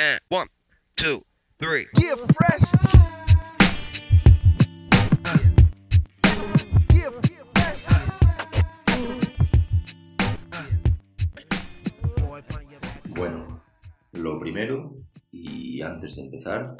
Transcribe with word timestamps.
And 0.00 0.20
one, 0.28 0.46
two, 0.94 1.24
three. 1.58 1.88
Yeah, 1.98 2.14
fresh. 2.14 2.62
Yeah, 6.94 7.10
fresh. 7.10 7.48
Bueno, 13.08 13.60
lo 14.12 14.38
primero, 14.38 14.94
y 15.32 15.82
antes 15.82 16.14
de 16.14 16.22
empezar, 16.22 16.76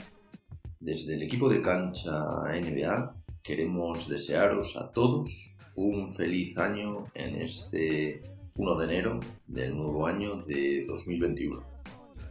desde 0.79 1.17
el 1.17 1.23
equipo 1.25 1.49
de 1.49 1.61
cancha 1.61 2.13
NBA 2.45 3.17
queremos 3.43 4.09
desearos 4.09 4.77
a 4.77 4.93
todos 4.93 5.57
un 5.75 6.15
feliz 6.15 6.57
año 6.57 7.07
en 7.15 7.35
este 7.35 8.23
1 8.55 8.77
de 8.77 8.85
enero 8.85 9.19
del 9.49 9.77
nuevo 9.77 10.07
año 10.07 10.43
de 10.43 10.85
2021. 10.87 11.78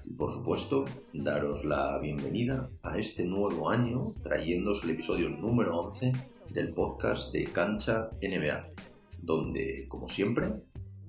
Y 0.09 0.13
por 0.13 0.31
supuesto, 0.31 0.85
daros 1.13 1.65
la 1.65 1.99
bienvenida 1.99 2.69
a 2.81 2.97
este 2.97 3.25
nuevo 3.25 3.69
año 3.69 4.13
trayéndoos 4.23 4.85
el 4.85 4.91
episodio 4.91 5.29
número 5.29 5.77
11 5.81 6.13
del 6.49 6.73
podcast 6.73 7.33
de 7.33 7.43
Cancha 7.43 8.11
NBA, 8.21 8.69
donde, 9.21 9.85
como 9.89 10.07
siempre, 10.07 10.53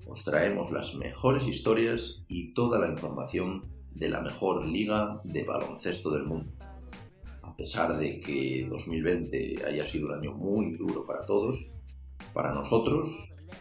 os 0.05 0.25
traemos 0.25 0.73
las 0.73 0.95
mejores 0.95 1.47
historias 1.47 2.23
y 2.27 2.53
toda 2.53 2.77
la 2.77 2.89
información 2.89 3.71
de 3.95 4.09
la 4.09 4.19
mejor 4.19 4.67
liga 4.67 5.21
de 5.23 5.45
baloncesto 5.45 6.11
del 6.11 6.25
mundo. 6.25 6.51
A 7.41 7.55
pesar 7.55 7.97
de 7.97 8.19
que 8.19 8.67
2020 8.69 9.63
haya 9.65 9.85
sido 9.85 10.07
un 10.07 10.15
año 10.15 10.33
muy 10.33 10.75
duro 10.75 11.05
para 11.05 11.25
todos, 11.25 11.69
para 12.33 12.53
nosotros, 12.53 13.07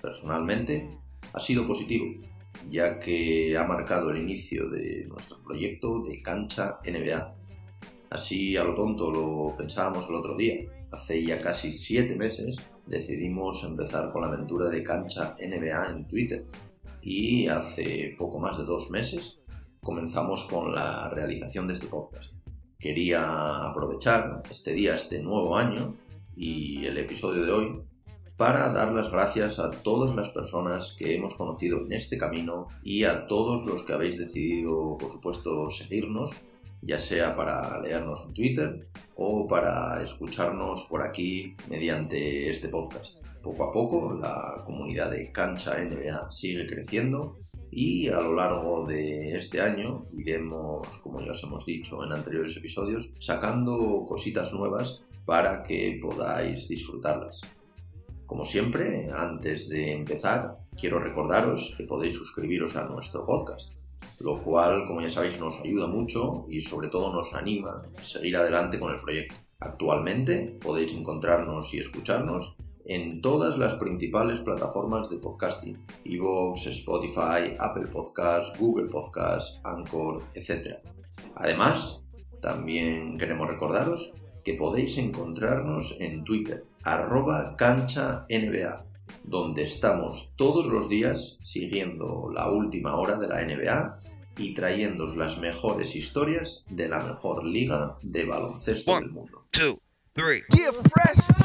personalmente, 0.03 0.99
ha 1.33 1.41
sido 1.41 1.65
positivo, 1.65 2.28
ya 2.69 2.99
que 2.99 3.57
ha 3.57 3.65
marcado 3.65 4.11
el 4.11 4.19
inicio 4.19 4.69
de 4.69 5.07
nuestro 5.09 5.43
proyecto 5.43 6.03
de 6.05 6.23
cancha 6.23 6.79
NBA. 6.85 7.35
Así 8.11 8.57
a 8.57 8.65
lo 8.65 8.75
tonto 8.75 9.11
lo 9.11 9.57
pensábamos 9.57 10.09
el 10.09 10.17
otro 10.17 10.37
día. 10.37 10.65
Hace 10.91 11.25
ya 11.25 11.41
casi 11.41 11.73
siete 11.73 12.15
meses 12.17 12.57
decidimos 12.87 13.63
empezar 13.65 14.11
con 14.11 14.23
la 14.23 14.29
aventura 14.29 14.69
de 14.69 14.83
cancha 14.83 15.37
NBA 15.39 15.91
en 15.91 16.09
Twitter 16.09 16.47
y 17.03 17.47
hace 17.47 18.15
poco 18.19 18.39
más 18.39 18.59
de 18.59 18.65
dos 18.65 18.91
meses 18.91 19.39
comenzamos 19.83 20.45
con 20.45 20.75
la 20.75 21.09
realización 21.11 21.69
de 21.69 21.75
este 21.75 21.87
podcast. 21.87 22.35
Quería 22.79 23.69
aprovechar 23.69 24.43
este 24.51 24.73
día, 24.73 24.95
este 24.95 25.21
nuevo 25.21 25.57
año 25.57 25.95
y 26.37 26.87
el 26.87 26.99
episodio 26.99 27.45
de 27.45 27.53
hoy 27.53 27.88
para 28.39 28.71
dar 28.73 28.93
las 28.93 29.11
gracias 29.11 29.59
a 29.59 29.73
todas 29.73 30.15
las 30.15 30.29
personas 30.29 30.95
que 30.97 31.17
hemos 31.17 31.35
conocido 31.35 31.85
en 31.85 31.93
este 31.93 32.17
camino 32.17 32.69
y 32.85 33.03
a 33.03 33.27
todos 33.27 33.67
los 33.67 33.83
que 33.83 33.93
habéis 33.93 34.17
decidido, 34.17 34.97
por 34.97 35.11
supuesto, 35.11 35.69
seguirnos, 35.73 36.31
ya 36.81 37.01
sea 37.01 37.35
para 37.35 37.81
leernos 37.81 38.23
en 38.25 38.35
Twitter 38.35 38.89
o 39.17 39.49
para 39.49 40.01
escucharnos 40.05 40.85
por 40.85 41.03
aquí 41.03 41.57
mediante 41.69 42.49
este 42.49 42.69
podcast. 42.69 43.19
Poco 43.43 43.65
a 43.65 43.73
poco 43.73 44.15
la 44.15 44.63
comunidad 44.65 45.11
de 45.11 45.33
Cancha 45.33 45.75
NBA 45.83 46.31
sigue 46.31 46.65
creciendo 46.65 47.39
y 47.73 48.07
a 48.07 48.21
lo 48.21 48.37
largo 48.37 48.87
de 48.87 49.37
este 49.37 49.61
año 49.61 50.07
iremos, 50.17 50.87
como 50.99 51.21
ya 51.21 51.33
os 51.33 51.43
hemos 51.43 51.67
dicho 51.67 52.05
en 52.05 52.13
anteriores 52.13 52.57
episodios, 52.57 53.11
sacando 53.19 54.07
cositas 54.09 54.53
nuevas 54.53 55.01
para 55.25 55.65
que 55.65 55.99
podáis 56.01 56.69
disfrutarlas. 56.69 57.41
Como 58.29 58.45
siempre, 58.45 59.09
antes 59.11 59.71
de 59.71 59.91
empezar, 59.91 60.59
quiero 60.79 61.01
recordaros 61.01 61.75
que 61.79 61.85
podéis 61.85 62.15
suscribiros 62.15 62.77
a 62.77 62.85
nuestro 62.85 63.25
podcast, 63.25 63.73
lo 64.21 64.43
cual, 64.43 64.87
como 64.87 65.01
ya 65.01 65.11
sabéis, 65.11 65.41
nos 65.41 65.59
ayuda 65.61 65.87
mucho 65.87 66.45
y 66.47 66.61
sobre 66.61 66.89
todo 66.89 67.11
nos 67.11 67.33
anima 67.33 67.85
a 67.97 68.05
seguir 68.05 68.37
adelante 68.37 68.79
con 68.79 68.93
el 68.93 69.01
proyecto. 69.01 69.35
Actualmente 69.61 70.59
podéis 70.61 70.93
encontrarnos 70.93 71.73
y 71.73 71.79
escucharnos 71.79 72.55
en 72.85 73.23
todas 73.23 73.57
las 73.57 73.77
principales 73.77 74.41
plataformas 74.41 75.09
de 75.09 75.17
podcasting, 75.17 75.87
Evox, 76.05 76.67
Spotify, 76.67 77.57
Apple 77.59 77.87
Podcasts, 77.87 78.53
Google 78.59 78.91
Podcasts, 78.91 79.59
Anchor, 79.65 80.23
etc. 80.35 80.81
Además, 81.35 82.03
también 82.43 83.17
queremos 83.17 83.49
recordaros 83.49 84.13
que 84.45 84.53
podéis 84.53 84.99
encontrarnos 84.99 85.97
en 85.99 86.25
Twitter, 86.25 86.65
arroba 86.95 87.55
cancha 87.57 88.25
NBA, 88.31 88.85
donde 89.25 89.65
estamos 89.65 90.33
todos 90.37 90.67
los 90.67 90.89
días 90.89 91.37
siguiendo 91.43 92.31
la 92.33 92.51
última 92.51 92.97
hora 92.97 93.17
de 93.17 93.29
la 93.29 93.45
NBA 93.45 93.99
y 94.39 94.55
trayéndoos 94.55 95.17
las 95.17 95.39
mejores 95.39 95.95
historias 95.95 96.65
de 96.71 96.89
la 96.89 97.01
mejor 97.01 97.45
liga 97.45 97.99
de 98.03 98.25
baloncesto 98.25 98.99
del 98.99 99.11
mundo. 99.11 99.47
Two, 99.51 99.81
three. 100.15 100.45
Yeah, 100.57 100.73
fresh. 100.73 101.39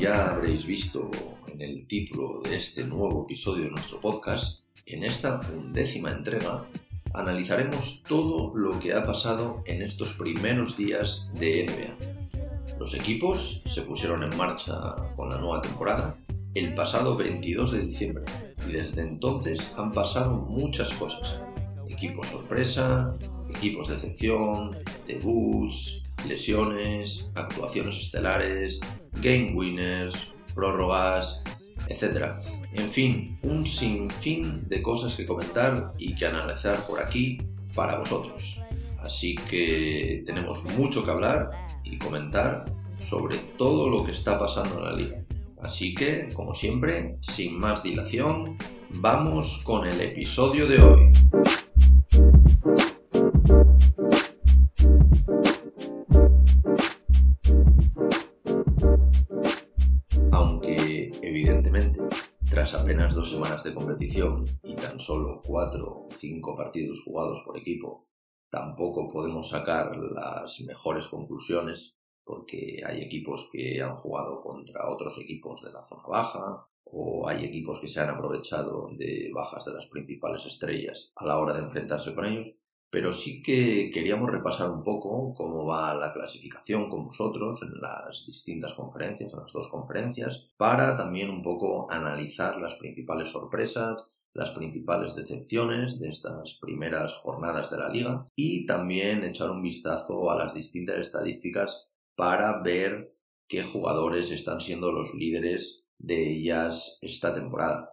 Ya 0.00 0.30
habréis 0.30 0.64
visto 0.64 1.10
en 1.46 1.60
el 1.60 1.86
título 1.86 2.40
de 2.42 2.56
este 2.56 2.84
nuevo 2.84 3.24
episodio 3.24 3.64
de 3.64 3.70
nuestro 3.72 4.00
podcast, 4.00 4.64
en 4.90 5.04
esta 5.04 5.40
undécima 5.54 6.10
entrega 6.10 6.64
analizaremos 7.14 8.02
todo 8.08 8.52
lo 8.54 8.78
que 8.78 8.92
ha 8.92 9.04
pasado 9.04 9.62
en 9.66 9.82
estos 9.82 10.12
primeros 10.14 10.76
días 10.76 11.28
de 11.34 11.66
NBA. 11.66 12.78
Los 12.78 12.94
equipos 12.94 13.60
se 13.66 13.82
pusieron 13.82 14.22
en 14.22 14.36
marcha 14.36 14.96
con 15.16 15.28
la 15.28 15.38
nueva 15.38 15.60
temporada 15.60 16.16
el 16.54 16.74
pasado 16.74 17.16
22 17.16 17.72
de 17.72 17.80
diciembre 17.82 18.24
y 18.66 18.72
desde 18.72 19.02
entonces 19.02 19.60
han 19.76 19.92
pasado 19.92 20.36
muchas 20.36 20.90
cosas. 20.94 21.36
Equipos 21.88 22.26
sorpresa, 22.28 23.16
equipos 23.54 23.88
de 23.88 23.94
excepción, 23.94 24.78
debuts, 25.06 26.02
lesiones, 26.26 27.30
actuaciones 27.34 27.96
estelares, 27.96 28.80
game 29.20 29.52
winners, 29.54 30.32
prórrogas, 30.54 31.42
etc. 31.88 32.34
En 32.72 32.90
fin, 32.90 33.38
un 33.42 33.66
sinfín 33.66 34.68
de 34.68 34.80
cosas 34.80 35.14
que 35.14 35.26
comentar 35.26 35.92
y 35.98 36.14
que 36.14 36.26
analizar 36.26 36.86
por 36.86 37.00
aquí 37.00 37.38
para 37.74 37.98
vosotros. 37.98 38.58
Así 38.98 39.34
que 39.34 40.22
tenemos 40.26 40.62
mucho 40.76 41.04
que 41.04 41.10
hablar 41.10 41.50
y 41.84 41.98
comentar 41.98 42.64
sobre 43.00 43.38
todo 43.58 43.88
lo 43.88 44.04
que 44.04 44.12
está 44.12 44.38
pasando 44.38 44.78
en 44.78 44.84
la 44.84 44.92
liga. 44.92 45.24
Así 45.62 45.94
que, 45.94 46.28
como 46.32 46.54
siempre, 46.54 47.16
sin 47.20 47.58
más 47.58 47.82
dilación, 47.82 48.56
vamos 48.90 49.60
con 49.64 49.86
el 49.86 50.00
episodio 50.00 50.66
de 50.66 50.80
hoy. 50.80 51.10
Semanas 63.40 63.64
de 63.64 63.72
competición 63.72 64.44
y 64.62 64.74
tan 64.74 65.00
solo 65.00 65.40
cuatro 65.42 65.86
o 65.86 66.08
cinco 66.14 66.54
partidos 66.54 67.00
jugados 67.02 67.40
por 67.40 67.56
equipo, 67.56 68.06
tampoco 68.50 69.08
podemos 69.08 69.48
sacar 69.48 69.96
las 69.96 70.60
mejores 70.60 71.08
conclusiones 71.08 71.96
porque 72.22 72.82
hay 72.84 73.00
equipos 73.00 73.48
que 73.50 73.80
han 73.80 73.96
jugado 73.96 74.42
contra 74.42 74.90
otros 74.90 75.18
equipos 75.18 75.62
de 75.62 75.72
la 75.72 75.86
zona 75.86 76.02
baja 76.06 76.66
o 76.84 77.26
hay 77.26 77.46
equipos 77.46 77.80
que 77.80 77.88
se 77.88 78.00
han 78.00 78.10
aprovechado 78.10 78.90
de 78.98 79.30
bajas 79.34 79.64
de 79.64 79.72
las 79.72 79.86
principales 79.86 80.44
estrellas 80.44 81.10
a 81.16 81.24
la 81.24 81.38
hora 81.38 81.54
de 81.54 81.60
enfrentarse 81.60 82.14
con 82.14 82.26
ellos, 82.26 82.48
pero 82.90 83.12
sí 83.12 83.42
que 83.42 83.90
queríamos 83.92 84.30
repasar 84.30 84.68
un 84.70 84.82
poco 84.82 85.32
cómo 85.34 85.64
va 85.64 85.94
la 85.94 86.12
clasificación 86.12 86.90
con 86.90 87.06
vosotros 87.06 87.62
en 87.62 87.80
las 87.80 88.26
distintas 88.26 88.74
conferencias, 88.74 89.32
en 89.32 89.38
las 89.38 89.52
dos 89.52 89.68
conferencias, 89.68 90.48
para 90.56 90.96
también 90.96 91.30
un 91.30 91.42
poco 91.42 91.90
analizar 91.90 92.60
las 92.60 92.74
principales 92.74 93.28
sorpresas, 93.28 94.04
las 94.32 94.50
principales 94.50 95.14
decepciones 95.14 95.98
de 95.98 96.08
estas 96.08 96.54
primeras 96.60 97.14
jornadas 97.14 97.70
de 97.70 97.78
la 97.78 97.88
liga 97.88 98.26
y 98.36 98.66
también 98.66 99.24
echar 99.24 99.50
un 99.50 99.62
vistazo 99.62 100.30
a 100.30 100.36
las 100.36 100.54
distintas 100.54 100.98
estadísticas 100.98 101.88
para 102.16 102.60
ver 102.60 103.14
qué 103.48 103.62
jugadores 103.64 104.30
están 104.30 104.60
siendo 104.60 104.92
los 104.92 105.14
líderes 105.14 105.84
de 105.98 106.32
ellas 106.32 106.98
esta 107.00 107.34
temporada. 107.34 107.89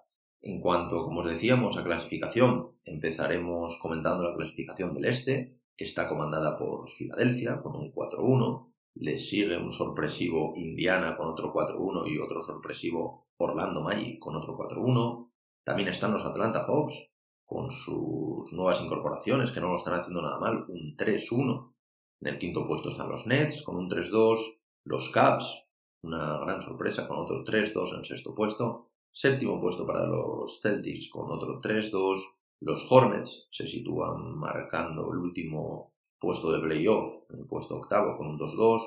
En 0.47 0.61
cuanto, 0.61 1.03
como 1.03 1.19
os 1.19 1.29
decíamos, 1.29 1.75
a 1.75 1.83
clasificación, 1.83 2.71
empezaremos 2.85 3.77
comentando 3.81 4.23
la 4.23 4.33
clasificación 4.33 4.93
del 4.93 5.03
este, 5.03 5.59
que 5.75 5.83
está 5.83 6.07
comandada 6.07 6.57
por 6.57 6.89
Filadelfia 6.89 7.61
con 7.61 7.75
un 7.75 7.91
4-1. 7.91 8.71
Le 8.95 9.19
sigue 9.19 9.57
un 9.57 9.73
sorpresivo 9.73 10.53
Indiana 10.55 11.17
con 11.17 11.27
otro 11.27 11.51
4-1 11.53 12.09
y 12.09 12.17
otro 12.17 12.39
sorpresivo 12.39 13.27
Orlando 13.35 13.81
Magic 13.81 14.19
con 14.19 14.37
otro 14.37 14.57
4-1. 14.57 15.29
También 15.65 15.89
están 15.89 16.13
los 16.13 16.23
Atlanta 16.23 16.63
Hawks 16.63 17.09
con 17.45 17.69
sus 17.69 18.53
nuevas 18.53 18.79
incorporaciones 18.81 19.51
que 19.51 19.59
no 19.59 19.67
lo 19.67 19.75
están 19.75 19.95
haciendo 19.95 20.21
nada 20.21 20.39
mal, 20.39 20.63
un 20.69 20.95
3-1. 20.95 21.73
En 22.21 22.27
el 22.29 22.39
quinto 22.39 22.65
puesto 22.65 22.87
están 22.87 23.09
los 23.09 23.27
Nets 23.27 23.63
con 23.63 23.75
un 23.75 23.89
3-2, 23.89 24.39
los 24.85 25.09
Cavs 25.09 25.67
una 26.03 26.39
gran 26.39 26.61
sorpresa 26.61 27.07
con 27.07 27.17
otro 27.17 27.43
3-2 27.43 27.97
en 27.97 28.05
sexto 28.05 28.33
puesto. 28.33 28.91
Séptimo 29.19 29.59
puesto 29.59 29.87
para 29.87 30.05
los 30.05 30.61
Celtics 30.61 31.09
con 31.09 31.31
otro 31.31 31.59
3-2. 31.59 32.21
Los 32.61 32.85
Hornets 32.87 33.47
se 33.49 33.65
sitúan 33.65 34.37
marcando 34.37 35.11
el 35.11 35.17
último 35.17 35.95
puesto 36.19 36.51
de 36.51 36.59
playoff, 36.59 37.23
el 37.31 37.47
puesto 37.47 37.77
octavo 37.77 38.15
con 38.15 38.27
un 38.27 38.37
2-2. 38.37 38.79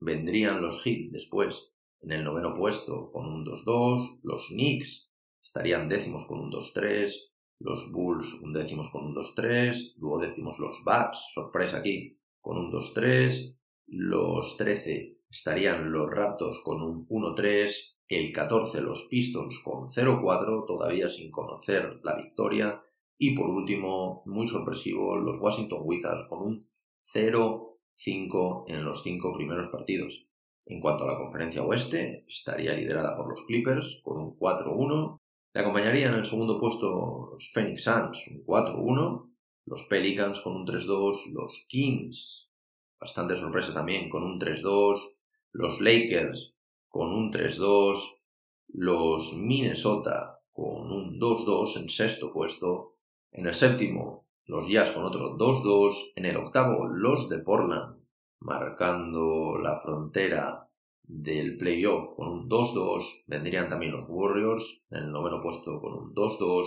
Vendrían 0.00 0.62
los 0.62 0.82
Heat 0.82 1.12
después 1.12 1.70
en 2.00 2.10
el 2.10 2.24
noveno 2.24 2.54
puesto 2.56 3.12
con 3.12 3.26
un 3.26 3.46
2-2. 3.46 4.18
Los 4.24 4.48
Knicks 4.48 5.12
estarían 5.40 5.88
décimos 5.88 6.26
con 6.26 6.40
un 6.40 6.50
2-3. 6.50 7.12
Los 7.60 7.92
Bulls 7.92 8.34
un 8.42 8.52
décimos 8.52 8.90
con 8.90 9.04
un 9.04 9.14
2-3. 9.14 9.94
Duodécimos 9.94 10.58
los 10.58 10.82
Bucks, 10.84 11.20
sorpresa 11.32 11.76
aquí, 11.76 12.18
con 12.40 12.58
un 12.58 12.72
2-3. 12.72 13.56
Los 13.86 14.56
13 14.56 15.20
estarían 15.30 15.92
los 15.92 16.10
Raptors 16.10 16.62
con 16.64 16.82
un 16.82 17.06
1-3, 17.06 17.97
el 18.08 18.32
14 18.32 18.80
los 18.80 19.02
Pistons 19.10 19.60
con 19.62 19.86
0-4, 19.86 20.66
todavía 20.66 21.10
sin 21.10 21.30
conocer 21.30 22.00
la 22.02 22.16
victoria, 22.16 22.82
y 23.18 23.34
por 23.34 23.50
último, 23.50 24.22
muy 24.26 24.46
sorpresivo, 24.46 25.16
los 25.16 25.38
Washington 25.40 25.80
Wizards 25.82 26.26
con 26.28 26.40
un 26.40 26.68
0-5 27.12 28.64
en 28.68 28.84
los 28.84 29.02
cinco 29.02 29.32
primeros 29.34 29.68
partidos. 29.68 30.26
En 30.66 30.80
cuanto 30.80 31.04
a 31.04 31.12
la 31.12 31.18
conferencia 31.18 31.62
oeste, 31.62 32.24
estaría 32.28 32.74
liderada 32.74 33.16
por 33.16 33.28
los 33.28 33.42
Clippers 33.46 34.00
con 34.04 34.18
un 34.18 34.38
4-1. 34.38 35.18
Le 35.54 35.60
acompañarían 35.60 36.12
en 36.12 36.20
el 36.20 36.26
segundo 36.26 36.60
puesto 36.60 37.30
los 37.32 37.50
Phoenix 37.52 37.84
Suns, 37.84 38.28
un 38.28 38.44
4-1. 38.44 39.30
Los 39.64 39.84
Pelicans 39.84 40.40
con 40.40 40.56
un 40.56 40.66
3-2. 40.66 41.32
Los 41.32 41.66
Kings, 41.68 42.50
bastante 43.00 43.36
sorpresa 43.36 43.74
también, 43.74 44.08
con 44.08 44.22
un 44.22 44.38
3-2 44.38 44.98
los 45.52 45.80
Lakers 45.80 46.54
con 46.88 47.12
un 47.12 47.30
3-2, 47.30 47.98
los 48.68 49.34
Minnesota 49.34 50.40
con 50.52 50.90
un 50.90 51.18
2-2 51.18 51.76
en 51.80 51.88
sexto 51.88 52.32
puesto, 52.32 52.96
en 53.32 53.46
el 53.46 53.54
séptimo 53.54 54.26
los 54.46 54.66
Jazz 54.66 54.92
con 54.92 55.04
otro 55.04 55.36
2-2, 55.36 56.12
en 56.16 56.24
el 56.24 56.36
octavo 56.36 56.86
los 56.86 57.28
de 57.28 57.38
Portland 57.38 57.98
marcando 58.40 59.58
la 59.58 59.76
frontera 59.76 60.68
del 61.02 61.56
playoff 61.58 62.14
con 62.16 62.28
un 62.28 62.48
2-2, 62.48 63.24
vendrían 63.26 63.68
también 63.68 63.92
los 63.92 64.06
Warriors 64.08 64.82
en 64.90 65.04
el 65.04 65.12
noveno 65.12 65.42
puesto 65.42 65.80
con 65.80 65.92
un 65.92 66.14
2-2, 66.14 66.66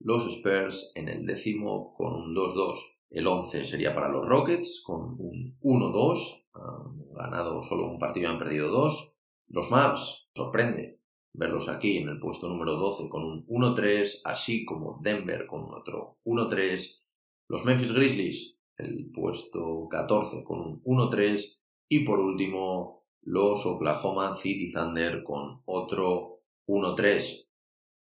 los 0.00 0.26
Spurs 0.26 0.90
en 0.94 1.08
el 1.08 1.26
décimo 1.26 1.94
con 1.94 2.14
un 2.14 2.34
2-2. 2.34 2.78
El 3.10 3.26
11 3.26 3.66
sería 3.66 3.94
para 3.94 4.08
los 4.08 4.26
Rockets 4.26 4.82
con 4.84 5.16
un 5.18 5.56
1-2 5.60 6.42
han 6.54 7.14
ganado 7.14 7.62
solo 7.62 7.86
un 7.86 7.98
partido 7.98 8.28
y 8.28 8.32
han 8.32 8.38
perdido 8.38 8.68
dos. 8.70 9.11
Los 9.52 9.70
Maps, 9.70 10.28
sorprende 10.34 10.98
verlos 11.34 11.68
aquí 11.68 11.98
en 11.98 12.08
el 12.08 12.18
puesto 12.18 12.48
número 12.48 12.72
12 12.72 13.10
con 13.10 13.22
un 13.22 13.46
1-3, 13.46 14.22
así 14.24 14.64
como 14.64 14.98
Denver 15.02 15.46
con 15.46 15.74
otro 15.74 16.16
1-3. 16.24 17.00
Los 17.48 17.66
Memphis 17.66 17.92
Grizzlies, 17.92 18.56
el 18.78 19.10
puesto 19.10 19.88
14 19.90 20.42
con 20.42 20.60
un 20.60 20.82
1-3. 20.84 21.58
Y 21.90 22.00
por 22.00 22.18
último, 22.18 23.04
los 23.20 23.66
Oklahoma 23.66 24.36
City 24.36 24.72
Thunder 24.72 25.22
con 25.22 25.60
otro 25.66 26.40
1-3. 26.66 27.46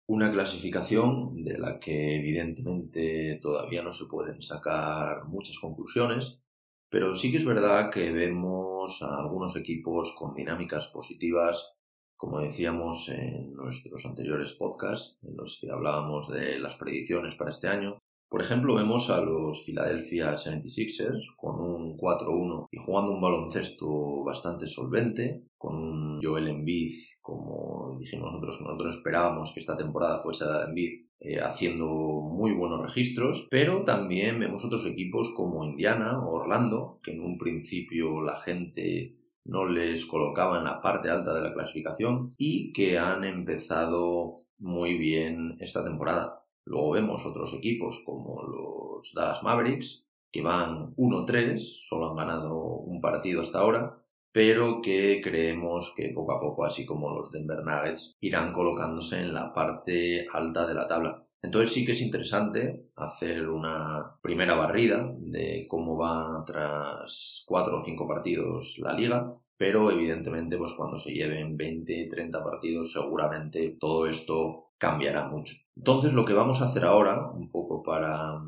Una 0.06 0.30
clasificación 0.30 1.44
de 1.44 1.56
la 1.56 1.78
que 1.78 2.16
evidentemente 2.16 3.38
todavía 3.40 3.82
no 3.82 3.94
se 3.94 4.04
pueden 4.04 4.42
sacar 4.42 5.24
muchas 5.24 5.58
conclusiones, 5.58 6.40
pero 6.90 7.14
sí 7.14 7.30
que 7.30 7.38
es 7.38 7.44
verdad 7.44 7.90
que 7.90 8.12
vemos 8.12 9.02
a 9.02 9.18
algunos 9.18 9.56
equipos 9.56 10.14
con 10.18 10.34
dinámicas 10.34 10.88
positivas, 10.88 11.74
como 12.16 12.40
decíamos 12.40 13.08
en 13.08 13.54
nuestros 13.54 14.04
anteriores 14.04 14.52
podcasts, 14.54 15.18
en 15.22 15.36
los 15.36 15.58
que 15.60 15.70
hablábamos 15.70 16.28
de 16.28 16.58
las 16.58 16.76
predicciones 16.76 17.34
para 17.34 17.50
este 17.50 17.68
año. 17.68 17.98
Por 18.28 18.42
ejemplo, 18.42 18.74
vemos 18.74 19.08
a 19.08 19.22
los 19.22 19.62
Philadelphia 19.64 20.34
76ers 20.34 21.34
con 21.34 21.60
un 21.60 21.96
4-1 21.96 22.68
y 22.70 22.76
jugando 22.76 23.12
un 23.12 23.22
baloncesto 23.22 24.22
bastante 24.22 24.66
solvente, 24.66 25.44
con 25.56 25.76
un 25.76 26.20
Joel 26.22 26.48
Embiid, 26.48 26.92
como 27.22 27.96
dijimos 27.98 28.30
nosotros, 28.30 28.60
nosotros 28.60 28.96
esperábamos 28.96 29.52
que 29.52 29.60
esta 29.60 29.78
temporada 29.78 30.18
fuese 30.18 30.44
Embiid, 30.44 31.06
eh, 31.20 31.40
haciendo 31.40 31.86
muy 31.86 32.52
buenos 32.52 32.82
registros, 32.82 33.48
pero 33.50 33.82
también 33.84 34.38
vemos 34.38 34.64
otros 34.64 34.84
equipos 34.86 35.32
como 35.34 35.64
Indiana 35.64 36.20
o 36.20 36.34
Orlando, 36.34 37.00
que 37.02 37.12
en 37.12 37.22
un 37.22 37.38
principio 37.38 38.20
la 38.20 38.36
gente 38.36 39.16
no 39.44 39.66
les 39.66 40.04
colocaba 40.04 40.58
en 40.58 40.64
la 40.64 40.80
parte 40.80 41.08
alta 41.08 41.34
de 41.34 41.42
la 41.42 41.52
clasificación 41.54 42.34
y 42.36 42.72
que 42.72 42.98
han 42.98 43.24
empezado 43.24 44.36
muy 44.58 44.98
bien 44.98 45.56
esta 45.60 45.82
temporada. 45.82 46.44
Luego 46.68 46.90
vemos 46.90 47.24
otros 47.24 47.54
equipos 47.54 48.02
como 48.04 48.42
los 48.42 49.14
Dallas 49.14 49.42
Mavericks, 49.42 50.04
que 50.30 50.42
van 50.42 50.94
1-3, 50.96 51.58
solo 51.88 52.10
han 52.10 52.16
ganado 52.16 52.58
un 52.58 53.00
partido 53.00 53.40
hasta 53.40 53.60
ahora, 53.60 54.02
pero 54.30 54.82
que 54.82 55.22
creemos 55.22 55.94
que 55.96 56.12
poco 56.14 56.34
a 56.34 56.40
poco, 56.40 56.66
así 56.66 56.84
como 56.84 57.08
los 57.10 57.32
Denver 57.32 57.64
Nuggets, 57.64 58.18
irán 58.20 58.52
colocándose 58.52 59.18
en 59.18 59.32
la 59.32 59.54
parte 59.54 60.26
alta 60.30 60.66
de 60.66 60.74
la 60.74 60.86
tabla. 60.86 61.24
Entonces 61.40 61.72
sí 61.72 61.86
que 61.86 61.92
es 61.92 62.02
interesante 62.02 62.88
hacer 62.96 63.48
una 63.48 64.18
primera 64.20 64.54
barrida 64.54 65.10
de 65.18 65.66
cómo 65.68 65.96
va 65.96 66.44
tras 66.46 67.44
cuatro 67.46 67.78
o 67.78 67.82
cinco 67.82 68.06
partidos 68.06 68.76
la 68.78 68.92
liga, 68.92 69.34
pero 69.56 69.90
evidentemente 69.90 70.58
pues 70.58 70.74
cuando 70.74 70.98
se 70.98 71.12
lleven 71.12 71.56
20, 71.56 72.08
30 72.10 72.44
partidos 72.44 72.92
seguramente 72.92 73.76
todo 73.80 74.06
esto 74.06 74.67
cambiará 74.78 75.28
mucho. 75.28 75.56
Entonces 75.76 76.12
lo 76.12 76.24
que 76.24 76.32
vamos 76.32 76.60
a 76.60 76.66
hacer 76.66 76.84
ahora, 76.84 77.30
un 77.30 77.50
poco 77.50 77.82
para, 77.82 78.40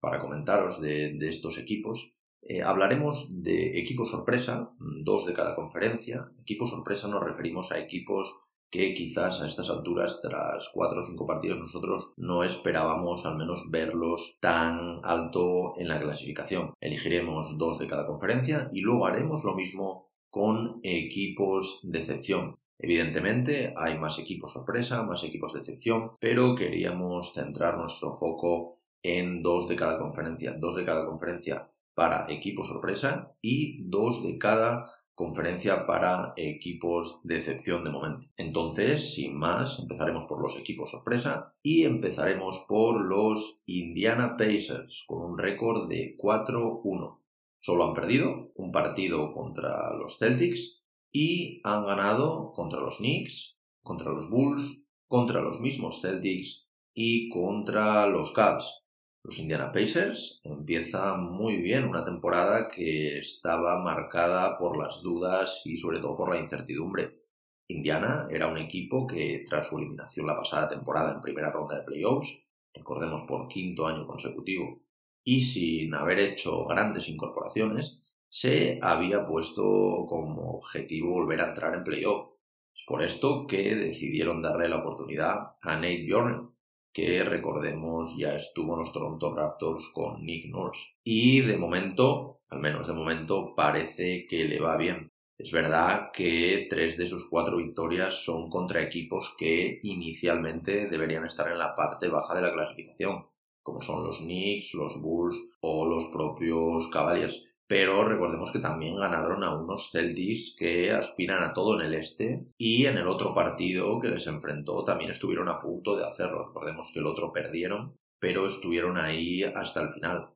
para 0.00 0.20
comentaros 0.20 0.80
de, 0.80 1.14
de 1.18 1.28
estos 1.28 1.58
equipos, 1.58 2.14
eh, 2.46 2.62
hablaremos 2.62 3.26
de 3.30 3.78
equipos 3.78 4.10
sorpresa, 4.10 4.70
dos 4.78 5.24
de 5.24 5.32
cada 5.32 5.54
conferencia. 5.54 6.30
Equipos 6.40 6.70
sorpresa 6.70 7.08
nos 7.08 7.22
referimos 7.22 7.72
a 7.72 7.78
equipos 7.78 8.34
que 8.70 8.92
quizás 8.92 9.40
a 9.40 9.46
estas 9.46 9.70
alturas, 9.70 10.20
tras 10.20 10.68
cuatro 10.74 11.00
o 11.00 11.06
cinco 11.06 11.26
partidos, 11.26 11.60
nosotros 11.60 12.12
no 12.16 12.42
esperábamos 12.42 13.24
al 13.24 13.36
menos 13.36 13.70
verlos 13.70 14.36
tan 14.40 15.00
alto 15.04 15.74
en 15.78 15.88
la 15.88 16.00
clasificación. 16.00 16.74
Elegiremos 16.80 17.56
dos 17.56 17.78
de 17.78 17.86
cada 17.86 18.06
conferencia 18.06 18.68
y 18.72 18.80
luego 18.80 19.06
haremos 19.06 19.44
lo 19.44 19.54
mismo 19.54 20.10
con 20.28 20.80
equipos 20.82 21.78
de 21.84 22.00
excepción. 22.00 22.56
Evidentemente 22.78 23.72
hay 23.76 23.98
más 23.98 24.18
equipos 24.18 24.52
sorpresa, 24.52 25.02
más 25.02 25.22
equipos 25.24 25.52
de 25.52 25.60
excepción, 25.60 26.12
pero 26.20 26.54
queríamos 26.54 27.32
centrar 27.32 27.78
nuestro 27.78 28.14
foco 28.14 28.80
en 29.02 29.42
dos 29.42 29.68
de 29.68 29.76
cada 29.76 29.98
conferencia. 29.98 30.56
Dos 30.58 30.76
de 30.76 30.84
cada 30.84 31.06
conferencia 31.06 31.70
para 31.94 32.26
equipos 32.28 32.68
sorpresa 32.68 33.32
y 33.40 33.84
dos 33.88 34.22
de 34.22 34.38
cada 34.38 34.90
conferencia 35.14 35.86
para 35.86 36.32
equipos 36.36 37.20
de 37.22 37.36
excepción 37.36 37.84
de 37.84 37.90
momento. 37.90 38.26
Entonces, 38.36 39.14
sin 39.14 39.38
más, 39.38 39.78
empezaremos 39.78 40.24
por 40.24 40.42
los 40.42 40.58
equipos 40.58 40.90
sorpresa 40.90 41.54
y 41.62 41.84
empezaremos 41.84 42.64
por 42.68 43.00
los 43.00 43.60
Indiana 43.66 44.36
Pacers 44.36 45.04
con 45.06 45.22
un 45.22 45.38
récord 45.38 45.88
de 45.88 46.16
4-1. 46.18 47.20
Solo 47.60 47.84
han 47.84 47.94
perdido 47.94 48.50
un 48.56 48.72
partido 48.72 49.32
contra 49.32 49.94
los 49.94 50.18
Celtics 50.18 50.83
y 51.14 51.60
han 51.62 51.86
ganado 51.86 52.52
contra 52.52 52.80
los 52.80 52.96
Knicks, 52.96 53.56
contra 53.84 54.10
los 54.10 54.28
Bulls, 54.28 54.84
contra 55.06 55.40
los 55.40 55.60
mismos 55.60 56.00
Celtics 56.02 56.66
y 56.92 57.28
contra 57.28 58.08
los 58.08 58.32
Cavs. 58.32 58.82
Los 59.22 59.38
Indiana 59.38 59.70
Pacers 59.70 60.40
empiezan 60.42 61.32
muy 61.32 61.58
bien 61.58 61.84
una 61.84 62.04
temporada 62.04 62.66
que 62.66 63.20
estaba 63.20 63.80
marcada 63.80 64.58
por 64.58 64.76
las 64.76 65.02
dudas 65.02 65.62
y 65.64 65.76
sobre 65.76 66.00
todo 66.00 66.16
por 66.16 66.34
la 66.34 66.40
incertidumbre. 66.40 67.22
Indiana 67.68 68.26
era 68.28 68.48
un 68.48 68.58
equipo 68.58 69.06
que 69.06 69.44
tras 69.48 69.68
su 69.68 69.78
eliminación 69.78 70.26
la 70.26 70.36
pasada 70.36 70.68
temporada 70.68 71.12
en 71.12 71.20
primera 71.20 71.52
ronda 71.52 71.76
de 71.76 71.84
playoffs, 71.84 72.36
recordemos 72.74 73.22
por 73.22 73.46
quinto 73.46 73.86
año 73.86 74.04
consecutivo, 74.04 74.82
y 75.22 75.42
sin 75.42 75.94
haber 75.94 76.18
hecho 76.18 76.66
grandes 76.66 77.08
incorporaciones, 77.08 78.03
se 78.34 78.80
había 78.82 79.24
puesto 79.24 79.62
como 80.08 80.56
objetivo 80.56 81.12
volver 81.12 81.40
a 81.40 81.50
entrar 81.50 81.72
en 81.72 81.84
playoff. 81.84 82.30
Es 82.74 82.82
por 82.84 83.00
esto 83.04 83.46
que 83.46 83.76
decidieron 83.76 84.42
darle 84.42 84.68
la 84.68 84.78
oportunidad 84.78 85.52
a 85.62 85.76
Nate 85.76 86.04
Bjorn, 86.04 86.52
que 86.92 87.22
recordemos 87.22 88.16
ya 88.18 88.34
estuvo 88.34 88.72
en 88.72 88.80
los 88.80 88.92
Toronto 88.92 89.32
Raptors 89.32 89.88
con 89.94 90.24
Nick 90.24 90.46
Nurse. 90.46 90.80
Y 91.04 91.42
de 91.42 91.56
momento, 91.56 92.40
al 92.48 92.58
menos 92.58 92.88
de 92.88 92.92
momento, 92.92 93.54
parece 93.54 94.26
que 94.28 94.46
le 94.46 94.58
va 94.58 94.76
bien. 94.76 95.12
Es 95.38 95.52
verdad 95.52 96.10
que 96.12 96.66
tres 96.68 96.98
de 96.98 97.06
sus 97.06 97.28
cuatro 97.30 97.58
victorias 97.58 98.24
son 98.24 98.50
contra 98.50 98.82
equipos 98.82 99.32
que 99.38 99.78
inicialmente 99.84 100.88
deberían 100.88 101.24
estar 101.24 101.52
en 101.52 101.58
la 101.60 101.76
parte 101.76 102.08
baja 102.08 102.34
de 102.34 102.42
la 102.42 102.52
clasificación, 102.52 103.28
como 103.62 103.80
son 103.80 104.02
los 104.02 104.18
Knicks, 104.18 104.74
los 104.74 105.00
Bulls 105.00 105.36
o 105.60 105.86
los 105.86 106.06
propios 106.06 106.88
Cavaliers. 106.88 107.40
Pero 107.66 108.04
recordemos 108.04 108.52
que 108.52 108.58
también 108.58 108.96
ganaron 108.96 109.42
a 109.42 109.54
unos 109.54 109.90
Celtics 109.90 110.54
que 110.58 110.92
aspiran 110.92 111.42
a 111.42 111.54
todo 111.54 111.80
en 111.80 111.86
el 111.86 111.94
este 111.94 112.46
y 112.58 112.86
en 112.86 112.98
el 112.98 113.06
otro 113.06 113.34
partido 113.34 114.00
que 114.00 114.08
les 114.08 114.26
enfrentó 114.26 114.84
también 114.84 115.10
estuvieron 115.10 115.48
a 115.48 115.60
punto 115.60 115.96
de 115.96 116.04
hacerlo. 116.04 116.46
Recordemos 116.46 116.90
que 116.92 117.00
el 117.00 117.06
otro 117.06 117.32
perdieron, 117.32 117.92
pero 118.18 118.46
estuvieron 118.46 118.98
ahí 118.98 119.42
hasta 119.42 119.80
el 119.80 119.90
final. 119.90 120.30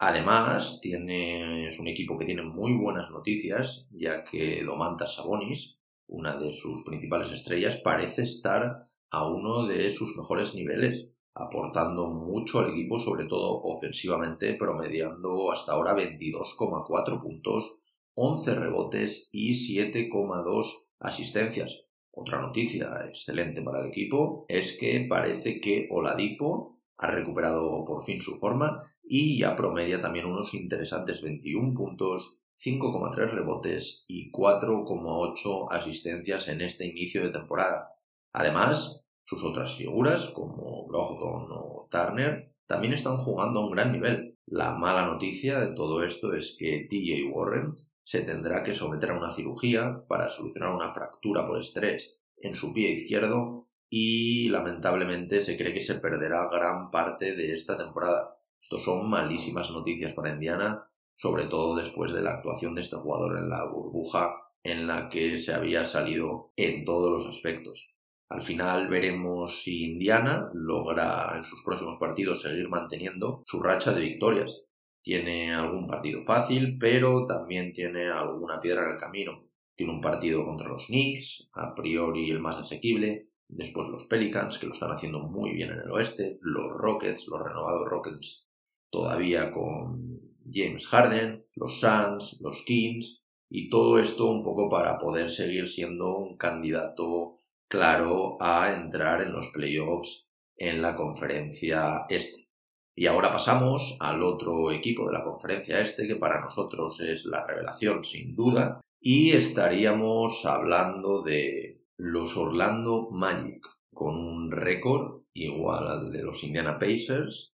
Además, 0.00 0.78
tiene, 0.80 1.66
es 1.66 1.80
un 1.80 1.88
equipo 1.88 2.16
que 2.16 2.24
tiene 2.24 2.42
muy 2.42 2.76
buenas 2.76 3.10
noticias, 3.10 3.88
ya 3.90 4.22
que 4.22 4.62
Domantas 4.64 5.16
Sabonis, 5.16 5.80
una 6.06 6.36
de 6.36 6.52
sus 6.52 6.84
principales 6.84 7.32
estrellas, 7.32 7.80
parece 7.82 8.22
estar 8.22 8.88
a 9.10 9.26
uno 9.26 9.66
de 9.66 9.90
sus 9.90 10.16
mejores 10.16 10.54
niveles 10.54 11.08
aportando 11.38 12.10
mucho 12.10 12.58
al 12.58 12.70
equipo, 12.70 12.98
sobre 12.98 13.26
todo 13.26 13.62
ofensivamente, 13.62 14.54
promediando 14.54 15.50
hasta 15.52 15.72
ahora 15.72 15.96
22,4 15.96 17.22
puntos, 17.22 17.78
11 18.14 18.54
rebotes 18.56 19.28
y 19.30 19.52
7,2 19.52 20.88
asistencias. 20.98 21.82
Otra 22.10 22.40
noticia 22.40 23.06
excelente 23.08 23.62
para 23.62 23.80
el 23.80 23.88
equipo 23.88 24.44
es 24.48 24.76
que 24.76 25.06
parece 25.08 25.60
que 25.60 25.86
Oladipo 25.90 26.80
ha 26.96 27.12
recuperado 27.12 27.84
por 27.84 28.02
fin 28.02 28.20
su 28.20 28.36
forma 28.38 28.82
y 29.04 29.38
ya 29.38 29.54
promedia 29.54 30.00
también 30.00 30.26
unos 30.26 30.52
interesantes 30.54 31.22
21 31.22 31.74
puntos, 31.74 32.38
5,3 32.56 33.30
rebotes 33.30 34.04
y 34.08 34.32
4,8 34.32 35.68
asistencias 35.70 36.48
en 36.48 36.60
este 36.60 36.86
inicio 36.86 37.22
de 37.22 37.30
temporada. 37.30 37.94
Además, 38.32 39.00
sus 39.28 39.44
otras 39.44 39.74
figuras, 39.74 40.30
como 40.30 40.86
Brogdon 40.86 41.48
o 41.50 41.86
Turner, 41.90 42.50
también 42.66 42.94
están 42.94 43.18
jugando 43.18 43.60
a 43.60 43.66
un 43.66 43.72
gran 43.72 43.92
nivel. 43.92 44.38
La 44.46 44.74
mala 44.74 45.04
noticia 45.04 45.60
de 45.60 45.74
todo 45.74 46.02
esto 46.02 46.32
es 46.32 46.56
que 46.58 46.86
TJ 46.88 47.30
Warren 47.30 47.74
se 48.04 48.22
tendrá 48.22 48.62
que 48.62 48.72
someter 48.72 49.10
a 49.10 49.18
una 49.18 49.30
cirugía 49.30 50.02
para 50.08 50.30
solucionar 50.30 50.70
una 50.70 50.88
fractura 50.94 51.46
por 51.46 51.60
estrés 51.60 52.16
en 52.38 52.54
su 52.54 52.72
pie 52.72 52.92
izquierdo 52.92 53.68
y 53.90 54.48
lamentablemente 54.48 55.42
se 55.42 55.58
cree 55.58 55.74
que 55.74 55.82
se 55.82 55.96
perderá 55.96 56.48
gran 56.50 56.90
parte 56.90 57.36
de 57.36 57.52
esta 57.54 57.76
temporada. 57.76 58.34
Estos 58.62 58.82
son 58.82 59.10
malísimas 59.10 59.70
noticias 59.70 60.14
para 60.14 60.30
Indiana, 60.30 60.88
sobre 61.14 61.44
todo 61.44 61.76
después 61.76 62.14
de 62.14 62.22
la 62.22 62.30
actuación 62.30 62.74
de 62.74 62.80
este 62.80 62.96
jugador 62.96 63.36
en 63.36 63.50
la 63.50 63.66
burbuja 63.66 64.36
en 64.62 64.86
la 64.86 65.10
que 65.10 65.36
se 65.36 65.52
había 65.52 65.84
salido 65.84 66.54
en 66.56 66.86
todos 66.86 67.10
los 67.10 67.26
aspectos. 67.26 67.97
Al 68.30 68.42
final 68.42 68.88
veremos 68.88 69.62
si 69.62 69.84
Indiana 69.84 70.50
logra 70.52 71.32
en 71.36 71.44
sus 71.44 71.62
próximos 71.64 71.96
partidos 71.98 72.42
seguir 72.42 72.68
manteniendo 72.68 73.42
su 73.46 73.62
racha 73.62 73.92
de 73.92 74.02
victorias. 74.02 74.62
Tiene 75.02 75.54
algún 75.54 75.86
partido 75.86 76.20
fácil, 76.22 76.76
pero 76.78 77.26
también 77.26 77.72
tiene 77.72 78.08
alguna 78.10 78.60
piedra 78.60 78.84
en 78.84 78.92
el 78.92 78.98
camino. 78.98 79.48
Tiene 79.74 79.92
un 79.92 80.02
partido 80.02 80.44
contra 80.44 80.68
los 80.68 80.86
Knicks, 80.86 81.48
a 81.54 81.74
priori 81.74 82.30
el 82.30 82.40
más 82.40 82.58
asequible, 82.58 83.30
después 83.48 83.88
los 83.88 84.04
Pelicans, 84.04 84.58
que 84.58 84.66
lo 84.66 84.72
están 84.72 84.90
haciendo 84.90 85.20
muy 85.20 85.52
bien 85.52 85.70
en 85.70 85.80
el 85.80 85.90
oeste, 85.90 86.38
los 86.42 86.70
Rockets, 86.76 87.26
los 87.28 87.42
renovados 87.42 87.88
Rockets 87.88 88.46
todavía 88.90 89.52
con 89.52 90.18
James 90.50 90.86
Harden, 90.86 91.46
los 91.54 91.80
Suns, 91.80 92.38
los 92.40 92.62
Kings, 92.64 93.22
y 93.50 93.70
todo 93.70 93.98
esto 93.98 94.26
un 94.26 94.42
poco 94.42 94.68
para 94.68 94.98
poder 94.98 95.30
seguir 95.30 95.68
siendo 95.68 96.16
un 96.16 96.36
candidato 96.36 97.37
claro 97.68 98.34
a 98.40 98.72
entrar 98.74 99.22
en 99.22 99.32
los 99.32 99.48
playoffs 99.48 100.26
en 100.56 100.82
la 100.82 100.96
conferencia 100.96 102.06
este. 102.08 102.48
Y 102.94 103.06
ahora 103.06 103.32
pasamos 103.32 103.96
al 104.00 104.22
otro 104.24 104.72
equipo 104.72 105.06
de 105.06 105.12
la 105.12 105.22
conferencia 105.22 105.80
este, 105.80 106.08
que 106.08 106.16
para 106.16 106.40
nosotros 106.40 107.00
es 107.00 107.24
la 107.26 107.46
revelación 107.46 108.02
sin 108.02 108.34
duda, 108.34 108.80
y 109.00 109.30
estaríamos 109.30 110.44
hablando 110.44 111.22
de 111.22 111.84
los 111.96 112.36
Orlando 112.36 113.08
Magic, 113.12 113.64
con 113.94 114.16
un 114.16 114.50
récord 114.50 115.22
igual 115.32 115.86
al 115.86 116.10
de 116.10 116.22
los 116.24 116.42
Indiana 116.42 116.78
Pacers. 116.78 117.52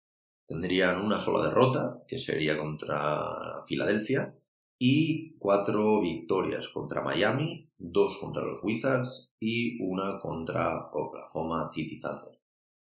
Tendrían 0.47 1.01
una 1.01 1.21
sola 1.21 1.47
derrota, 1.47 2.03
que 2.07 2.19
sería 2.19 2.59
contra 2.59 3.63
Filadelfia, 3.67 4.35
y 4.83 5.37
cuatro 5.39 6.01
victorias 6.01 6.71
contra 6.71 7.03
Miami, 7.03 7.69
dos 7.77 8.17
contra 8.19 8.43
los 8.43 8.65
Wizards 8.65 9.31
y 9.39 9.79
una 9.83 10.19
contra 10.19 10.89
Oklahoma 10.91 11.71
City 11.71 12.01
Thunder. 12.01 12.41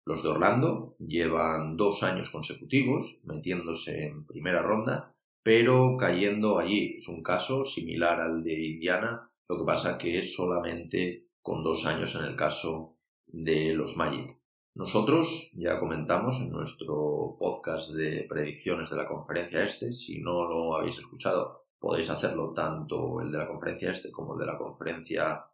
Los 0.05 0.25
de 0.25 0.31
Orlando 0.31 0.97
llevan 0.99 1.77
dos 1.77 2.03
años 2.03 2.31
consecutivos 2.31 3.21
metiéndose 3.23 4.05
en 4.05 4.27
primera 4.27 4.63
ronda, 4.63 5.15
pero 5.45 5.97
cayendo 5.97 6.59
allí. 6.59 6.97
Es 6.99 7.07
un 7.07 7.23
caso 7.23 7.65
similar 7.65 8.21
al 8.21 8.43
de 8.43 8.67
Indiana, 8.67 9.31
lo 9.49 9.59
que 9.59 9.65
pasa 9.65 9.97
que 9.97 10.19
es 10.19 10.35
solamente 10.35 11.29
con 11.41 11.63
dos 11.63 11.87
años 11.87 12.17
en 12.17 12.25
el 12.25 12.35
caso 12.35 12.97
de 13.29 13.75
los 13.75 13.97
Magic. 13.97 14.41
Nosotros 14.75 15.53
ya 15.55 15.79
comentamos 15.79 16.41
en 16.41 16.51
nuestro 16.51 17.37
podcast 17.39 17.91
de 17.93 18.27
predicciones 18.29 18.91
de 18.91 18.97
la 18.97 19.07
conferencia 19.07 19.65
este, 19.65 19.93
si 19.93 20.21
no 20.21 20.49
lo 20.49 20.75
habéis 20.75 20.99
escuchado, 20.99 21.66
Podéis 21.79 22.11
hacerlo 22.11 22.53
tanto 22.53 23.21
el 23.21 23.31
de 23.31 23.39
la 23.39 23.49
conferencia 23.49 23.93
este 23.93 24.11
como 24.11 24.35
el 24.35 24.41
de 24.41 24.47
la 24.47 24.59
conferencia 24.59 25.45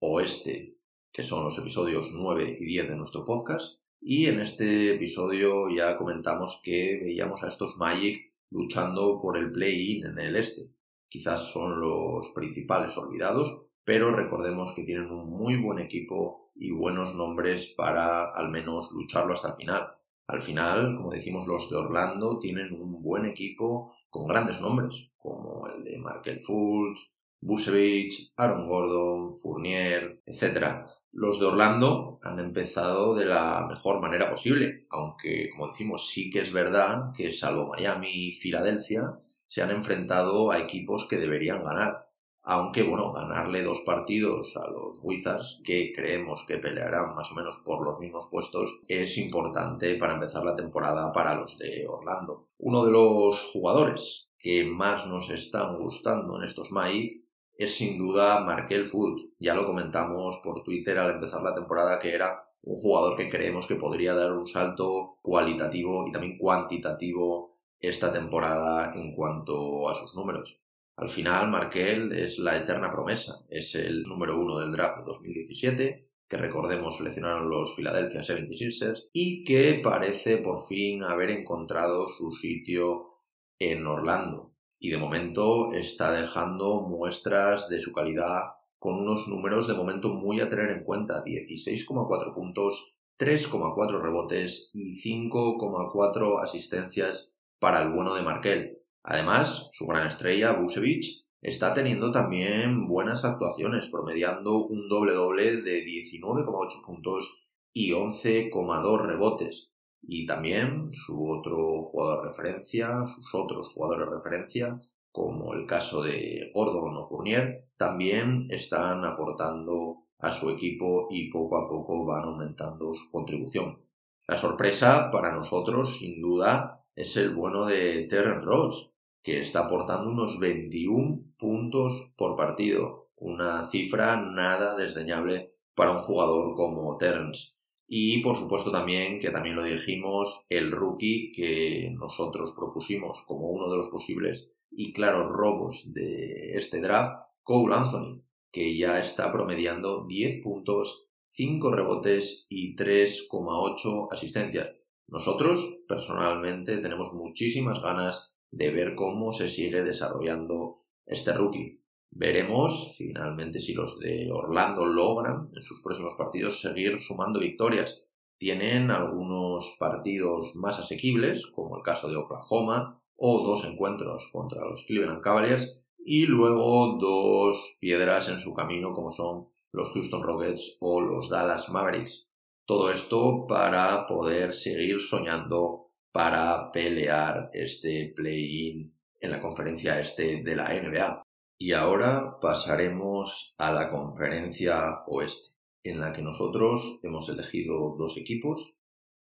oeste, 0.00 0.78
que 1.12 1.24
son 1.24 1.44
los 1.44 1.58
episodios 1.58 2.12
9 2.12 2.56
y 2.58 2.64
10 2.64 2.88
de 2.88 2.96
nuestro 2.96 3.24
podcast. 3.24 3.80
Y 4.00 4.26
en 4.26 4.40
este 4.40 4.94
episodio 4.94 5.68
ya 5.70 5.96
comentamos 5.96 6.60
que 6.64 6.98
veíamos 7.02 7.42
a 7.42 7.48
estos 7.48 7.76
Magic 7.76 8.32
luchando 8.50 9.20
por 9.20 9.36
el 9.38 9.52
play-in 9.52 10.06
en 10.06 10.18
el 10.18 10.36
este. 10.36 10.70
Quizás 11.08 11.52
son 11.52 11.80
los 11.80 12.30
principales 12.34 12.96
olvidados, 12.96 13.62
pero 13.84 14.14
recordemos 14.14 14.72
que 14.74 14.84
tienen 14.84 15.10
un 15.10 15.28
muy 15.28 15.56
buen 15.56 15.78
equipo 15.78 16.50
y 16.54 16.70
buenos 16.70 17.14
nombres 17.14 17.68
para 17.68 18.24
al 18.24 18.50
menos 18.50 18.90
lucharlo 18.92 19.34
hasta 19.34 19.48
el 19.48 19.54
final. 19.54 19.88
Al 20.26 20.40
final, 20.40 20.96
como 20.96 21.10
decimos 21.10 21.46
los 21.46 21.68
de 21.68 21.76
Orlando, 21.76 22.38
tienen 22.38 22.72
un 22.72 23.02
buen 23.02 23.26
equipo 23.26 23.94
con 24.12 24.26
grandes 24.26 24.60
nombres, 24.60 25.08
como 25.16 25.66
el 25.66 25.82
de 25.82 25.98
Markel 25.98 26.42
Fultz, 26.42 27.10
Busevich, 27.40 28.30
Aaron 28.36 28.68
Gordon, 28.68 29.34
Fournier, 29.34 30.20
etc. 30.26 30.84
Los 31.12 31.40
de 31.40 31.46
Orlando 31.46 32.18
han 32.22 32.38
empezado 32.38 33.14
de 33.14 33.24
la 33.24 33.66
mejor 33.66 34.02
manera 34.02 34.30
posible, 34.30 34.86
aunque, 34.90 35.48
como 35.50 35.68
decimos, 35.68 36.10
sí 36.10 36.28
que 36.28 36.42
es 36.42 36.52
verdad 36.52 37.12
que 37.16 37.32
salvo 37.32 37.68
Miami 37.68 38.28
y 38.28 38.32
Filadelfia, 38.32 39.18
se 39.48 39.62
han 39.62 39.70
enfrentado 39.70 40.50
a 40.50 40.58
equipos 40.58 41.06
que 41.08 41.16
deberían 41.16 41.64
ganar. 41.64 42.11
Aunque, 42.44 42.82
bueno, 42.82 43.12
ganarle 43.12 43.62
dos 43.62 43.82
partidos 43.86 44.56
a 44.56 44.68
los 44.68 44.98
Wizards, 45.02 45.60
que 45.64 45.92
creemos 45.94 46.44
que 46.46 46.58
pelearán 46.58 47.14
más 47.14 47.30
o 47.30 47.34
menos 47.36 47.62
por 47.64 47.84
los 47.84 48.00
mismos 48.00 48.26
puestos, 48.30 48.80
es 48.88 49.16
importante 49.18 49.94
para 49.94 50.14
empezar 50.14 50.44
la 50.44 50.56
temporada 50.56 51.12
para 51.12 51.36
los 51.36 51.56
de 51.58 51.86
Orlando. 51.86 52.48
Uno 52.58 52.84
de 52.84 52.90
los 52.90 53.50
jugadores 53.52 54.28
que 54.38 54.64
más 54.64 55.06
nos 55.06 55.30
están 55.30 55.78
gustando 55.78 56.36
en 56.36 56.42
estos 56.42 56.72
Magic 56.72 57.22
es 57.54 57.76
sin 57.76 57.96
duda 57.96 58.40
Markel 58.40 58.86
Fultz. 58.86 59.28
Ya 59.38 59.54
lo 59.54 59.64
comentamos 59.64 60.40
por 60.42 60.64
Twitter 60.64 60.98
al 60.98 61.12
empezar 61.12 61.42
la 61.42 61.54
temporada 61.54 62.00
que 62.00 62.12
era 62.12 62.44
un 62.62 62.76
jugador 62.76 63.16
que 63.16 63.28
creemos 63.28 63.66
que 63.66 63.76
podría 63.76 64.14
dar 64.14 64.32
un 64.32 64.46
salto 64.46 65.18
cualitativo 65.22 66.06
y 66.08 66.12
también 66.12 66.38
cuantitativo 66.38 67.58
esta 67.78 68.12
temporada 68.12 68.92
en 68.94 69.14
cuanto 69.14 69.88
a 69.88 69.94
sus 69.94 70.14
números. 70.14 70.61
Al 70.96 71.08
final, 71.08 71.50
Markel 71.50 72.12
es 72.12 72.38
la 72.38 72.56
eterna 72.56 72.90
promesa, 72.90 73.44
es 73.48 73.74
el 73.74 74.02
número 74.02 74.38
uno 74.38 74.58
del 74.58 74.72
draft 74.72 74.98
de 74.98 75.04
2017, 75.04 76.08
que 76.28 76.36
recordemos 76.36 76.96
seleccionaron 76.96 77.48
los 77.48 77.74
Philadelphia 77.74 78.20
76ers 78.20 79.08
y 79.12 79.44
que 79.44 79.80
parece 79.82 80.38
por 80.38 80.66
fin 80.66 81.02
haber 81.02 81.30
encontrado 81.30 82.08
su 82.08 82.30
sitio 82.30 83.18
en 83.58 83.86
Orlando. 83.86 84.54
Y 84.78 84.90
de 84.90 84.98
momento 84.98 85.72
está 85.72 86.12
dejando 86.12 86.82
muestras 86.82 87.68
de 87.68 87.80
su 87.80 87.92
calidad 87.92 88.42
con 88.78 88.94
unos 88.94 89.28
números 89.28 89.68
de 89.68 89.74
momento 89.74 90.08
muy 90.08 90.40
a 90.40 90.50
tener 90.50 90.70
en 90.70 90.84
cuenta, 90.84 91.22
16,4 91.24 92.34
puntos, 92.34 92.96
3,4 93.18 94.02
rebotes 94.02 94.70
y 94.72 95.00
5,4 95.00 96.42
asistencias 96.42 97.30
para 97.60 97.80
el 97.80 97.92
bueno 97.92 98.14
de 98.14 98.22
Markel. 98.22 98.81
Además, 99.02 99.68
su 99.72 99.86
gran 99.86 100.06
estrella, 100.06 100.52
Busevich, 100.52 101.24
está 101.40 101.74
teniendo 101.74 102.12
también 102.12 102.86
buenas 102.86 103.24
actuaciones, 103.24 103.88
promediando 103.88 104.64
un 104.64 104.88
doble-doble 104.88 105.62
de 105.62 105.84
19,8 105.84 106.84
puntos 106.84 107.42
y 107.72 107.90
11,2 107.92 109.06
rebotes 109.06 109.72
y 110.02 110.26
también 110.26 110.90
su 110.92 111.30
otro 111.30 111.82
jugador 111.82 112.22
de 112.22 112.28
referencia, 112.28 113.04
sus 113.06 113.34
otros 113.34 113.68
jugadores 113.68 114.08
de 114.08 114.14
referencia, 114.16 114.80
como 115.12 115.54
el 115.54 115.66
caso 115.66 116.02
de 116.02 116.50
Gordon 116.54 116.96
o 116.96 117.04
Fournier, 117.04 117.68
también 117.76 118.46
están 118.50 119.04
aportando 119.04 119.98
a 120.18 120.30
su 120.30 120.50
equipo 120.50 121.08
y 121.10 121.30
poco 121.30 121.58
a 121.58 121.68
poco 121.68 122.04
van 122.06 122.24
aumentando 122.24 122.94
su 122.94 123.10
contribución. 123.10 123.78
La 124.26 124.36
sorpresa 124.36 125.10
para 125.10 125.32
nosotros, 125.32 125.98
sin 125.98 126.20
duda, 126.20 126.84
es 126.94 127.16
el 127.16 127.34
bueno 127.34 127.66
de 127.66 128.04
Terrence 128.04 128.46
Ross, 128.46 128.91
que 129.22 129.40
está 129.40 129.60
aportando 129.60 130.10
unos 130.10 130.38
21 130.38 131.34
puntos 131.38 132.12
por 132.16 132.36
partido, 132.36 133.10
una 133.16 133.70
cifra 133.70 134.16
nada 134.16 134.74
desdeñable 134.76 135.54
para 135.74 135.92
un 135.92 136.00
jugador 136.00 136.54
como 136.54 136.96
Terence. 136.96 137.52
Y 137.86 138.22
por 138.22 138.36
supuesto 138.36 138.72
también, 138.72 139.20
que 139.20 139.30
también 139.30 139.54
lo 139.54 139.62
dijimos, 139.62 140.46
el 140.48 140.70
rookie 140.70 141.30
que 141.30 141.92
nosotros 141.94 142.54
propusimos 142.56 143.22
como 143.26 143.50
uno 143.50 143.70
de 143.70 143.76
los 143.76 143.88
posibles 143.88 144.50
y 144.70 144.92
claros 144.92 145.30
robos 145.30 145.92
de 145.92 146.52
este 146.54 146.80
draft, 146.80 147.16
Cole 147.42 147.74
Anthony, 147.74 148.22
que 148.50 148.76
ya 148.76 148.98
está 148.98 149.30
promediando 149.30 150.06
10 150.06 150.42
puntos, 150.42 151.06
5 151.28 151.70
rebotes 151.70 152.46
y 152.48 152.74
3,8 152.76 154.08
asistencias. 154.10 154.70
Nosotros, 155.06 155.78
personalmente, 155.86 156.78
tenemos 156.78 157.12
muchísimas 157.12 157.82
ganas 157.82 158.31
de 158.52 158.70
ver 158.70 158.94
cómo 158.94 159.32
se 159.32 159.48
sigue 159.48 159.82
desarrollando 159.82 160.84
este 161.04 161.32
rookie. 161.32 161.82
Veremos 162.10 162.94
finalmente 162.96 163.60
si 163.60 163.72
los 163.72 163.98
de 163.98 164.30
Orlando 164.30 164.86
logran 164.86 165.46
en 165.56 165.62
sus 165.64 165.82
próximos 165.82 166.14
partidos 166.14 166.60
seguir 166.60 167.00
sumando 167.00 167.40
victorias. 167.40 168.02
Tienen 168.38 168.90
algunos 168.90 169.76
partidos 169.78 170.54
más 170.54 170.78
asequibles, 170.78 171.46
como 171.46 171.76
el 171.76 171.82
caso 171.82 172.10
de 172.10 172.16
Oklahoma, 172.16 173.02
o 173.16 173.42
dos 173.46 173.64
encuentros 173.64 174.28
contra 174.30 174.60
los 174.62 174.84
Cleveland 174.84 175.22
Cavaliers, 175.22 175.78
y 176.04 176.26
luego 176.26 176.98
dos 177.00 177.78
piedras 177.80 178.28
en 178.28 178.40
su 178.40 178.52
camino, 178.52 178.92
como 178.92 179.10
son 179.10 179.48
los 179.70 179.90
Houston 179.92 180.22
Rockets 180.22 180.76
o 180.80 181.00
los 181.00 181.30
Dallas 181.30 181.70
Mavericks. 181.70 182.26
Todo 182.66 182.90
esto 182.90 183.46
para 183.48 184.06
poder 184.06 184.54
seguir 184.54 185.00
soñando 185.00 185.81
para 186.12 186.70
pelear 186.70 187.50
este 187.54 188.12
play-in 188.14 188.94
en 189.18 189.30
la 189.30 189.40
conferencia 189.40 189.98
este 189.98 190.42
de 190.42 190.56
la 190.56 190.68
NBA. 190.68 191.22
Y 191.58 191.72
ahora 191.72 192.38
pasaremos 192.40 193.54
a 193.56 193.72
la 193.72 193.90
conferencia 193.90 195.02
oeste, 195.06 195.54
en 195.84 196.00
la 196.00 196.12
que 196.12 196.22
nosotros 196.22 197.00
hemos 197.02 197.28
elegido 197.28 197.96
dos 197.96 198.16
equipos 198.18 198.74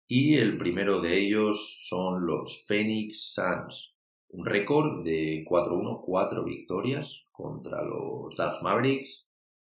y 0.08 0.36
el 0.36 0.58
primero 0.58 1.02
de 1.02 1.18
ellos 1.18 1.88
son 1.88 2.28
los 2.28 2.64
Phoenix 2.68 3.34
Suns. 3.34 3.96
Un 4.30 4.46
récord 4.46 5.04
de 5.04 5.44
4-1, 5.50 6.04
4 6.06 6.44
victorias 6.44 7.24
contra 7.32 7.82
los 7.84 8.36
Dallas 8.36 8.62
Mavericks, 8.62 9.26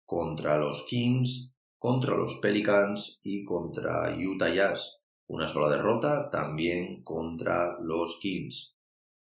contra 0.06 0.58
los 0.58 0.84
Kings, 0.86 1.52
contra 1.78 2.16
los 2.16 2.38
Pelicans 2.38 3.20
y 3.22 3.44
contra 3.44 4.16
Utah 4.18 4.54
Jazz 4.54 5.03
una 5.28 5.48
sola 5.48 5.76
derrota 5.76 6.30
también 6.30 7.04
contra 7.04 7.78
los 7.82 8.20
Kings. 8.22 8.76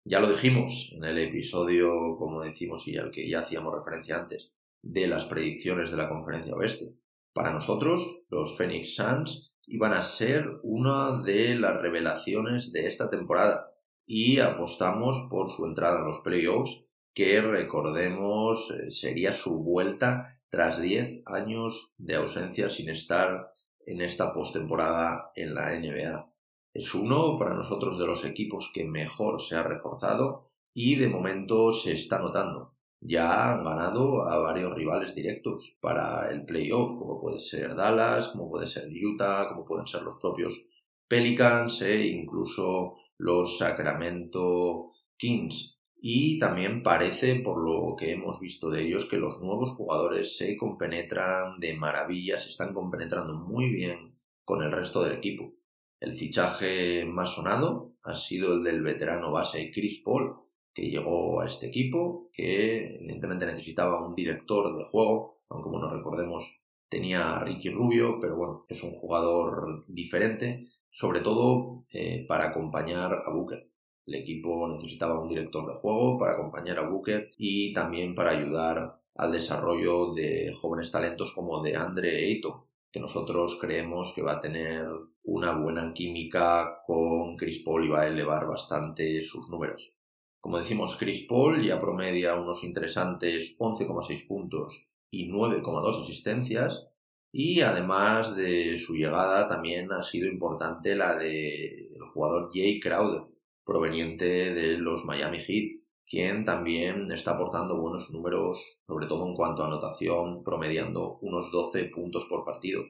Ya 0.03 0.19
lo 0.19 0.29
dijimos 0.29 0.91
en 0.95 1.03
el 1.03 1.17
episodio, 1.17 2.15
como 2.17 2.43
decimos 2.43 2.87
y 2.87 2.97
al 2.97 3.11
que 3.11 3.27
ya 3.27 3.39
hacíamos 3.39 3.73
referencia 3.73 4.17
antes, 4.17 4.51
de 4.83 5.07
las 5.07 5.25
predicciones 5.25 5.89
de 5.89 5.97
la 5.97 6.09
conferencia 6.09 6.55
oeste. 6.55 6.93
Para 7.33 7.51
nosotros, 7.51 8.21
los 8.29 8.55
Phoenix 8.55 8.95
Suns 8.95 9.51
iban 9.67 9.93
a 9.93 10.03
ser 10.03 10.59
una 10.63 11.23
de 11.23 11.55
las 11.55 11.81
revelaciones 11.81 12.71
de 12.71 12.87
esta 12.87 13.09
temporada 13.09 13.71
y 14.05 14.39
apostamos 14.39 15.27
por 15.29 15.49
su 15.49 15.65
entrada 15.65 15.99
en 15.99 16.05
los 16.05 16.19
playoffs, 16.19 16.83
que 17.13 17.41
recordemos 17.41 18.71
eh, 18.71 18.91
sería 18.91 19.33
su 19.33 19.63
vuelta 19.63 20.39
tras 20.49 20.79
10 20.79 21.23
años 21.25 21.93
de 21.97 22.15
ausencia 22.15 22.69
sin 22.69 22.89
estar 22.89 23.54
en 23.85 24.01
esta 24.01 24.33
postemporada 24.33 25.31
en 25.35 25.53
la 25.53 25.77
NBA. 25.77 26.31
Es 26.73 26.93
uno 26.93 27.37
para 27.37 27.53
nosotros 27.53 27.97
de 27.97 28.05
los 28.05 28.25
equipos 28.25 28.71
que 28.73 28.85
mejor 28.85 29.41
se 29.41 29.55
ha 29.55 29.63
reforzado 29.63 30.49
y 30.73 30.95
de 30.95 31.07
momento 31.07 31.71
se 31.71 31.93
está 31.93 32.19
notando. 32.19 32.73
Ya 32.99 33.51
han 33.51 33.63
ganado 33.63 34.27
a 34.27 34.37
varios 34.37 34.73
rivales 34.73 35.13
directos 35.13 35.77
para 35.79 36.29
el 36.31 36.43
playoff, 36.45 36.97
como 36.97 37.21
puede 37.21 37.39
ser 37.39 37.75
Dallas, 37.75 38.29
como 38.29 38.49
puede 38.49 38.67
ser 38.67 38.89
Utah, 38.89 39.49
como 39.49 39.65
pueden 39.65 39.87
ser 39.87 40.01
los 40.01 40.17
propios 40.17 40.67
Pelicans 41.07 41.81
e 41.81 42.07
incluso 42.07 42.95
los 43.17 43.57
Sacramento 43.57 44.91
Kings 45.17 45.74
y 46.07 46.37
también 46.37 46.83
parece, 46.83 47.37
por 47.37 47.57
lo 47.67 47.95
que 47.95 48.11
hemos 48.11 48.39
visto 48.39 48.69
de 48.69 48.83
ellos, 48.83 49.07
que 49.09 49.17
los 49.17 49.41
nuevos 49.41 49.71
jugadores 49.71 50.37
se 50.37 50.55
compenetran 50.55 51.59
de 51.59 51.75
maravilla, 51.75 52.37
se 52.37 52.51
están 52.51 52.75
compenetrando 52.75 53.33
muy 53.33 53.69
bien 53.73 54.15
con 54.43 54.61
el 54.61 54.71
resto 54.71 55.01
del 55.01 55.13
equipo. 55.13 55.55
El 55.99 56.13
fichaje 56.13 57.05
más 57.05 57.31
sonado 57.31 57.95
ha 58.03 58.15
sido 58.15 58.53
el 58.53 58.63
del 58.63 58.83
veterano 58.83 59.31
base 59.31 59.71
Chris 59.73 60.03
Paul, 60.05 60.35
que 60.75 60.91
llegó 60.91 61.41
a 61.41 61.47
este 61.47 61.65
equipo, 61.65 62.29
que 62.31 62.97
evidentemente 62.97 63.47
necesitaba 63.47 64.07
un 64.07 64.13
director 64.13 64.77
de 64.77 64.85
juego, 64.85 65.41
aunque 65.49 65.69
bueno, 65.71 65.89
recordemos 65.91 66.61
tenía 66.87 67.37
a 67.37 67.43
Ricky 67.43 67.71
Rubio, 67.71 68.19
pero 68.21 68.35
bueno, 68.35 68.65
es 68.69 68.83
un 68.83 68.91
jugador 68.91 69.85
diferente, 69.87 70.67
sobre 70.87 71.21
todo 71.21 71.87
eh, 71.91 72.27
para 72.27 72.49
acompañar 72.49 73.11
a 73.25 73.31
Booker. 73.31 73.71
El 74.05 74.15
equipo 74.15 74.67
necesitaba 74.67 75.19
un 75.19 75.29
director 75.29 75.67
de 75.67 75.73
juego 75.73 76.17
para 76.17 76.33
acompañar 76.33 76.77
a 76.77 76.87
Booker 76.87 77.31
y 77.37 77.73
también 77.73 78.13
para 78.13 78.31
ayudar 78.31 78.99
al 79.15 79.31
desarrollo 79.31 80.13
de 80.13 80.53
jóvenes 80.53 80.91
talentos 80.91 81.31
como 81.33 81.63
de 81.63 81.75
Andre 81.75 82.25
Ayton, 82.25 82.65
que 82.91 82.99
nosotros 82.99 83.57
creemos 83.59 84.13
que 84.13 84.21
va 84.21 84.33
a 84.33 84.41
tener 84.41 84.87
una 85.23 85.57
buena 85.57 85.91
química 85.93 86.83
con 86.85 87.35
Chris 87.35 87.63
Paul 87.63 87.85
y 87.85 87.89
va 87.89 88.01
a 88.01 88.07
elevar 88.07 88.45
bastante 88.45 89.21
sus 89.23 89.49
números. 89.49 89.95
Como 90.39 90.59
decimos, 90.59 90.95
Chris 90.97 91.25
Paul 91.27 91.63
ya 91.63 91.81
promedia 91.81 92.35
unos 92.35 92.63
interesantes 92.63 93.57
11,6 93.57 94.27
puntos 94.27 94.87
y 95.09 95.27
9,2 95.27 96.03
asistencias, 96.03 96.87
y 97.31 97.61
además 97.61 98.35
de 98.35 98.77
su 98.77 98.93
llegada 98.93 99.47
también 99.47 99.91
ha 99.91 100.03
sido 100.03 100.27
importante 100.27 100.95
la 100.95 101.17
del 101.17 101.99
jugador 102.13 102.51
Jay 102.53 102.79
Crowder, 102.79 103.23
proveniente 103.65 104.53
de 104.53 104.77
los 104.77 105.05
Miami 105.05 105.39
Heat, 105.39 105.81
quien 106.07 106.45
también 106.45 107.11
está 107.11 107.31
aportando 107.31 107.81
buenos 107.81 108.11
números, 108.11 108.83
sobre 108.85 109.07
todo 109.07 109.27
en 109.27 109.35
cuanto 109.35 109.63
a 109.63 109.67
anotación, 109.67 110.43
promediando 110.43 111.17
unos 111.21 111.51
12 111.51 111.85
puntos 111.85 112.25
por 112.29 112.45
partido. 112.45 112.83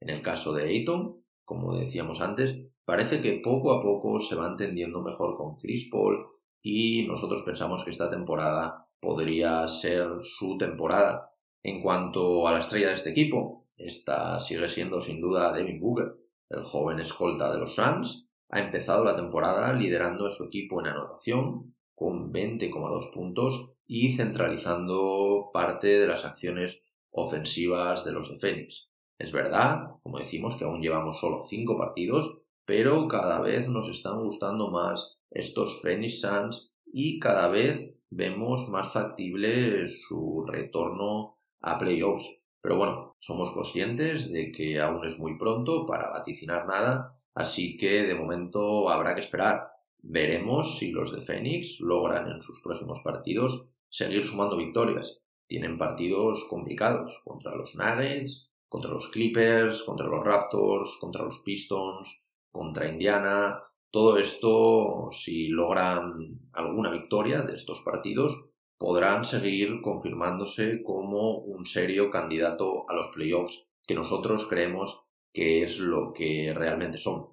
En 0.00 0.08
el 0.08 0.22
caso 0.22 0.52
de 0.52 0.64
Ayton, 0.64 1.22
como 1.44 1.74
decíamos 1.76 2.20
antes, 2.20 2.58
parece 2.84 3.20
que 3.20 3.40
poco 3.44 3.72
a 3.72 3.82
poco 3.82 4.18
se 4.20 4.34
va 4.34 4.48
entendiendo 4.48 5.02
mejor 5.02 5.36
con 5.36 5.56
Chris 5.56 5.88
Paul 5.90 6.26
y 6.62 7.06
nosotros 7.06 7.42
pensamos 7.42 7.84
que 7.84 7.90
esta 7.90 8.10
temporada 8.10 8.88
podría 9.00 9.68
ser 9.68 10.08
su 10.22 10.56
temporada. 10.56 11.30
En 11.62 11.82
cuanto 11.82 12.48
a 12.48 12.52
la 12.52 12.60
estrella 12.60 12.88
de 12.88 12.94
este 12.94 13.10
equipo, 13.10 13.66
esta 13.76 14.40
sigue 14.40 14.68
siendo 14.68 15.00
sin 15.00 15.20
duda 15.20 15.52
Devin 15.52 15.80
Booker, 15.80 16.14
el 16.48 16.62
joven 16.62 17.00
escolta 17.00 17.52
de 17.52 17.58
los 17.58 17.74
Suns, 17.74 18.26
ha 18.52 18.60
empezado 18.60 19.02
la 19.02 19.16
temporada 19.16 19.72
liderando 19.72 20.26
a 20.26 20.30
su 20.30 20.44
equipo 20.44 20.78
en 20.80 20.88
anotación 20.88 21.74
con 21.94 22.32
20,2 22.32 23.10
puntos 23.12 23.70
y 23.86 24.12
centralizando 24.12 25.50
parte 25.54 25.98
de 25.98 26.06
las 26.06 26.26
acciones 26.26 26.82
ofensivas 27.10 28.04
de 28.04 28.12
los 28.12 28.28
de 28.28 28.38
Phoenix. 28.38 28.90
Es 29.18 29.32
verdad, 29.32 29.92
como 30.02 30.18
decimos, 30.18 30.56
que 30.56 30.64
aún 30.64 30.82
llevamos 30.82 31.18
solo 31.18 31.40
5 31.40 31.76
partidos, 31.78 32.40
pero 32.66 33.08
cada 33.08 33.40
vez 33.40 33.68
nos 33.68 33.88
están 33.88 34.22
gustando 34.22 34.70
más 34.70 35.18
estos 35.30 35.80
Phoenix 35.80 36.20
Suns 36.20 36.72
y 36.84 37.18
cada 37.18 37.48
vez 37.48 37.94
vemos 38.10 38.68
más 38.68 38.92
factible 38.92 39.88
su 39.88 40.44
retorno 40.46 41.38
a 41.62 41.78
playoffs. 41.78 42.28
Pero 42.60 42.76
bueno, 42.76 43.16
somos 43.18 43.50
conscientes 43.52 44.30
de 44.30 44.52
que 44.52 44.78
aún 44.78 45.06
es 45.06 45.18
muy 45.18 45.38
pronto 45.38 45.86
para 45.86 46.10
vaticinar 46.10 46.66
nada 46.66 47.18
Así 47.34 47.76
que 47.76 48.02
de 48.02 48.14
momento 48.14 48.88
habrá 48.90 49.14
que 49.14 49.20
esperar. 49.20 49.72
Veremos 49.98 50.78
si 50.78 50.90
los 50.90 51.12
de 51.12 51.22
Phoenix 51.22 51.80
logran 51.80 52.30
en 52.30 52.40
sus 52.40 52.60
próximos 52.60 53.00
partidos 53.02 53.68
seguir 53.88 54.24
sumando 54.24 54.56
victorias. 54.56 55.20
Tienen 55.46 55.78
partidos 55.78 56.46
complicados 56.48 57.20
contra 57.24 57.54
los 57.54 57.74
Nuggets, 57.74 58.50
contra 58.68 58.90
los 58.90 59.08
Clippers, 59.08 59.82
contra 59.82 60.06
los 60.06 60.24
Raptors, 60.24 60.96
contra 61.00 61.24
los 61.24 61.40
Pistons, 61.40 62.26
contra 62.50 62.88
Indiana. 62.88 63.62
Todo 63.90 64.16
esto, 64.16 65.10
si 65.12 65.48
logran 65.48 66.40
alguna 66.52 66.90
victoria 66.90 67.42
de 67.42 67.54
estos 67.54 67.80
partidos, 67.80 68.46
podrán 68.78 69.24
seguir 69.24 69.80
confirmándose 69.82 70.82
como 70.82 71.38
un 71.38 71.66
serio 71.66 72.10
candidato 72.10 72.84
a 72.88 72.94
los 72.94 73.08
playoffs 73.08 73.66
que 73.86 73.94
nosotros 73.94 74.46
creemos 74.48 75.04
que 75.32 75.62
es 75.62 75.78
lo 75.78 76.12
que 76.12 76.52
realmente 76.54 76.98
son. 76.98 77.26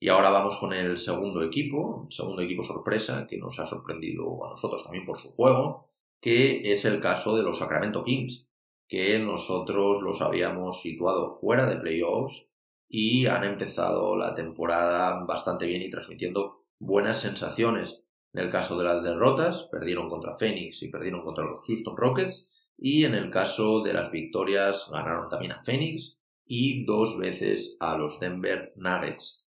Y 0.00 0.08
ahora 0.08 0.30
vamos 0.30 0.58
con 0.58 0.72
el 0.72 0.98
segundo 0.98 1.42
equipo, 1.42 2.06
el 2.08 2.14
segundo 2.14 2.42
equipo 2.42 2.62
sorpresa, 2.62 3.26
que 3.28 3.38
nos 3.38 3.58
ha 3.58 3.66
sorprendido 3.66 4.44
a 4.46 4.50
nosotros 4.50 4.84
también 4.84 5.04
por 5.04 5.18
su 5.18 5.30
juego, 5.30 5.90
que 6.20 6.72
es 6.72 6.84
el 6.84 7.00
caso 7.00 7.36
de 7.36 7.42
los 7.42 7.58
Sacramento 7.58 8.04
Kings, 8.04 8.46
que 8.88 9.18
nosotros 9.18 10.00
los 10.02 10.22
habíamos 10.22 10.82
situado 10.82 11.28
fuera 11.28 11.66
de 11.66 11.76
playoffs 11.76 12.46
y 12.88 13.26
han 13.26 13.44
empezado 13.44 14.16
la 14.16 14.34
temporada 14.34 15.24
bastante 15.24 15.66
bien 15.66 15.82
y 15.82 15.90
transmitiendo 15.90 16.64
buenas 16.78 17.20
sensaciones. 17.20 18.02
En 18.32 18.44
el 18.44 18.50
caso 18.50 18.78
de 18.78 18.84
las 18.84 19.02
derrotas, 19.02 19.68
perdieron 19.70 20.08
contra 20.08 20.36
Phoenix 20.36 20.82
y 20.82 20.88
perdieron 20.88 21.22
contra 21.22 21.44
los 21.44 21.60
Houston 21.66 21.96
Rockets. 21.96 22.50
Y 22.76 23.04
en 23.04 23.14
el 23.14 23.30
caso 23.30 23.82
de 23.82 23.92
las 23.92 24.12
victorias, 24.12 24.88
ganaron 24.90 25.28
también 25.28 25.52
a 25.52 25.62
Phoenix 25.64 26.17
y 26.48 26.84
dos 26.84 27.18
veces 27.18 27.76
a 27.78 27.96
los 27.96 28.18
Denver 28.18 28.72
Nuggets. 28.76 29.44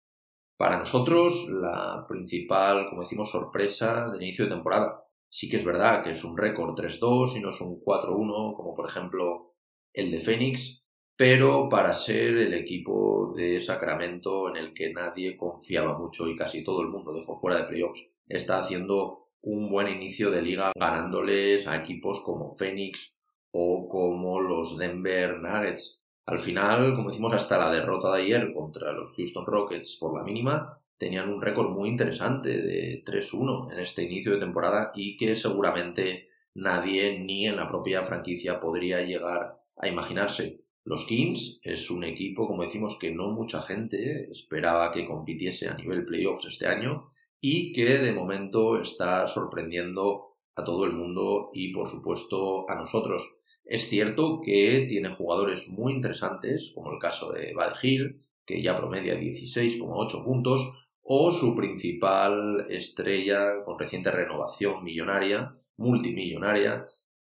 Para 0.55 0.77
nosotros, 0.77 1.47
la 1.49 2.05
principal, 2.07 2.87
como 2.87 3.01
decimos, 3.01 3.31
sorpresa 3.31 4.09
del 4.11 4.21
inicio 4.21 4.45
de 4.45 4.51
temporada. 4.51 5.03
Sí 5.27 5.49
que 5.49 5.57
es 5.57 5.65
verdad 5.65 6.03
que 6.03 6.11
es 6.11 6.23
un 6.23 6.37
récord 6.37 6.75
3-2 6.75 7.37
y 7.37 7.39
no 7.39 7.49
es 7.49 7.59
un 7.61 7.81
4-1, 7.81 8.55
como 8.55 8.75
por 8.75 8.87
ejemplo 8.87 9.55
el 9.93 10.11
de 10.11 10.19
Phoenix, 10.19 10.83
pero 11.15 11.67
para 11.67 11.95
ser 11.95 12.37
el 12.37 12.53
equipo 12.53 13.33
de 13.35 13.59
Sacramento 13.61 14.49
en 14.49 14.57
el 14.57 14.73
que 14.73 14.93
nadie 14.93 15.35
confiaba 15.35 15.97
mucho 15.97 16.27
y 16.27 16.35
casi 16.35 16.63
todo 16.63 16.81
el 16.81 16.89
mundo 16.89 17.13
dejó 17.13 17.35
fuera 17.35 17.57
de 17.57 17.65
playoffs, 17.65 18.05
está 18.27 18.59
haciendo 18.59 19.29
un 19.41 19.69
buen 19.69 19.87
inicio 19.87 20.29
de 20.29 20.41
liga 20.41 20.71
ganándoles 20.75 21.67
a 21.67 21.77
equipos 21.77 22.21
como 22.23 22.49
Phoenix 22.49 23.15
o 23.51 23.87
como 23.89 24.39
los 24.39 24.77
Denver 24.77 25.39
Nuggets. 25.39 26.00
Al 26.25 26.39
final, 26.39 26.95
como 26.95 27.09
decimos, 27.09 27.33
hasta 27.33 27.57
la 27.57 27.71
derrota 27.71 28.13
de 28.13 28.21
ayer 28.21 28.53
contra 28.53 28.93
los 28.93 29.13
Houston 29.15 29.45
Rockets 29.45 29.97
por 29.99 30.15
la 30.15 30.23
mínima, 30.23 30.79
tenían 30.97 31.33
un 31.33 31.41
récord 31.41 31.69
muy 31.69 31.89
interesante 31.89 32.61
de 32.61 33.03
3-1 33.03 33.73
en 33.73 33.79
este 33.79 34.03
inicio 34.03 34.33
de 34.33 34.39
temporada 34.39 34.91
y 34.93 35.17
que 35.17 35.35
seguramente 35.35 36.29
nadie 36.53 37.19
ni 37.19 37.47
en 37.47 37.55
la 37.55 37.67
propia 37.67 38.03
franquicia 38.03 38.59
podría 38.59 39.01
llegar 39.01 39.59
a 39.77 39.87
imaginarse. 39.87 40.61
Los 40.83 41.05
Kings 41.05 41.59
es 41.63 41.89
un 41.89 42.03
equipo, 42.03 42.47
como 42.47 42.63
decimos, 42.63 42.97
que 42.99 43.11
no 43.11 43.31
mucha 43.31 43.61
gente 43.61 44.29
esperaba 44.31 44.91
que 44.91 45.07
compitiese 45.07 45.67
a 45.67 45.75
nivel 45.75 46.05
playoffs 46.05 46.45
este 46.45 46.67
año 46.67 47.11
y 47.39 47.73
que 47.73 47.97
de 47.97 48.13
momento 48.13 48.79
está 48.79 49.27
sorprendiendo 49.27 50.37
a 50.55 50.63
todo 50.63 50.85
el 50.85 50.93
mundo 50.93 51.49
y 51.53 51.71
por 51.71 51.87
supuesto 51.87 52.69
a 52.69 52.75
nosotros. 52.75 53.23
Es 53.63 53.87
cierto 53.89 54.41
que 54.43 54.85
tiene 54.89 55.09
jugadores 55.09 55.67
muy 55.69 55.93
interesantes, 55.93 56.71
como 56.75 56.91
el 56.91 56.99
caso 56.99 57.31
de 57.31 57.53
Bad 57.53 57.75
Hill, 57.81 58.21
que 58.45 58.61
ya 58.61 58.77
promedia 58.77 59.19
16,8 59.19 60.23
puntos, 60.23 60.61
o 61.03 61.31
su 61.31 61.55
principal 61.55 62.65
estrella 62.69 63.63
con 63.65 63.79
reciente 63.79 64.11
renovación 64.11 64.83
millonaria, 64.83 65.55
multimillonaria, 65.77 66.87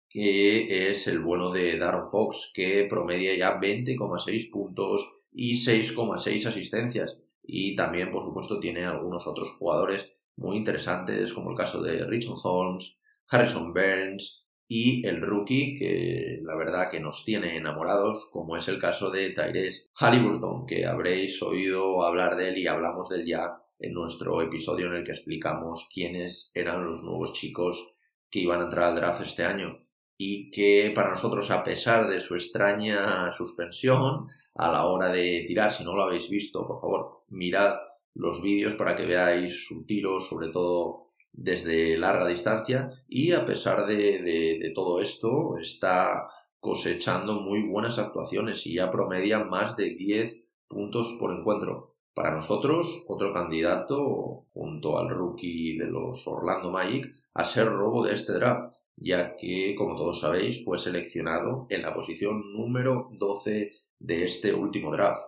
que 0.09 0.91
es 0.91 1.07
el 1.07 1.21
bueno 1.21 1.51
de 1.51 1.79
Darren 1.79 2.09
Fox, 2.11 2.51
que 2.55 2.87
promedia 2.89 3.37
ya 3.37 3.61
20,6 3.61 4.51
puntos 4.51 5.07
y 5.33 5.57
6,6 5.65 6.47
asistencias. 6.47 7.19
Y 7.43 7.77
también, 7.77 8.11
por 8.11 8.23
supuesto, 8.23 8.59
tiene 8.59 8.85
algunos 8.85 9.27
otros 9.27 9.51
jugadores 9.59 10.13
muy 10.37 10.57
interesantes, 10.57 11.33
como 11.33 11.51
el 11.51 11.57
caso 11.57 11.83
de 11.83 12.05
Richard 12.07 12.37
Holmes, 12.43 12.97
Harrison 13.29 13.73
Burns 13.73 14.46
y 14.69 15.07
el 15.07 15.21
rookie, 15.21 15.77
que 15.79 16.41
la 16.43 16.57
verdad 16.57 16.91
que 16.91 17.01
nos 17.01 17.25
tiene 17.25 17.57
enamorados, 17.57 18.29
como 18.33 18.57
es 18.57 18.67
el 18.69 18.81
caso 18.81 19.11
de 19.11 19.31
Tyrese 19.31 19.91
Halliburton, 19.95 20.67
que 20.67 20.87
habréis 20.87 21.41
oído 21.43 22.05
hablar 22.05 22.37
de 22.37 22.49
él 22.49 22.59
y 22.59 22.67
hablamos 22.67 23.09
de 23.09 23.17
él 23.17 23.27
ya 23.27 23.63
en 23.79 23.93
nuestro 23.93 24.43
episodio 24.43 24.87
en 24.87 24.95
el 24.95 25.05
que 25.05 25.13
explicamos 25.13 25.89
quiénes 25.93 26.51
eran 26.55 26.85
los 26.85 27.03
nuevos 27.03 27.33
chicos 27.33 27.95
que 28.31 28.41
iban 28.41 28.61
a 28.61 28.65
entrar 28.65 28.85
al 28.85 28.97
draft 28.97 29.23
este 29.23 29.45
año 29.45 29.87
y 30.19 30.51
que 30.51 30.93
para 30.95 31.11
nosotros, 31.11 31.51
a 31.51 31.63
pesar 31.63 32.09
de 32.09 32.21
su 32.21 32.35
extraña 32.35 33.33
suspensión, 33.33 34.29
a 34.55 34.73
la 34.73 34.87
hora 34.87 35.11
de 35.11 35.45
tirar, 35.47 35.73
si 35.73 35.85
no 35.85 35.95
lo 35.95 36.05
habéis 36.05 36.31
visto, 36.31 36.67
por 36.67 36.81
favor, 36.81 37.25
mirad 37.29 37.75
los 38.15 38.41
vídeos 38.41 38.75
para 38.75 38.97
que 38.97 39.05
veáis 39.05 39.67
su 39.67 39.85
tiro, 39.85 40.19
sobre 40.21 40.49
todo 40.49 41.06
desde 41.37 41.99
larga 41.99 42.27
distancia, 42.27 42.91
y 43.09 43.33
a 43.33 43.45
pesar 43.45 43.87
de, 43.87 44.73
todo 44.75 45.01
esto, 45.01 45.59
está 45.59 46.29
cosechando 46.59 47.41
muy 47.41 47.63
buenas 47.63 47.99
actuaciones 47.99 48.67
y 48.67 48.75
ya 48.75 48.91
promedia 48.91 49.45
más 49.45 49.77
de 49.77 49.91
10 49.91 50.37
puntos 50.67 51.17
por 51.21 51.33
encuentro. 51.33 51.95
Para 52.15 52.35
nosotros, 52.35 53.05
otro 53.09 53.33
candidato, 53.33 54.47
junto 54.53 54.99
al 54.99 55.11
rookie 55.11 55.77
de 55.77 55.87
los 55.87 56.27
Orlando 56.27 56.71
Magic, 56.71 57.15
a 57.35 57.45
ser 57.45 57.69
robo 57.69 58.05
de 58.05 58.15
este 58.15 58.33
draft, 58.33 58.75
ya 58.97 59.37
que, 59.37 59.75
como 59.77 59.97
todos 59.97 60.21
sabéis, 60.21 60.65
fue 60.65 60.79
seleccionado 60.79 61.67
en 61.69 61.83
la 61.83 61.95
posición 61.95 62.53
número 62.55 63.11
12 63.13 63.73
de 63.99 64.25
este 64.25 64.55
último 64.55 64.91
draft. 64.91 65.23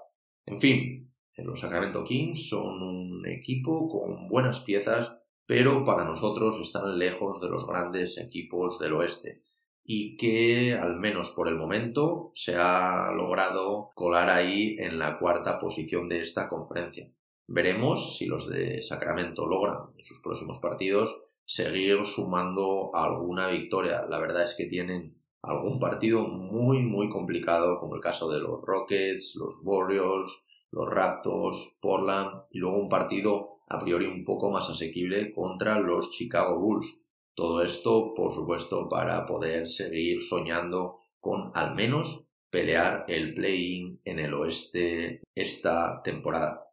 En 0.46 0.58
fin, 0.58 1.12
los 1.36 1.60
Sacramento 1.60 2.02
Kings 2.04 2.48
son 2.48 2.82
un 2.82 3.26
equipo 3.28 3.88
con 3.88 4.28
buenas 4.28 4.60
piezas, 4.60 5.17
pero 5.48 5.82
para 5.82 6.04
nosotros 6.04 6.60
están 6.60 6.98
lejos 6.98 7.40
de 7.40 7.48
los 7.48 7.66
grandes 7.66 8.18
equipos 8.18 8.78
del 8.78 8.92
oeste 8.92 9.44
y 9.82 10.18
que 10.18 10.74
al 10.74 10.96
menos 10.96 11.30
por 11.30 11.48
el 11.48 11.56
momento 11.56 12.32
se 12.34 12.54
ha 12.54 13.10
logrado 13.16 13.90
colar 13.94 14.28
ahí 14.28 14.76
en 14.78 14.98
la 14.98 15.18
cuarta 15.18 15.58
posición 15.58 16.06
de 16.10 16.20
esta 16.20 16.50
conferencia. 16.50 17.10
Veremos 17.46 18.18
si 18.18 18.26
los 18.26 18.46
de 18.46 18.82
Sacramento 18.82 19.46
logran 19.46 19.78
en 19.96 20.04
sus 20.04 20.20
próximos 20.20 20.58
partidos 20.58 21.18
seguir 21.46 22.04
sumando 22.04 22.90
alguna 22.94 23.48
victoria. 23.48 24.04
La 24.06 24.18
verdad 24.18 24.44
es 24.44 24.54
que 24.54 24.66
tienen 24.66 25.16
algún 25.40 25.80
partido 25.80 26.28
muy 26.28 26.82
muy 26.82 27.08
complicado 27.08 27.80
como 27.80 27.94
el 27.94 28.02
caso 28.02 28.30
de 28.30 28.40
los 28.40 28.60
Rockets, 28.60 29.34
los 29.36 29.62
Warriors, 29.64 30.44
los 30.72 30.90
Raptors, 30.90 31.78
Portland 31.80 32.42
y 32.50 32.58
luego 32.58 32.76
un 32.76 32.90
partido 32.90 33.57
a 33.68 33.78
priori 33.78 34.06
un 34.06 34.24
poco 34.24 34.50
más 34.50 34.68
asequible 34.70 35.32
contra 35.32 35.78
los 35.78 36.10
Chicago 36.10 36.58
Bulls. 36.58 37.02
Todo 37.34 37.62
esto, 37.62 38.14
por 38.14 38.32
supuesto, 38.32 38.88
para 38.88 39.26
poder 39.26 39.68
seguir 39.68 40.22
soñando 40.22 40.98
con 41.20 41.52
al 41.54 41.74
menos 41.74 42.26
pelear 42.50 43.04
el 43.08 43.34
play-in 43.34 44.00
en 44.04 44.18
el 44.18 44.34
oeste 44.34 45.20
esta 45.34 46.02
temporada. 46.02 46.66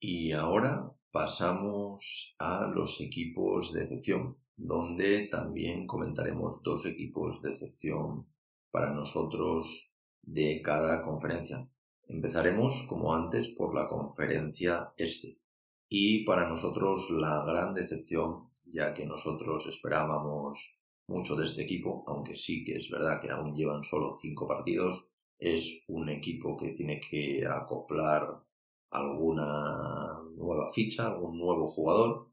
Y 0.00 0.32
ahora 0.32 0.92
pasamos 1.10 2.34
a 2.38 2.66
los 2.66 3.00
equipos 3.00 3.72
de 3.72 3.82
excepción, 3.82 4.36
donde 4.56 5.28
también 5.28 5.86
comentaremos 5.86 6.62
dos 6.62 6.86
equipos 6.86 7.40
de 7.42 7.52
excepción 7.52 8.26
para 8.70 8.92
nosotros 8.92 9.94
de 10.22 10.60
cada 10.62 11.02
conferencia. 11.02 11.68
Empezaremos, 12.08 12.84
como 12.88 13.14
antes, 13.14 13.48
por 13.48 13.74
la 13.74 13.88
conferencia 13.88 14.92
este. 14.96 15.38
Y 15.96 16.24
para 16.24 16.48
nosotros 16.48 17.08
la 17.10 17.44
gran 17.46 17.72
decepción 17.72 18.50
ya 18.64 18.92
que 18.92 19.06
nosotros 19.06 19.64
esperábamos 19.68 20.76
mucho 21.06 21.36
de 21.36 21.46
este 21.46 21.62
equipo, 21.62 22.02
aunque 22.08 22.34
sí 22.34 22.64
que 22.64 22.78
es 22.78 22.90
verdad 22.90 23.20
que 23.20 23.30
aún 23.30 23.54
llevan 23.54 23.84
solo 23.84 24.16
cinco 24.20 24.48
partidos, 24.48 25.06
es 25.38 25.84
un 25.86 26.08
equipo 26.08 26.56
que 26.56 26.70
tiene 26.70 26.98
que 26.98 27.46
acoplar 27.46 28.26
alguna 28.90 30.18
nueva 30.36 30.68
ficha, 30.72 31.06
algún 31.06 31.38
nuevo 31.38 31.68
jugador 31.68 32.26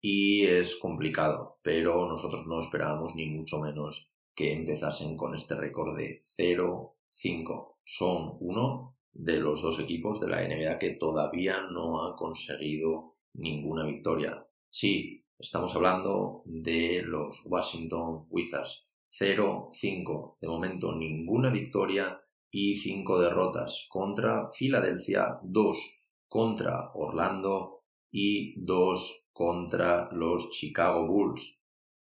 y 0.00 0.44
es 0.44 0.76
complicado, 0.76 1.58
pero 1.60 2.06
nosotros 2.06 2.46
no 2.46 2.60
esperábamos 2.60 3.16
ni 3.16 3.28
mucho 3.30 3.58
menos 3.58 4.12
que 4.36 4.52
empezasen 4.52 5.16
con 5.16 5.34
este 5.34 5.56
récord 5.56 5.96
de 5.96 6.22
0-5. 6.38 7.78
Son 7.82 8.36
uno 8.38 8.97
de 9.18 9.38
los 9.38 9.60
dos 9.60 9.78
equipos 9.80 10.20
de 10.20 10.28
la 10.28 10.42
NBA 10.42 10.78
que 10.78 10.90
todavía 10.92 11.60
no 11.70 12.02
ha 12.02 12.16
conseguido 12.16 13.16
ninguna 13.34 13.84
victoria. 13.84 14.46
Sí, 14.70 15.24
Estamos 15.40 15.72
hablando 15.76 16.42
de 16.46 17.00
los 17.06 17.46
Washington 17.46 18.26
Wizards. 18.28 18.88
0-5. 19.20 20.38
De 20.40 20.48
momento 20.48 20.96
ninguna 20.96 21.50
victoria 21.50 22.20
y 22.50 22.74
5 22.74 23.20
derrotas 23.20 23.86
contra 23.88 24.50
Filadelfia, 24.50 25.38
2 25.44 25.78
contra 26.26 26.90
Orlando 26.94 27.84
y 28.10 28.60
2 28.64 29.26
contra 29.32 30.10
los 30.10 30.50
Chicago 30.50 31.06
Bulls. 31.06 31.60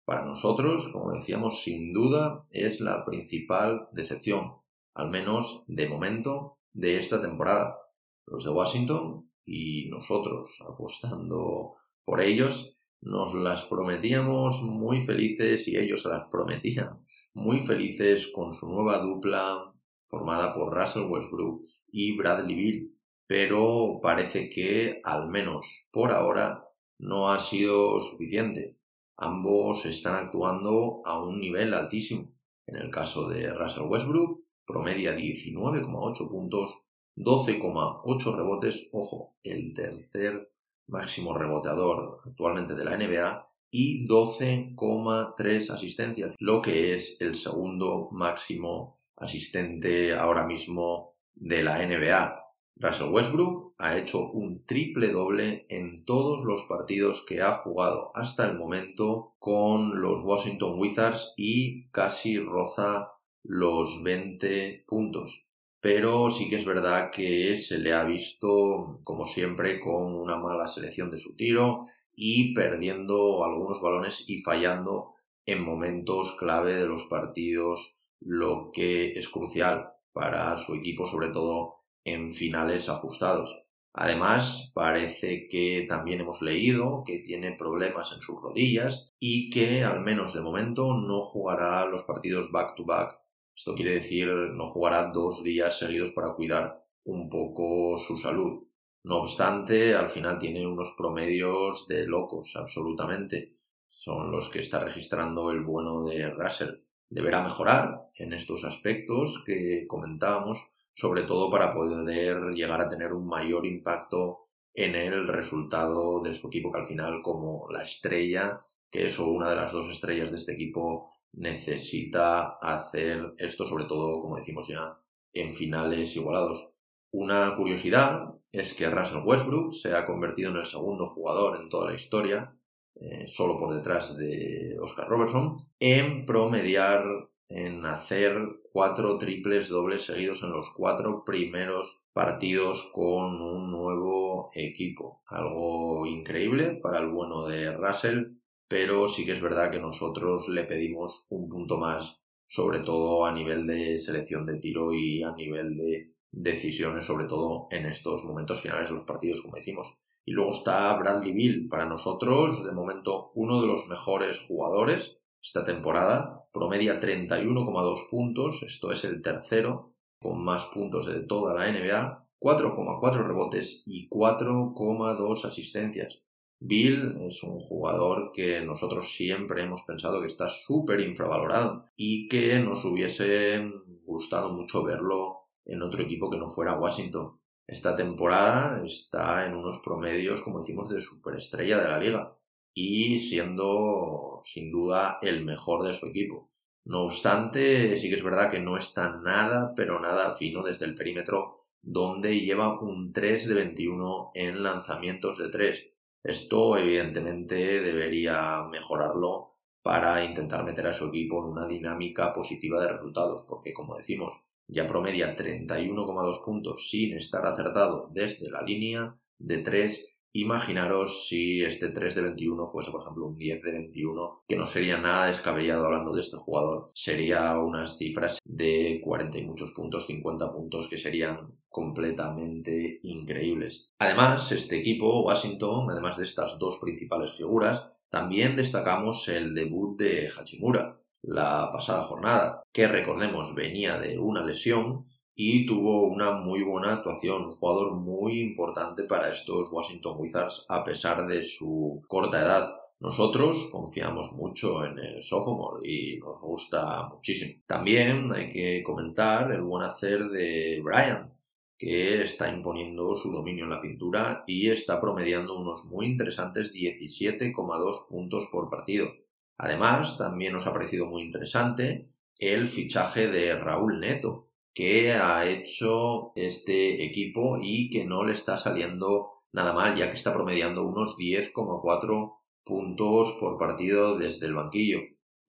Para 0.06 0.26
nosotros, 0.26 0.89
como 0.89 1.12
decíamos, 1.13 1.63
sin 1.63 1.91
duda 1.91 2.45
es 2.52 2.82
la 2.82 3.04
principal 3.04 3.88
decepción, 3.93 4.58
al 4.93 5.10
menos 5.10 5.63
de 5.65 5.89
momento, 5.89 6.60
de 6.74 7.00
esta 7.00 7.22
temporada. 7.22 7.78
Los 8.26 8.44
de 8.44 8.52
Washington 8.52 9.30
y 9.46 9.90
nosotros 9.90 10.60
apostando 10.68 11.76
por 12.06 12.22
ellos 12.22 12.78
nos 13.02 13.34
las 13.34 13.64
prometíamos 13.64 14.62
muy 14.64 15.02
felices 15.02 15.68
y 15.68 15.78
ellos 15.78 16.04
se 16.04 16.10
las 16.10 16.28
prometían 16.30 17.04
muy 17.34 17.60
felices 17.60 18.32
con 18.34 18.54
su 18.54 18.70
nueva 18.70 19.00
dupla 19.00 19.74
formada 20.08 20.54
por 20.54 20.74
Russell 20.74 21.10
Westbrook 21.10 21.64
y 21.92 22.16
Bradley 22.16 22.56
Bill, 22.56 22.98
pero 23.28 24.00
parece 24.02 24.50
que 24.50 25.02
al 25.04 25.28
menos 25.30 25.90
por 25.92 26.12
ahora 26.12 26.64
no 27.00 27.30
ha 27.30 27.40
sido 27.40 28.00
suficiente. 28.00 28.78
Ambos 29.18 29.86
están 29.86 30.16
actuando 30.16 31.02
a 31.06 31.22
un 31.24 31.40
nivel 31.40 31.74
altísimo. 31.74 32.32
En 32.66 32.78
el 32.78 32.90
caso 32.90 33.28
de 33.28 33.52
Russell 33.54 33.84
Westbrook, 33.84 34.44
promedia 34.65 35.15
19,8 35.15 36.30
puntos, 36.30 36.86
12,8 37.15 38.36
rebotes, 38.36 38.89
ojo, 38.91 39.36
el 39.43 39.73
tercer 39.73 40.52
máximo 40.88 41.38
reboteador 41.38 42.19
actualmente 42.26 42.76
de 42.76 42.86
la 42.86 42.97
NBA 42.97 43.47
y 43.71 44.08
12,3 44.08 45.69
asistencias, 45.71 46.36
lo 46.39 46.62
que 46.62 46.93
es 46.93 47.17
el 47.19 47.36
segundo 47.36 48.10
máximo 48.12 48.99
asistente 49.15 50.13
ahora 50.13 50.45
mismo 50.45 51.15
de 51.36 51.63
la 51.63 51.84
NBA. 51.86 52.39
Russell 52.76 53.12
Westbrook 53.12 53.76
ha 53.78 53.97
hecho 53.97 54.32
un 54.32 54.65
triple 54.65 55.10
doble 55.10 55.65
en 55.69 56.06
todos 56.06 56.43
los 56.43 56.63
partidos 56.63 57.23
que 57.28 57.41
ha 57.41 57.54
jugado 57.54 58.12
hasta 58.15 58.45
el 58.45 58.58
momento 58.58 59.34
con 59.39 60.02
los 60.02 60.21
Washington 60.23 60.80
Wizards 60.80 61.34
y 61.38 61.88
casi 61.89 62.39
roza 62.39 63.12
los 63.44 64.02
20 64.04 64.86
puntos. 64.88 65.46
Pero 65.80 66.32
sí 66.32 66.50
que 66.50 66.56
es 66.56 66.66
verdad 66.66 67.12
que 67.12 67.58
se 67.58 67.78
le 67.78 67.94
ha 67.94 68.06
visto, 68.06 69.02
como 69.04 69.26
siempre, 69.26 69.80
con 69.80 70.16
una 70.16 70.38
mala 70.38 70.68
selección 70.68 71.12
de 71.12 71.18
su 71.18 71.36
tiro 71.36 71.88
y 72.16 72.54
perdiendo 72.54 73.44
algunos 73.44 73.82
balones 73.82 74.24
y 74.28 74.40
fallando 74.40 75.14
en 75.46 75.64
momentos 75.64 76.36
clave 76.40 76.76
de 76.76 76.88
los 76.88 77.06
partidos, 77.06 78.00
lo 78.22 78.72
que 78.72 79.12
es 79.12 79.28
crucial 79.28 79.90
para 80.14 80.56
su 80.58 80.76
equipo, 80.76 81.06
sobre 81.06 81.30
todo 81.30 81.82
en 82.06 82.32
finales 82.32 82.88
ajustados. 82.88 83.64
Además, 83.94 84.72
parece 84.74 85.48
que 85.48 85.86
también 85.88 86.22
hemos 86.22 86.42
leído 86.42 87.04
que 87.06 87.20
tiene 87.20 87.56
problemas 87.58 88.12
en 88.12 88.22
sus 88.22 88.42
rodillas 88.42 89.12
y 89.20 89.50
que, 89.50 89.84
al 89.84 90.00
menos 90.00 90.34
de 90.34 90.42
momento, 90.42 90.96
no 90.96 91.22
jugará 91.22 91.86
los 91.86 92.04
partidos 92.04 92.52
back-to-back. 92.52 93.23
Esto 93.56 93.76
quiere 93.76 93.94
decir, 93.94 94.28
no 94.28 94.68
jugará 94.68 95.12
dos 95.12 95.44
días 95.44 95.78
seguidos 95.78 96.12
para 96.12 96.34
cuidar 96.34 96.84
un 97.04 97.30
poco 97.30 97.98
su 97.98 98.18
salud. 98.18 98.63
No 99.04 99.22
obstante, 99.22 99.96
al 99.96 100.10
final 100.10 100.39
tiene 100.39 100.66
unos 100.66 100.94
promedios 100.98 101.88
de 101.88 102.06
locos, 102.08 102.54
absolutamente. 102.56 103.58
Son 103.89 104.32
los 104.32 104.50
que 104.50 104.60
está 104.60 104.80
registrando 104.80 105.52
el 105.52 105.62
bueno 105.62 106.06
de 106.06 106.30
Russell. 106.30 106.82
Deberá 107.10 107.44
mejorar 107.44 108.10
en 108.18 108.34
estos 108.34 108.63
aspectos 108.63 109.44
que 109.46 109.86
comentábamos 109.88 110.74
sobre 110.94 111.24
todo 111.24 111.50
para 111.50 111.74
poder 111.74 112.54
llegar 112.54 112.80
a 112.80 112.89
tener 112.89 113.13
un 113.13 113.28
mayor 113.28 113.66
impacto 113.66 114.48
en 114.74 114.96
el 114.96 115.28
resultado 115.28 116.22
de 116.22 116.34
su 116.34 116.48
equipo, 116.48 116.72
que 116.72 116.80
al 116.80 116.86
final 116.86 117.22
como 117.22 117.68
la 117.72 117.84
estrella, 117.84 118.66
que 118.89 119.08
es 119.08 119.18
una 119.20 119.50
de 119.50 119.56
las 119.56 119.72
dos 119.72 119.89
estrellas 119.89 120.32
de 120.32 120.38
este 120.38 120.54
equipo, 120.54 121.12
necesita 121.34 122.58
hacer 122.62 123.34
esto, 123.38 123.65
sobre 123.65 123.86
todo, 123.86 124.22
como 124.22 124.38
decimos 124.38 124.67
ya, 124.67 124.98
en 125.34 125.54
finales 125.54 126.15
igualados. 126.15 126.74
Una 127.12 127.56
curiosidad 127.56 128.36
es 128.52 128.74
que 128.74 128.89
Russell 128.89 129.24
Westbrook 129.26 129.74
se 129.74 129.93
ha 129.93 130.06
convertido 130.06 130.52
en 130.52 130.58
el 130.58 130.65
segundo 130.65 131.08
jugador 131.08 131.60
en 131.60 131.69
toda 131.69 131.89
la 131.89 131.96
historia, 131.96 132.56
eh, 132.96 133.28
solo 133.28 133.58
por 133.58 133.74
detrás 133.74 134.15
de 134.15 134.78
Oscar 134.80 135.08
Robertson, 135.08 135.56
en 135.80 136.26
promediar 136.26 137.04
en 137.50 137.86
hacer 137.86 138.36
cuatro 138.72 139.19
triples 139.19 139.69
dobles 139.69 140.06
seguidos 140.06 140.41
en 140.41 140.52
los 140.52 140.72
cuatro 140.76 141.24
primeros 141.24 142.02
partidos 142.13 142.89
con 142.93 143.41
un 143.41 143.72
nuevo 143.72 144.50
equipo. 144.56 145.22
Algo 145.28 146.06
increíble 146.08 146.80
para 146.82 147.00
el 147.00 147.10
bueno 147.10 147.46
de 147.46 147.72
Russell, 147.72 148.38
pero 148.74 149.08
sí 149.08 149.24
que 149.24 149.34
es 149.34 149.40
verdad 149.40 149.70
que 149.70 149.80
nosotros 149.80 150.50
le 150.50 150.64
pedimos 150.64 151.28
un 151.30 151.48
punto 151.48 151.78
más, 151.78 152.18
sobre 152.48 152.80
todo 152.80 153.24
a 153.24 153.32
nivel 153.32 153.68
de 153.68 154.00
selección 154.00 154.48
de 154.48 154.58
tiro 154.58 154.92
y 154.92 155.22
a 155.22 155.32
nivel 155.32 155.78
de 155.78 156.16
decisiones, 156.32 157.06
sobre 157.06 157.26
todo 157.26 157.68
en 157.70 157.86
estos 157.86 158.24
momentos 158.24 158.62
finales 158.62 158.90
de 158.90 158.96
los 158.96 159.04
partidos, 159.04 159.42
como 159.44 159.58
decimos. 159.58 159.94
Y 160.26 160.32
luego 160.32 160.50
está 160.50 160.92
Bradley 160.98 161.34
Bill, 161.34 161.68
para 161.68 161.86
nosotros, 161.86 162.66
de 162.66 162.72
momento, 162.72 163.32
uno 163.36 163.62
de 163.62 163.68
los 163.68 163.88
mejores 163.90 164.40
jugadores 164.48 165.20
esta 165.40 165.64
temporada, 165.64 166.48
promedia 166.52 167.00
31,2 167.00 168.10
puntos, 168.10 168.64
esto 168.64 168.92
es 168.92 169.04
el 169.04 169.22
tercero 169.22 169.94
con 170.20 170.44
más 170.44 170.66
puntos 170.74 171.06
de 171.06 171.20
toda 171.20 171.54
la 171.54 171.72
NBA, 171.72 172.26
4,4 172.40 173.28
rebotes 173.28 173.84
y 173.86 174.10
4,2 174.10 175.46
asistencias. 175.46 176.24
Bill 176.65 177.17
es 177.28 177.43
un 177.43 177.60
jugador 177.60 178.32
que 178.34 178.62
nosotros 178.62 179.13
siempre 179.17 179.63
hemos 179.63 179.82
pensado 179.82 180.21
que 180.21 180.28
está 180.28 180.47
súper 180.47 181.02
infravalorado 181.02 181.89
y 181.97 182.30
que 182.30 182.58
nos 182.60 182.86
hubiese 182.86 183.69
gustado 184.06 184.54
mucho 184.54 184.82
verlo 184.82 185.49
en 185.65 185.82
otro 185.82 186.02
equipo 186.04 186.30
que 186.30 186.38
no 186.38 186.47
fuera 186.47 186.80
Washington. 186.80 187.38
Esta 187.67 187.97
temporada 187.97 188.82
está 188.86 189.45
en 189.45 189.56
unos 189.56 189.80
promedios, 189.80 190.41
como 190.41 190.60
decimos, 190.62 190.88
de 190.88 191.02
superestrella 191.02 191.80
de 191.80 191.89
la 191.89 191.99
liga 191.99 192.38
y 192.73 193.19
siendo 193.19 194.41
sin 194.45 194.71
duda 194.71 195.19
el 195.21 195.43
mejor 195.43 195.86
de 195.86 195.91
su 195.91 196.06
equipo. 196.06 196.49
No 196.86 197.02
obstante, 197.02 197.97
sí 197.97 198.08
que 198.08 198.15
es 198.15 198.23
verdad 198.23 198.49
que 198.49 198.62
no 198.62 198.78
está 198.78 199.17
nada, 199.17 199.73
pero 199.76 199.99
nada 199.99 200.36
fino 200.36 200.63
desde 200.63 200.86
el 200.86 200.95
perímetro, 200.95 201.65
donde 201.82 202.39
lleva 202.39 202.80
un 202.80 203.12
3 203.12 203.49
de 203.49 203.54
21 203.54 204.32
en 204.34 204.63
lanzamientos 204.63 205.38
de 205.38 205.49
3. 205.49 205.93
Esto 206.24 206.78
evidentemente 206.78 207.82
debería 207.82 208.64
mejorarlo 208.72 209.58
para 209.82 210.24
intentar 210.24 210.64
meter 210.64 210.88
a 210.88 210.94
su 210.94 211.08
equipo 211.08 211.40
en 211.40 211.52
una 211.52 211.68
dinámica 211.68 212.32
positiva 212.32 212.82
de 212.82 212.88
resultados, 212.88 213.44
porque 213.44 213.74
como 213.74 213.98
decimos, 213.98 214.34
ya 214.68 214.88
promedia 214.88 215.36
31,2 215.36 216.44
puntos 216.44 216.90
sin 216.90 217.18
estar 217.18 217.46
acertado 217.46 218.10
desde 218.14 218.50
la 218.50 218.62
línea 218.62 219.18
de 219.38 219.58
3 219.58 220.12
Imaginaros 220.34 221.28
si 221.28 221.63
este 221.63 221.89
3 221.89 222.15
de 222.15 222.22
21 222.24 222.65
fuese, 222.65 222.89
por 222.89 223.02
ejemplo, 223.02 223.28
un 223.28 223.38
10 223.38 223.62
de 223.62 223.72
21, 223.72 224.43
que 224.48 224.56
no 224.56 224.65
sería 224.65 224.98
nada 224.98 225.28
descabellado 225.28 225.86
hablando 225.86 226.13
de 226.13 226.22
este 226.22 226.38
jugador. 226.38 226.89
Sería 226.96 227.60
unas 227.60 227.98
cifras 227.98 228.39
de 228.43 229.00
40 229.04 229.38
y 229.38 229.46
muchos 229.46 229.72
puntos, 229.74 230.08
50 230.08 230.52
puntos, 230.52 230.88
que 230.88 230.98
serían 230.98 231.54
completamente 231.69 233.00
increíbles. 233.04 233.91
Además, 234.00 234.52
este 234.52 234.80
equipo, 234.80 235.22
Washington, 235.22 235.91
además 235.91 236.17
de 236.17 236.24
estas 236.24 236.58
dos 236.58 236.80
principales 236.82 237.34
figuras, 237.34 237.88
también 238.10 238.56
destacamos 238.56 239.28
el 239.28 239.54
debut 239.54 240.00
de 240.00 240.30
Hachimura 240.30 240.98
la 241.24 241.69
pasada 241.72 242.04
jornada, 242.04 242.63
que 242.72 242.88
recordemos 242.88 243.56
venía 243.56 243.98
de 243.98 244.19
una 244.19 244.46
lesión 244.46 245.06
y 245.36 245.65
tuvo 245.65 246.08
una 246.08 246.32
muy 246.32 246.63
buena 246.63 246.93
actuación, 246.93 247.46
un 247.46 247.56
jugador 247.56 247.96
muy 247.96 248.39
importante 248.39 249.04
para 249.04 249.32
estos 249.32 249.72
Washington 249.72 250.15
Wizards 250.17 250.65
a 250.69 250.84
pesar 250.84 251.26
de 251.28 251.43
su 251.43 252.04
corta 252.08 252.41
edad. 252.41 252.74
Nosotros 253.00 253.67
confiamos 253.72 254.32
mucho 254.32 254.86
en 254.86 254.98
el 254.98 255.22
sophomore 255.22 255.86
y 255.89 256.19
nos 256.19 256.41
gusta 256.41 257.10
muchísimo. 257.10 257.62
También 257.65 258.32
hay 258.32 258.50
que 258.50 258.84
comentar 258.84 259.52
el 259.52 259.62
buen 259.62 259.84
hacer 259.84 260.30
de 260.30 260.82
Brian, 260.82 261.34
que 261.78 262.22
está 262.22 262.50
imponiendo 262.50 263.13
su 263.15 263.32
dominio 263.32 263.65
en 263.65 263.72
la 263.72 263.82
pintura 263.82 264.46
y 264.48 264.69
está 264.69 265.02
promediando 265.02 265.60
unos 265.60 265.84
muy 265.86 266.06
interesantes 266.06 266.74
17,2 266.74 268.08
puntos 268.08 268.48
por 268.52 268.69
partido. 268.69 269.10
Además, 269.58 270.17
también 270.17 270.54
nos 270.54 270.65
ha 270.65 270.72
parecido 270.74 271.08
muy 271.08 271.24
interesante 271.24 272.10
el 272.38 272.67
fichaje 272.67 273.28
de 273.28 273.56
Raúl 273.56 274.00
Neto, 274.00 274.50
que 274.74 275.14
ha 275.14 275.48
hecho 275.48 276.32
este 276.36 277.04
equipo 277.06 277.60
y 277.62 277.90
que 277.90 278.06
no 278.06 278.24
le 278.24 278.34
está 278.34 278.58
saliendo 278.58 279.44
nada 279.52 279.74
mal, 279.74 279.96
ya 279.96 280.10
que 280.10 280.18
está 280.18 280.34
promediando 280.34 280.84
unos 280.84 281.16
10,4 281.18 282.38
puntos 282.64 283.38
por 283.40 283.58
partido 283.58 284.18
desde 284.18 284.48
el 284.48 284.56
banquillo. 284.56 285.00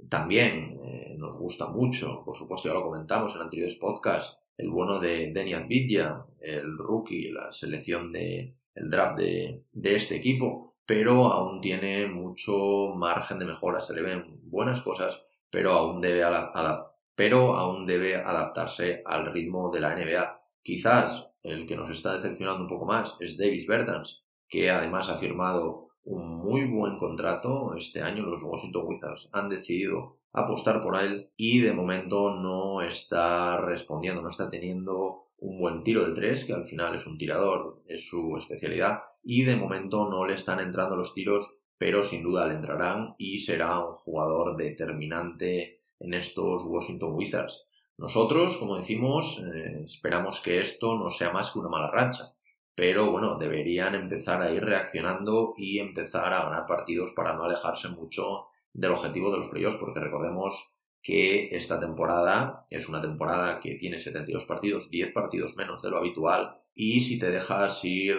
También 0.08 0.78
eh, 0.84 1.14
nos 1.18 1.38
gusta 1.38 1.68
mucho, 1.68 2.22
por 2.24 2.36
supuesto 2.36 2.68
ya 2.68 2.74
lo 2.74 2.82
comentamos 2.82 3.34
en 3.34 3.42
anteriores 3.42 3.76
podcasts, 3.76 4.36
el 4.56 4.70
bueno 4.70 5.00
de 5.00 5.32
Denian 5.32 5.66
Vidya, 5.66 6.24
el 6.40 6.76
rookie, 6.76 7.30
la 7.30 7.50
selección 7.52 8.12
de 8.12 8.54
el 8.74 8.90
draft 8.90 9.18
de, 9.18 9.62
de 9.72 9.96
este 9.96 10.16
equipo, 10.16 10.74
pero 10.84 11.26
aún 11.26 11.60
tiene 11.60 12.06
mucho 12.08 12.92
margen 12.94 13.38
de 13.38 13.46
mejora, 13.46 13.80
se 13.80 13.94
le 13.94 14.02
ven 14.02 14.40
buenas 14.42 14.80
cosas, 14.82 15.22
pero 15.48 15.72
aún 15.72 16.00
debe 16.00 16.24
adaptar 16.24 16.93
pero 17.14 17.54
aún 17.54 17.86
debe 17.86 18.16
adaptarse 18.16 19.02
al 19.04 19.32
ritmo 19.32 19.70
de 19.70 19.80
la 19.80 19.94
NBA. 19.94 20.40
Quizás 20.62 21.30
el 21.42 21.66
que 21.66 21.76
nos 21.76 21.90
está 21.90 22.14
decepcionando 22.14 22.62
un 22.62 22.68
poco 22.68 22.86
más 22.86 23.16
es 23.20 23.36
Davis 23.36 23.66
Bertans, 23.66 24.24
que 24.48 24.70
además 24.70 25.08
ha 25.08 25.16
firmado 25.16 25.90
un 26.04 26.36
muy 26.36 26.64
buen 26.64 26.98
contrato 26.98 27.74
este 27.76 28.02
año. 28.02 28.26
Los 28.26 28.42
Washington 28.42 28.86
Wizards 28.86 29.28
han 29.32 29.48
decidido 29.48 30.18
apostar 30.32 30.80
por 30.80 30.96
él 30.96 31.30
y 31.36 31.60
de 31.60 31.72
momento 31.72 32.30
no 32.30 32.82
está 32.82 33.58
respondiendo, 33.58 34.20
no 34.20 34.28
está 34.28 34.50
teniendo 34.50 35.28
un 35.38 35.60
buen 35.60 35.84
tiro 35.84 36.06
de 36.06 36.14
tres, 36.14 36.44
que 36.44 36.54
al 36.54 36.64
final 36.64 36.94
es 36.94 37.06
un 37.06 37.18
tirador, 37.18 37.82
es 37.86 38.08
su 38.08 38.36
especialidad, 38.36 39.00
y 39.22 39.44
de 39.44 39.56
momento 39.56 40.08
no 40.08 40.24
le 40.26 40.34
están 40.34 40.60
entrando 40.60 40.96
los 40.96 41.12
tiros, 41.12 41.58
pero 41.76 42.02
sin 42.02 42.22
duda 42.22 42.46
le 42.46 42.54
entrarán 42.54 43.14
y 43.18 43.40
será 43.40 43.78
un 43.80 43.92
jugador 43.92 44.56
determinante 44.56 45.82
en 46.00 46.14
estos 46.14 46.62
Washington 46.66 47.14
Wizards. 47.14 47.66
Nosotros, 47.96 48.56
como 48.56 48.76
decimos, 48.76 49.40
eh, 49.54 49.84
esperamos 49.84 50.40
que 50.40 50.60
esto 50.60 50.98
no 50.98 51.10
sea 51.10 51.30
más 51.30 51.50
que 51.52 51.58
una 51.60 51.68
mala 51.68 51.90
racha. 51.90 52.34
pero 52.76 53.12
bueno, 53.12 53.38
deberían 53.38 53.94
empezar 53.94 54.42
a 54.42 54.50
ir 54.50 54.64
reaccionando 54.64 55.54
y 55.56 55.78
empezar 55.78 56.32
a 56.32 56.44
ganar 56.44 56.66
partidos 56.66 57.12
para 57.12 57.34
no 57.34 57.44
alejarse 57.44 57.88
mucho 57.88 58.48
del 58.72 58.90
objetivo 58.90 59.30
de 59.30 59.38
los 59.38 59.48
playoffs, 59.48 59.76
porque 59.78 60.00
recordemos 60.00 60.74
que 61.00 61.54
esta 61.54 61.78
temporada 61.78 62.66
es 62.70 62.88
una 62.88 63.00
temporada 63.00 63.60
que 63.60 63.74
tiene 63.74 64.00
72 64.00 64.44
partidos, 64.46 64.90
10 64.90 65.12
partidos 65.12 65.54
menos 65.54 65.82
de 65.82 65.90
lo 65.90 65.98
habitual, 65.98 66.58
y 66.74 67.02
si 67.02 67.18
te 67.18 67.30
dejas 67.30 67.84
ir 67.84 68.18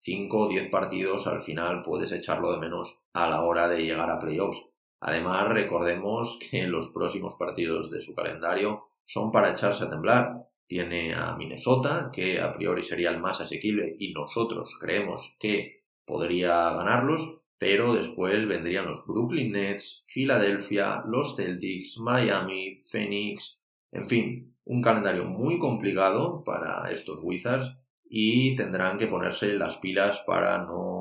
5 0.00 0.38
o 0.38 0.48
10 0.48 0.68
partidos, 0.68 1.26
al 1.26 1.40
final 1.40 1.82
puedes 1.82 2.12
echarlo 2.12 2.52
de 2.52 2.58
menos 2.58 3.04
a 3.14 3.30
la 3.30 3.40
hora 3.42 3.68
de 3.68 3.82
llegar 3.82 4.10
a 4.10 4.18
playoffs. 4.18 4.60
Además, 5.06 5.48
recordemos 5.50 6.38
que 6.50 6.66
los 6.66 6.88
próximos 6.88 7.34
partidos 7.34 7.90
de 7.90 8.00
su 8.00 8.14
calendario 8.14 8.84
son 9.04 9.30
para 9.30 9.52
echarse 9.52 9.84
a 9.84 9.90
temblar. 9.90 10.48
Tiene 10.66 11.14
a 11.14 11.36
Minnesota, 11.36 12.10
que 12.10 12.40
a 12.40 12.54
priori 12.54 12.82
sería 12.84 13.10
el 13.10 13.20
más 13.20 13.42
asequible 13.42 13.96
y 13.98 14.14
nosotros 14.14 14.74
creemos 14.80 15.36
que 15.38 15.82
podría 16.06 16.70
ganarlos, 16.70 17.38
pero 17.58 17.92
después 17.92 18.48
vendrían 18.48 18.86
los 18.86 19.06
Brooklyn 19.06 19.52
Nets, 19.52 20.02
Filadelfia, 20.06 21.04
los 21.06 21.36
Celtics, 21.36 21.98
Miami, 21.98 22.80
Phoenix, 22.86 23.58
en 23.92 24.08
fin, 24.08 24.56
un 24.64 24.80
calendario 24.80 25.26
muy 25.26 25.58
complicado 25.58 26.42
para 26.44 26.90
estos 26.90 27.20
Wizards 27.22 27.76
y 28.08 28.56
tendrán 28.56 28.96
que 28.96 29.06
ponerse 29.06 29.52
las 29.52 29.76
pilas 29.76 30.24
para 30.26 30.64
no 30.64 30.93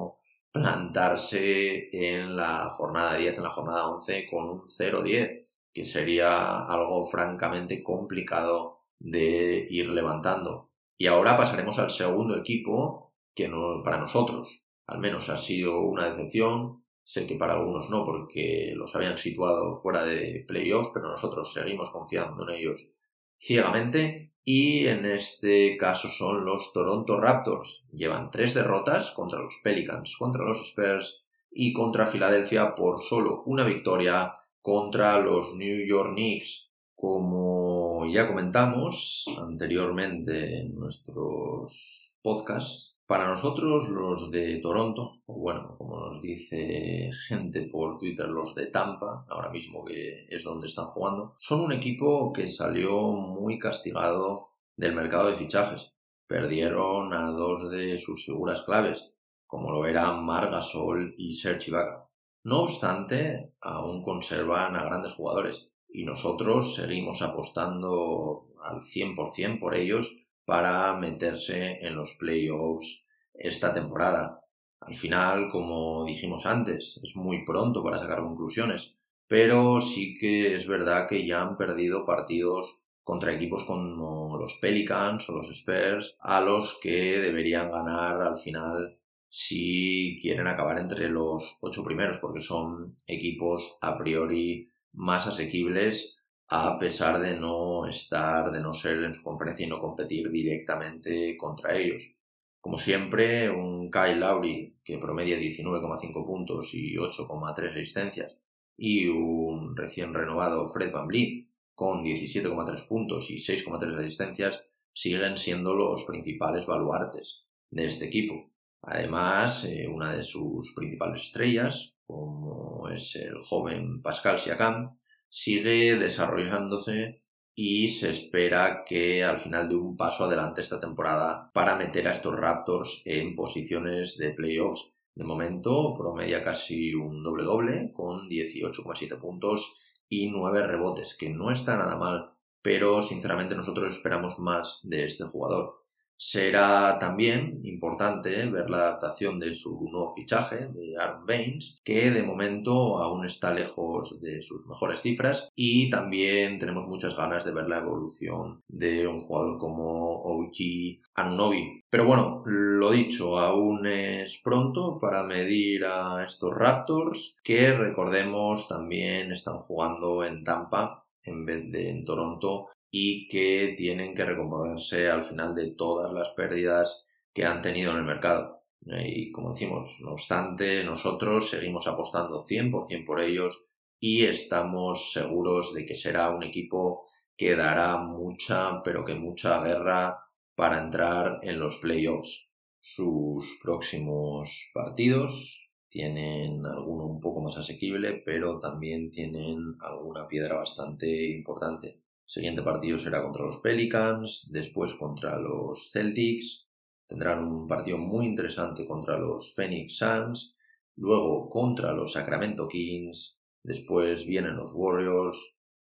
plantarse 0.53 1.89
en 1.91 2.37
la 2.37 2.69
jornada 2.69 3.17
10, 3.17 3.37
en 3.37 3.43
la 3.43 3.49
jornada 3.49 3.89
11 3.89 4.29
con 4.29 4.49
un 4.49 4.61
0-10, 4.61 5.47
que 5.73 5.85
sería 5.85 6.65
algo 6.65 7.03
francamente 7.05 7.83
complicado 7.83 8.83
de 8.99 9.67
ir 9.69 9.89
levantando. 9.89 10.69
Y 10.97 11.07
ahora 11.07 11.35
pasaremos 11.35 11.79
al 11.79 11.91
segundo 11.91 12.37
equipo 12.37 13.13
que 13.35 13.49
no, 13.49 13.81
para 13.83 13.97
nosotros 13.97 14.63
al 14.87 14.99
menos 14.99 15.29
ha 15.29 15.37
sido 15.37 15.81
una 15.81 16.09
decepción. 16.09 16.83
Sé 17.03 17.25
que 17.27 17.35
para 17.35 17.53
algunos 17.53 17.89
no, 17.89 18.05
porque 18.05 18.73
los 18.75 18.95
habían 18.95 19.17
situado 19.17 19.75
fuera 19.75 20.05
de 20.05 20.45
playoffs, 20.47 20.91
pero 20.93 21.09
nosotros 21.09 21.53
seguimos 21.53 21.89
confiando 21.89 22.47
en 22.47 22.55
ellos 22.55 22.93
ciegamente. 23.37 24.32
Y 24.45 24.87
en 24.87 25.05
este 25.05 25.77
caso 25.77 26.09
son 26.09 26.45
los 26.45 26.73
Toronto 26.73 27.17
Raptors. 27.17 27.83
Llevan 27.93 28.29
tres 28.29 28.53
derrotas 28.53 29.11
contra 29.11 29.39
los 29.39 29.59
Pelicans, 29.63 30.15
contra 30.17 30.43
los 30.43 30.61
Spurs 30.67 31.23
y 31.49 31.71
contra 31.71 32.07
Filadelfia 32.07 32.75
por 32.75 33.01
solo 33.01 33.43
una 33.45 33.63
victoria 33.63 34.35
contra 34.61 35.19
los 35.19 35.55
New 35.55 35.85
York 35.85 36.11
Knicks. 36.13 36.69
Como 36.95 38.05
ya 38.11 38.27
comentamos 38.27 39.25
anteriormente 39.37 40.61
en 40.61 40.75
nuestros 40.75 42.17
podcasts, 42.21 42.92
para 43.05 43.27
nosotros, 43.27 43.89
los 43.89 44.31
de 44.31 44.59
Toronto, 44.59 45.21
o 45.25 45.39
bueno, 45.39 45.75
como 45.77 45.99
nos 45.99 46.21
dice 46.21 47.11
gente 47.27 47.67
por 47.71 47.99
Twitter, 47.99 48.27
los 48.29 48.55
de 48.55 48.67
Tampa, 48.67 49.25
ahora 49.29 49.49
mismo 49.49 49.83
que 49.83 50.25
es 50.29 50.43
donde 50.43 50.67
están 50.67 50.87
jugando, 50.87 51.35
son 51.37 51.61
un 51.61 51.73
equipo 51.73 52.31
que 52.31 52.47
salió 52.47 53.13
muy 53.13 53.59
castigado 53.59 54.51
del 54.77 54.95
mercado 54.95 55.27
de 55.27 55.35
fichajes. 55.35 55.91
Perdieron 56.27 57.13
a 57.13 57.31
dos 57.31 57.69
de 57.69 57.99
sus 57.99 58.25
figuras 58.25 58.61
claves, 58.61 59.11
como 59.45 59.71
lo 59.71 59.85
eran 59.85 60.25
Margasol 60.25 61.13
y 61.17 61.33
Serge 61.33 61.69
Ibaka. 61.69 62.09
No 62.45 62.63
obstante, 62.63 63.53
aún 63.61 64.01
conservan 64.01 64.75
a 64.75 64.83
grandes 64.83 65.13
jugadores 65.13 65.69
y 65.89 66.05
nosotros 66.05 66.75
seguimos 66.75 67.21
apostando 67.21 68.47
al 68.63 68.81
100% 68.81 69.59
por 69.59 69.75
ellos 69.75 70.17
para 70.45 70.95
meterse 70.97 71.79
en 71.85 71.95
los 71.95 72.15
playoffs 72.19 73.03
esta 73.33 73.73
temporada. 73.73 74.41
Al 74.79 74.95
final, 74.95 75.47
como 75.49 76.05
dijimos 76.05 76.45
antes, 76.45 76.99
es 77.03 77.15
muy 77.15 77.45
pronto 77.45 77.83
para 77.83 77.99
sacar 77.99 78.19
conclusiones, 78.19 78.95
pero 79.27 79.79
sí 79.81 80.17
que 80.19 80.55
es 80.55 80.67
verdad 80.67 81.07
que 81.07 81.25
ya 81.25 81.41
han 81.41 81.57
perdido 81.57 82.05
partidos 82.05 82.81
contra 83.03 83.33
equipos 83.33 83.65
como 83.65 84.37
los 84.37 84.55
Pelicans 84.61 85.29
o 85.29 85.33
los 85.33 85.49
Spurs, 85.49 86.15
a 86.19 86.41
los 86.41 86.79
que 86.81 87.19
deberían 87.19 87.71
ganar 87.71 88.21
al 88.21 88.37
final 88.37 88.97
si 89.29 90.17
quieren 90.21 90.47
acabar 90.47 90.77
entre 90.77 91.09
los 91.09 91.57
ocho 91.61 91.83
primeros, 91.83 92.17
porque 92.19 92.41
son 92.41 92.93
equipos 93.07 93.77
a 93.81 93.97
priori 93.97 94.69
más 94.93 95.27
asequibles 95.27 96.15
a 96.47 96.77
pesar 96.77 97.19
de 97.19 97.39
no 97.39 97.87
estar, 97.87 98.51
de 98.51 98.61
no 98.61 98.73
ser 98.73 99.03
en 99.03 99.15
su 99.15 99.23
conferencia 99.23 99.65
y 99.65 99.69
no 99.69 99.79
competir 99.79 100.29
directamente 100.29 101.37
contra 101.37 101.75
ellos. 101.75 102.15
Como 102.61 102.77
siempre, 102.77 103.49
un 103.49 103.91
Kyle 103.91 104.19
Lowry 104.19 104.77
que 104.83 104.97
promedia 104.97 105.37
19,5 105.37 106.25
puntos 106.25 106.73
y 106.73 106.95
8,3 106.95 107.71
asistencias 107.71 108.37
y 108.77 109.07
un 109.07 109.75
recién 109.75 110.13
renovado 110.13 110.69
Fred 110.69 110.91
Van 110.91 111.07
Vliet 111.07 111.49
con 111.75 112.03
17,3 112.03 112.87
puntos 112.87 113.29
y 113.29 113.37
6,3 113.37 113.99
asistencias 113.99 114.65
siguen 114.93 115.37
siendo 115.37 115.75
los 115.75 116.05
principales 116.05 116.65
baluartes 116.65 117.45
de 117.69 117.87
este 117.87 118.05
equipo. 118.05 118.51
Además, 118.81 119.65
eh, 119.65 119.87
una 119.87 120.15
de 120.15 120.23
sus 120.23 120.73
principales 120.75 121.23
estrellas, 121.23 121.93
como 122.05 122.89
es 122.89 123.15
el 123.15 123.39
joven 123.39 124.01
Pascal 124.01 124.39
Siakam, 124.39 124.97
sigue 125.33 125.95
desarrollándose 125.95 127.23
y 127.55 127.89
se 127.89 128.11
espera 128.11 128.83
que 128.85 129.23
al 129.23 129.39
final 129.39 129.67
de 129.67 129.75
un 129.75 129.97
paso 129.97 130.25
adelante 130.25 130.61
esta 130.61 130.79
temporada 130.79 131.49
para 131.55 131.75
meter 131.75 132.07
a 132.07 132.13
estos 132.13 132.35
Raptors 132.35 133.01
en 133.03 133.35
posiciones 133.35 134.15
de 134.17 134.31
playoffs. 134.33 134.91
De 135.15 135.25
momento 135.25 135.95
promedia 135.97 136.43
casi 136.43 136.93
un 136.93 137.23
doble 137.23 137.45
doble 137.45 137.91
con 137.93 138.29
18,7 138.29 139.19
puntos 139.19 139.75
y 140.07 140.29
9 140.29 140.67
rebotes, 140.67 141.15
que 141.17 141.31
no 141.31 141.49
está 141.49 141.77
nada 141.77 141.97
mal, 141.97 142.33
pero 142.61 143.01
sinceramente 143.01 143.55
nosotros 143.55 143.95
esperamos 143.95 144.37
más 144.37 144.81
de 144.83 145.05
este 145.05 145.23
jugador. 145.23 145.82
Será 146.17 146.97
también 146.99 147.59
importante 147.63 148.49
ver 148.49 148.69
la 148.69 148.77
adaptación 148.77 149.39
de 149.39 149.53
su 149.55 149.87
nuevo 149.91 150.11
fichaje, 150.11 150.67
de 150.73 150.95
Aaron 150.97 151.25
Baines, 151.25 151.75
que 151.83 152.11
de 152.11 152.23
momento 152.23 152.97
aún 152.97 153.25
está 153.25 153.53
lejos 153.53 154.21
de 154.21 154.41
sus 154.41 154.67
mejores 154.67 155.01
cifras 155.01 155.49
y 155.55 155.89
también 155.89 156.59
tenemos 156.59 156.87
muchas 156.87 157.15
ganas 157.15 157.43
de 157.43 157.51
ver 157.51 157.67
la 157.67 157.79
evolución 157.79 158.61
de 158.67 159.07
un 159.07 159.21
jugador 159.21 159.57
como 159.57 160.21
OG 160.23 161.01
Anunobi. 161.15 161.81
Pero 161.89 162.05
bueno, 162.05 162.43
lo 162.45 162.91
dicho, 162.91 163.37
aún 163.37 163.85
es 163.85 164.41
pronto 164.43 164.99
para 164.99 165.23
medir 165.23 165.85
a 165.85 166.23
estos 166.25 166.53
Raptors 166.53 167.35
que 167.43 167.73
recordemos 167.73 168.67
también 168.67 169.31
están 169.31 169.59
jugando 169.59 170.23
en 170.23 170.43
Tampa 170.43 171.03
en 171.23 171.45
vez 171.45 171.71
de 171.71 171.89
en 171.89 172.05
Toronto 172.05 172.67
y 172.95 173.27
que 173.27 173.73
tienen 173.75 174.13
que 174.13 174.23
recomponerse 174.23 175.09
al 175.09 175.23
final 175.23 175.55
de 175.55 175.71
todas 175.71 176.13
las 176.13 176.29
pérdidas 176.29 177.07
que 177.33 177.43
han 177.43 177.63
tenido 177.63 177.89
en 177.91 177.97
el 177.97 178.03
mercado. 178.03 178.61
Y 178.85 179.31
como 179.31 179.53
decimos, 179.53 179.97
no 180.01 180.11
obstante, 180.11 180.83
nosotros 180.83 181.49
seguimos 181.49 181.87
apostando 181.87 182.39
100% 182.39 183.03
por 183.03 183.19
ellos 183.19 183.65
y 183.99 184.25
estamos 184.25 185.11
seguros 185.11 185.73
de 185.73 185.87
que 185.87 185.95
será 185.95 186.29
un 186.29 186.43
equipo 186.43 187.07
que 187.35 187.55
dará 187.55 187.97
mucha, 187.97 188.83
pero 188.83 189.03
que 189.03 189.15
mucha 189.15 189.63
guerra 189.63 190.19
para 190.53 190.83
entrar 190.83 191.39
en 191.41 191.59
los 191.59 191.77
playoffs. 191.77 192.47
Sus 192.79 193.57
próximos 193.63 194.69
partidos 194.71 195.67
tienen 195.89 196.63
alguno 196.67 197.05
un 197.05 197.19
poco 197.19 197.41
más 197.41 197.57
asequible, 197.57 198.21
pero 198.23 198.59
también 198.59 199.09
tienen 199.09 199.77
alguna 199.79 200.27
piedra 200.27 200.57
bastante 200.57 201.31
importante 201.31 202.02
siguiente 202.25 202.61
partido 202.61 202.97
será 202.97 203.21
contra 203.21 203.45
los 203.45 203.57
Pelicans, 203.57 204.47
después 204.49 204.93
contra 204.95 205.37
los 205.37 205.91
Celtics, 205.91 206.67
tendrán 207.07 207.45
un 207.45 207.67
partido 207.67 207.97
muy 207.97 208.25
interesante 208.25 208.85
contra 208.85 209.17
los 209.17 209.53
Phoenix 209.53 209.97
Suns, 209.97 210.55
luego 210.95 211.49
contra 211.49 211.93
los 211.93 212.13
Sacramento 212.13 212.67
Kings, 212.67 213.37
después 213.63 214.25
vienen 214.25 214.55
los 214.55 214.71
Warriors. 214.73 215.37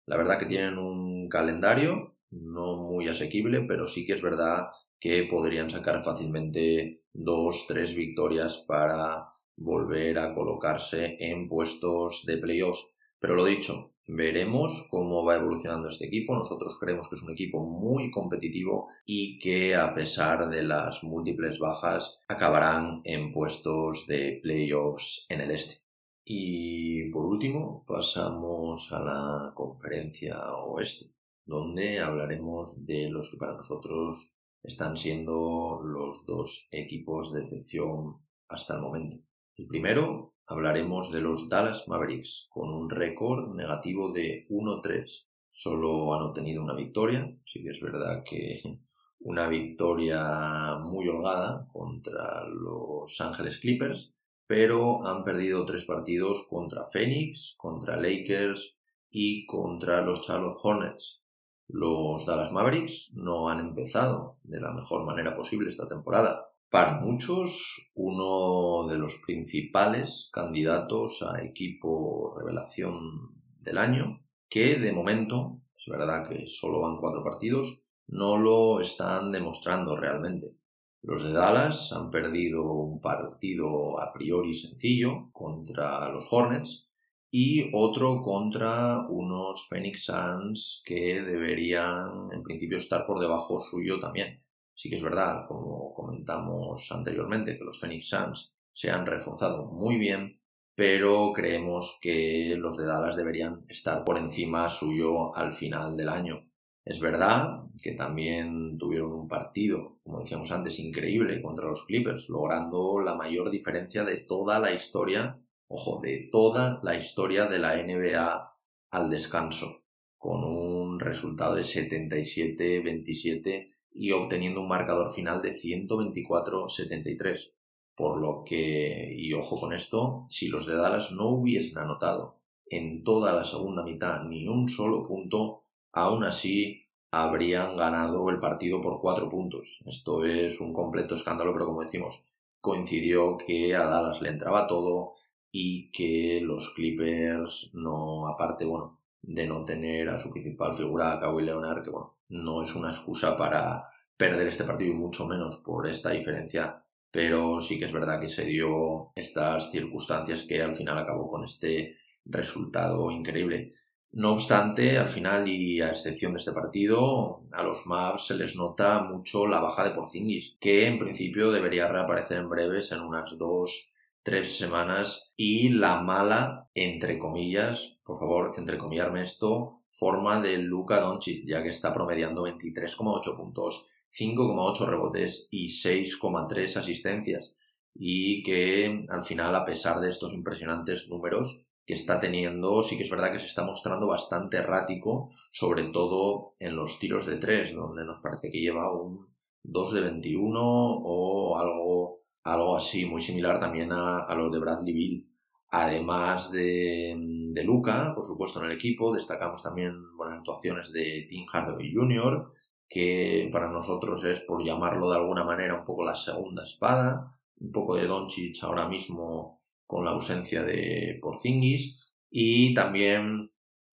La 0.05 0.17
verdad 0.17 0.39
que 0.39 0.45
tienen 0.45 0.77
un 0.77 1.29
calendario 1.29 2.17
no 2.31 2.77
muy 2.77 3.07
asequible, 3.07 3.61
pero 3.67 3.87
sí 3.87 4.05
que 4.05 4.13
es 4.13 4.21
verdad 4.21 4.67
que 4.99 5.23
podrían 5.23 5.69
sacar 5.69 6.03
fácilmente 6.03 7.03
dos, 7.13 7.65
tres 7.67 7.95
victorias 7.95 8.63
para 8.67 9.29
volver 9.55 10.17
a 10.17 10.33
colocarse 10.33 11.17
en 11.19 11.47
puestos 11.47 12.23
de 12.25 12.37
playoffs. 12.37 12.87
Pero 13.19 13.35
lo 13.35 13.45
dicho, 13.45 13.92
Veremos 14.05 14.85
cómo 14.89 15.23
va 15.23 15.35
evolucionando 15.35 15.87
este 15.87 16.07
equipo. 16.07 16.35
Nosotros 16.35 16.77
creemos 16.77 17.07
que 17.07 17.15
es 17.15 17.23
un 17.23 17.31
equipo 17.31 17.65
muy 17.65 18.11
competitivo 18.11 18.89
y 19.05 19.39
que 19.39 19.75
a 19.75 19.93
pesar 19.93 20.49
de 20.49 20.63
las 20.63 21.03
múltiples 21.03 21.57
bajas 21.57 22.19
acabarán 22.27 23.01
en 23.05 23.31
puestos 23.31 24.05
de 24.07 24.39
playoffs 24.43 25.25
en 25.29 25.41
el 25.41 25.51
este. 25.51 25.83
Y 26.25 27.09
por 27.11 27.25
último 27.25 27.85
pasamos 27.87 28.91
a 28.91 28.99
la 28.99 29.53
conferencia 29.53 30.53
oeste, 30.53 31.11
donde 31.45 31.99
hablaremos 31.99 32.85
de 32.85 33.09
los 33.09 33.29
que 33.29 33.37
para 33.37 33.53
nosotros 33.53 34.33
están 34.63 34.97
siendo 34.97 35.81
los 35.83 36.25
dos 36.25 36.67
equipos 36.71 37.33
de 37.33 37.41
excepción 37.41 38.17
hasta 38.47 38.75
el 38.75 38.81
momento. 38.81 39.17
El 39.55 39.67
primero 39.67 40.32
hablaremos 40.53 41.11
de 41.11 41.21
los 41.21 41.49
Dallas 41.49 41.87
Mavericks, 41.87 42.47
con 42.49 42.69
un 42.69 42.89
récord 42.89 43.53
negativo 43.55 44.13
de 44.13 44.45
1-3. 44.49 45.25
Solo 45.49 46.13
han 46.13 46.21
obtenido 46.21 46.63
una 46.63 46.75
victoria, 46.75 47.35
sí 47.45 47.63
que 47.63 47.71
es 47.71 47.81
verdad 47.81 48.23
que 48.23 48.61
una 49.19 49.47
victoria 49.47 50.77
muy 50.79 51.07
holgada 51.07 51.67
contra 51.71 52.45
los 52.47 53.19
Ángeles 53.19 53.57
Clippers, 53.57 54.13
pero 54.45 55.05
han 55.05 55.23
perdido 55.23 55.65
tres 55.65 55.85
partidos 55.85 56.45
contra 56.49 56.85
Phoenix, 56.85 57.55
contra 57.57 57.97
Lakers 57.97 58.75
y 59.09 59.45
contra 59.47 60.01
los 60.01 60.21
Charlotte 60.21 60.57
Hornets. 60.61 61.21
Los 61.67 62.25
Dallas 62.25 62.51
Mavericks 62.51 63.09
no 63.13 63.49
han 63.49 63.59
empezado 63.59 64.37
de 64.43 64.59
la 64.59 64.73
mejor 64.73 65.05
manera 65.05 65.35
posible 65.35 65.69
esta 65.69 65.87
temporada. 65.87 66.52
Para 66.73 66.99
muchos, 67.01 67.91
uno 67.93 68.87
de 68.87 68.97
los 68.97 69.21
principales 69.23 70.31
candidatos 70.33 71.21
a 71.21 71.43
equipo 71.43 72.33
revelación 72.35 73.29
del 73.59 73.77
año, 73.77 74.23
que 74.49 74.79
de 74.79 74.91
momento, 74.91 75.61
es 75.77 75.85
verdad 75.87 76.27
que 76.27 76.47
solo 76.47 76.79
van 76.79 76.97
cuatro 76.97 77.23
partidos, 77.23 77.83
no 78.07 78.39
lo 78.39 78.79
están 78.79 79.31
demostrando 79.31 79.95
realmente. 79.95 80.55
Los 81.03 81.23
de 81.23 81.33
Dallas 81.33 81.93
han 81.93 82.09
perdido 82.09 82.63
un 82.63 82.99
partido 82.99 84.01
a 84.01 84.11
priori 84.11 84.55
sencillo 84.55 85.29
contra 85.31 86.09
los 86.09 86.25
Hornets 86.31 86.89
y 87.29 87.69
otro 87.71 88.23
contra 88.23 89.07
unos 89.09 89.67
Phoenix 89.69 90.05
Suns 90.05 90.81
que 90.83 91.21
deberían 91.21 92.29
en 92.31 92.41
principio 92.41 92.79
estar 92.79 93.05
por 93.05 93.19
debajo 93.19 93.59
suyo 93.59 93.99
también. 93.99 94.42
Sí 94.75 94.89
que 94.89 94.97
es 94.97 95.03
verdad, 95.03 95.45
como 95.47 95.93
comentamos 95.93 96.91
anteriormente, 96.91 97.57
que 97.57 97.63
los 97.63 97.79
Phoenix 97.79 98.09
Suns 98.09 98.53
se 98.73 98.89
han 98.89 99.05
reforzado 99.05 99.65
muy 99.65 99.97
bien, 99.97 100.39
pero 100.75 101.31
creemos 101.33 101.97
que 102.01 102.55
los 102.57 102.77
de 102.77 102.85
Dallas 102.85 103.15
deberían 103.15 103.65
estar 103.69 104.03
por 104.03 104.17
encima 104.17 104.69
suyo 104.69 105.35
al 105.35 105.53
final 105.53 105.95
del 105.95 106.09
año. 106.09 106.47
Es 106.85 106.99
verdad 106.99 107.61
que 107.81 107.93
también 107.93 108.77
tuvieron 108.77 109.13
un 109.13 109.27
partido, 109.27 109.99
como 110.03 110.19
decíamos 110.19 110.51
antes, 110.51 110.79
increíble 110.79 111.41
contra 111.41 111.67
los 111.67 111.85
Clippers, 111.85 112.27
logrando 112.27 112.99
la 112.99 113.15
mayor 113.15 113.49
diferencia 113.51 114.03
de 114.03 114.17
toda 114.17 114.59
la 114.59 114.73
historia, 114.73 115.39
ojo, 115.67 116.01
de 116.01 116.27
toda 116.31 116.81
la 116.83 116.95
historia 116.95 117.45
de 117.45 117.59
la 117.59 117.81
NBA 117.81 118.57
al 118.91 119.09
descanso, 119.09 119.83
con 120.17 120.43
un 120.43 120.99
resultado 120.99 121.55
de 121.55 121.63
77-27 121.63 123.72
y 123.93 124.11
obteniendo 124.11 124.61
un 124.61 124.67
marcador 124.67 125.11
final 125.11 125.41
de 125.41 125.53
124-73. 125.53 127.51
Por 127.95 128.19
lo 128.19 128.43
que, 128.43 129.13
y 129.15 129.33
ojo 129.33 129.59
con 129.59 129.71
esto, 129.73 130.25
si 130.29 130.47
los 130.47 130.65
de 130.65 130.75
Dallas 130.75 131.11
no 131.11 131.29
hubiesen 131.29 131.77
anotado 131.77 132.39
en 132.65 133.03
toda 133.03 133.33
la 133.33 133.45
segunda 133.45 133.83
mitad 133.83 134.23
ni 134.23 134.47
un 134.47 134.67
solo 134.67 135.03
punto, 135.03 135.65
aún 135.91 136.23
así 136.23 136.87
habrían 137.11 137.77
ganado 137.77 138.27
el 138.31 138.39
partido 138.39 138.81
por 138.81 138.99
cuatro 138.99 139.29
puntos. 139.29 139.79
Esto 139.85 140.25
es 140.25 140.59
un 140.59 140.73
completo 140.73 141.13
escándalo, 141.13 141.53
pero 141.53 141.67
como 141.67 141.83
decimos, 141.83 142.23
coincidió 142.59 143.37
que 143.37 143.75
a 143.75 143.85
Dallas 143.85 144.21
le 144.21 144.29
entraba 144.29 144.65
todo 144.65 145.13
y 145.51 145.91
que 145.91 146.41
los 146.41 146.73
Clippers 146.73 147.69
no, 147.73 148.27
aparte, 148.27 148.65
bueno, 148.65 148.97
de 149.21 149.45
no 149.45 149.63
tener 149.63 150.09
a 150.09 150.17
su 150.17 150.31
principal 150.31 150.73
figura, 150.75 151.19
Kawhi 151.19 151.43
Leonard, 151.43 151.83
que 151.83 151.91
bueno, 151.91 152.15
no 152.33 152.63
es 152.63 152.75
una 152.75 152.89
excusa 152.89 153.37
para 153.37 153.87
perder 154.17 154.47
este 154.47 154.63
partido 154.63 154.91
y 154.91 154.95
mucho 154.95 155.25
menos 155.25 155.57
por 155.57 155.87
esta 155.87 156.09
diferencia, 156.11 156.83
pero 157.11 157.61
sí 157.61 157.77
que 157.77 157.85
es 157.85 157.93
verdad 157.93 158.19
que 158.19 158.27
se 158.27 158.45
dio 158.45 159.11
estas 159.15 159.71
circunstancias 159.71 160.43
que 160.43 160.61
al 160.61 160.73
final 160.73 160.97
acabó 160.97 161.27
con 161.27 161.43
este 161.45 161.97
resultado 162.25 163.11
increíble. 163.11 163.75
No 164.11 164.33
obstante, 164.33 164.97
al 164.97 165.09
final 165.09 165.47
y 165.47 165.81
a 165.81 165.89
excepción 165.89 166.33
de 166.33 166.39
este 166.39 166.51
partido, 166.51 167.43
a 167.51 167.63
los 167.63 167.85
Mavs 167.85 168.27
se 168.27 168.35
les 168.35 168.55
nota 168.55 169.01
mucho 169.03 169.47
la 169.47 169.59
baja 169.59 169.83
de 169.83 169.91
Porzingis, 169.91 170.57
que 170.59 170.87
en 170.87 170.99
principio 170.99 171.51
debería 171.51 171.87
reaparecer 171.87 172.37
en 172.37 172.49
breves, 172.49 172.91
en 172.91 173.01
unas 173.01 173.37
dos, 173.37 173.91
tres 174.21 174.57
semanas, 174.57 175.31
y 175.35 175.69
la 175.69 176.01
mala, 176.01 176.69
entre 176.75 177.17
comillas, 177.17 177.97
por 178.03 178.19
favor, 178.19 178.53
entrecomillarme 178.55 179.23
esto, 179.23 179.82
forma 179.93 180.41
de 180.41 180.57
Luka 180.57 180.99
Doncic, 180.99 181.45
ya 181.47 181.61
que 181.61 181.69
está 181.69 181.93
promediando 181.93 182.43
23,8 182.47 183.37
puntos, 183.37 183.87
5,8 184.17 184.87
rebotes 184.87 185.47
y 185.51 185.69
6,3 185.69 186.77
asistencias, 186.77 187.55
y 187.93 188.41
que 188.41 189.05
al 189.09 189.23
final, 189.23 189.55
a 189.55 189.65
pesar 189.65 189.99
de 189.99 190.09
estos 190.09 190.33
impresionantes 190.33 191.09
números, 191.09 191.61
que 191.85 191.93
está 191.93 192.19
teniendo, 192.19 192.81
sí 192.81 192.97
que 192.97 193.03
es 193.03 193.09
verdad 193.09 193.31
que 193.33 193.39
se 193.39 193.45
está 193.45 193.63
mostrando 193.63 194.07
bastante 194.07 194.57
errático, 194.57 195.29
sobre 195.51 195.83
todo 195.83 196.53
en 196.59 196.75
los 196.75 196.97
tiros 196.97 197.27
de 197.27 197.35
3, 197.35 197.75
donde 197.75 198.03
nos 198.03 198.19
parece 198.19 198.49
que 198.49 198.61
lleva 198.61 198.91
un 198.91 199.27
2 199.61 199.93
de 199.93 200.01
21 200.01 200.59
o 200.59 201.57
algo, 201.57 202.21
algo 202.43 202.77
así, 202.77 203.05
muy 203.05 203.21
similar 203.21 203.59
también 203.59 203.91
a, 203.91 204.21
a 204.21 204.33
lo 204.33 204.49
de 204.49 204.59
Bradley 204.59 204.93
Bill. 204.93 205.29
Además 205.69 206.51
de, 206.51 207.15
de 207.53 207.63
Luca, 207.63 208.13
por 208.15 208.25
supuesto, 208.25 208.59
en 208.59 208.65
el 208.65 208.71
equipo, 208.71 209.13
destacamos 209.13 209.61
también 209.61 209.93
buenas 210.17 210.39
actuaciones 210.39 210.91
de 210.91 211.25
Tim 211.29 211.45
Hardaway 211.45 211.93
Jr., 211.93 212.51
que 212.89 213.49
para 213.51 213.69
nosotros 213.69 214.23
es, 214.23 214.39
por 214.41 214.63
llamarlo 214.63 215.09
de 215.09 215.17
alguna 215.17 215.43
manera, 215.43 215.79
un 215.79 215.85
poco 215.85 216.03
la 216.03 216.15
segunda 216.15 216.63
espada, 216.63 217.35
un 217.59 217.71
poco 217.71 217.95
de 217.95 218.07
Doncic 218.07 218.63
ahora 218.63 218.87
mismo 218.87 219.61
con 219.85 220.05
la 220.05 220.11
ausencia 220.11 220.63
de 220.63 221.19
Porzingis. 221.21 221.99
Y 222.29 222.73
también 222.73 223.51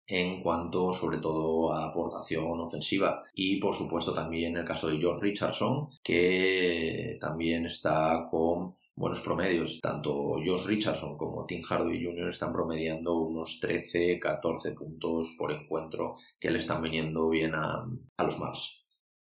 en 0.07 0.43
cuanto 0.43 0.93
sobre 0.93 1.19
todo 1.19 1.73
a 1.73 1.87
aportación 1.87 2.61
ofensiva. 2.61 3.23
Y 3.35 3.57
por 3.57 3.75
supuesto 3.75 4.13
también 4.13 4.57
el 4.57 4.65
caso 4.65 4.89
de 4.89 4.99
George 4.99 5.23
Richardson 5.23 5.89
que 6.03 7.17
también 7.21 7.67
está 7.67 8.29
con 8.31 8.77
buenos 8.97 9.21
promedios. 9.21 9.81
Tanto 9.81 10.37
George 10.43 10.67
Richardson 10.67 11.17
como 11.17 11.47
Tim 11.47 11.63
Hardaway 11.63 12.05
Jr. 12.05 12.29
están 12.29 12.53
promediando 12.53 13.17
unos 13.19 13.61
13-14 13.61 14.75
puntos 14.75 15.35
por 15.39 15.53
encuentro 15.53 16.17
que 16.39 16.51
le 16.51 16.59
están 16.59 16.83
viniendo 16.83 17.29
bien 17.29 17.55
a, 17.55 17.87
a 18.17 18.25
los 18.25 18.39
Maps. 18.39 18.85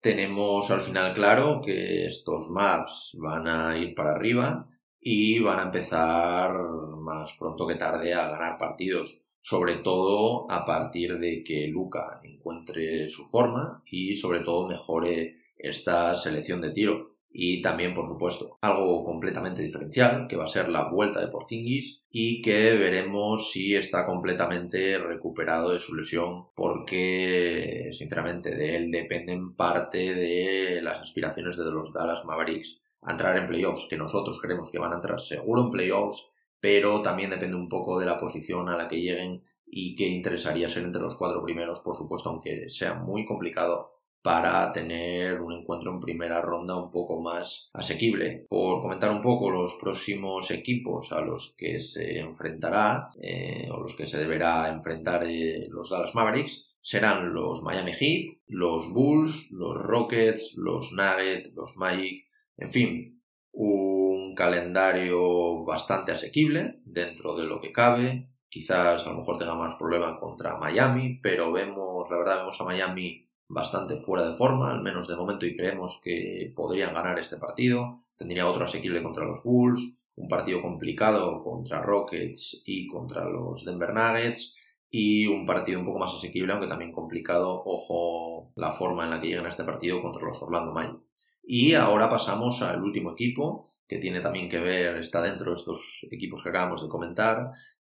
Tenemos 0.01 0.71
al 0.71 0.81
final 0.81 1.13
claro 1.13 1.61
que 1.63 2.07
estos 2.07 2.49
maps 2.49 3.15
van 3.19 3.47
a 3.47 3.77
ir 3.77 3.93
para 3.93 4.13
arriba 4.13 4.67
y 4.99 5.37
van 5.37 5.59
a 5.59 5.63
empezar 5.63 6.53
más 6.97 7.33
pronto 7.33 7.67
que 7.67 7.75
tarde 7.75 8.11
a 8.15 8.29
ganar 8.29 8.57
partidos, 8.57 9.21
sobre 9.41 9.75
todo 9.75 10.49
a 10.49 10.65
partir 10.65 11.19
de 11.19 11.43
que 11.43 11.67
Luca 11.67 12.19
encuentre 12.23 13.09
su 13.09 13.27
forma 13.27 13.83
y 13.85 14.15
sobre 14.15 14.39
todo 14.39 14.67
mejore 14.67 15.35
esta 15.55 16.15
selección 16.15 16.61
de 16.61 16.71
tiro. 16.71 17.10
Y 17.33 17.61
también, 17.61 17.93
por 17.93 18.07
supuesto, 18.07 18.57
algo 18.61 19.05
completamente 19.05 19.61
diferencial, 19.61 20.27
que 20.27 20.35
va 20.35 20.45
a 20.45 20.49
ser 20.49 20.67
la 20.67 20.89
vuelta 20.89 21.21
de 21.21 21.31
Porzingis 21.31 22.01
y 22.09 22.41
que 22.41 22.73
veremos 22.73 23.51
si 23.51 23.73
está 23.73 24.05
completamente 24.05 24.97
recuperado 24.97 25.71
de 25.71 25.79
su 25.79 25.95
lesión, 25.95 26.47
porque, 26.55 27.89
sinceramente, 27.93 28.53
de 28.53 28.75
él 28.75 28.91
dependen 28.91 29.55
parte 29.55 30.13
de 30.13 30.81
las 30.81 31.01
aspiraciones 31.01 31.55
de 31.55 31.71
los 31.71 31.93
Dallas 31.93 32.25
Mavericks 32.25 32.79
a 33.03 33.11
entrar 33.11 33.37
en 33.37 33.47
playoffs, 33.47 33.87
que 33.89 33.97
nosotros 33.97 34.39
creemos 34.41 34.69
que 34.69 34.79
van 34.79 34.91
a 34.91 34.97
entrar 34.97 35.21
seguro 35.21 35.63
en 35.63 35.71
playoffs, 35.71 36.25
pero 36.59 37.01
también 37.01 37.31
depende 37.31 37.55
un 37.55 37.69
poco 37.69 37.97
de 37.97 38.05
la 38.05 38.19
posición 38.19 38.67
a 38.69 38.77
la 38.77 38.87
que 38.87 39.01
lleguen 39.01 39.43
y 39.65 39.95
que 39.95 40.07
interesaría 40.07 40.69
ser 40.69 40.83
entre 40.83 41.01
los 41.01 41.15
cuatro 41.15 41.41
primeros, 41.41 41.79
por 41.79 41.95
supuesto, 41.95 42.29
aunque 42.29 42.69
sea 42.69 42.95
muy 42.95 43.25
complicado 43.25 44.00
para 44.21 44.71
tener 44.71 45.41
un 45.41 45.53
encuentro 45.53 45.91
en 45.91 45.99
primera 45.99 46.41
ronda 46.41 46.75
un 46.75 46.91
poco 46.91 47.21
más 47.21 47.69
asequible. 47.73 48.45
Por 48.49 48.81
comentar 48.81 49.11
un 49.11 49.21
poco 49.21 49.49
los 49.49 49.77
próximos 49.81 50.51
equipos 50.51 51.11
a 51.11 51.21
los 51.21 51.55
que 51.57 51.79
se 51.79 52.19
enfrentará 52.19 53.09
eh, 53.21 53.67
o 53.71 53.79
los 53.79 53.95
que 53.95 54.07
se 54.07 54.17
deberá 54.17 54.69
enfrentar 54.69 55.23
eh, 55.27 55.67
los 55.69 55.89
Dallas 55.89 56.15
Mavericks 56.15 56.71
serán 56.81 57.33
los 57.33 57.61
Miami 57.61 57.93
Heat, 57.93 58.39
los 58.47 58.91
Bulls, 58.91 59.49
los 59.51 59.77
Rockets, 59.77 60.55
los 60.57 60.91
Nuggets, 60.91 61.53
los 61.53 61.77
Magic, 61.77 62.25
en 62.57 62.71
fin, 62.71 63.21
un 63.51 64.33
calendario 64.35 65.63
bastante 65.63 66.11
asequible 66.11 66.79
dentro 66.85 67.35
de 67.35 67.45
lo 67.45 67.61
que 67.61 67.71
cabe. 67.71 68.29
Quizás 68.49 69.05
a 69.05 69.09
lo 69.09 69.17
mejor 69.17 69.37
tenga 69.37 69.55
más 69.55 69.75
problemas 69.75 70.17
contra 70.19 70.57
Miami, 70.57 71.19
pero 71.21 71.51
vemos, 71.51 72.09
la 72.09 72.17
verdad, 72.17 72.37
vemos 72.39 72.59
a 72.59 72.65
Miami 72.65 73.30
bastante 73.51 73.97
fuera 73.97 74.25
de 74.25 74.33
forma, 74.33 74.71
al 74.71 74.81
menos 74.81 75.07
de 75.07 75.15
momento, 75.15 75.45
y 75.45 75.55
creemos 75.55 75.99
que 76.03 76.53
podrían 76.55 76.93
ganar 76.93 77.19
este 77.19 77.37
partido. 77.37 77.97
Tendría 78.17 78.47
otro 78.47 78.65
asequible 78.65 79.03
contra 79.03 79.25
los 79.25 79.43
Bulls, 79.43 79.97
un 80.15 80.27
partido 80.27 80.61
complicado 80.61 81.43
contra 81.43 81.81
Rockets 81.81 82.61
y 82.65 82.87
contra 82.87 83.25
los 83.25 83.65
Denver 83.65 83.93
Nuggets, 83.93 84.55
y 84.89 85.27
un 85.27 85.45
partido 85.45 85.79
un 85.79 85.85
poco 85.85 85.99
más 85.99 86.13
asequible, 86.13 86.51
aunque 86.51 86.67
también 86.67 86.91
complicado, 86.91 87.61
ojo 87.65 88.51
la 88.55 88.71
forma 88.71 89.05
en 89.05 89.11
la 89.11 89.21
que 89.21 89.27
llegan 89.27 89.45
a 89.45 89.49
este 89.49 89.63
partido 89.63 90.01
contra 90.01 90.25
los 90.25 90.41
Orlando 90.41 90.73
Magic. 90.73 90.99
Y 91.43 91.73
ahora 91.73 92.09
pasamos 92.09 92.61
al 92.61 92.83
último 92.83 93.11
equipo, 93.11 93.69
que 93.87 93.97
tiene 93.97 94.21
también 94.21 94.49
que 94.49 94.59
ver, 94.59 94.97
está 94.97 95.21
dentro 95.21 95.51
de 95.51 95.57
estos 95.57 96.07
equipos 96.11 96.43
que 96.43 96.49
acabamos 96.49 96.81
de 96.81 96.89
comentar, 96.89 97.51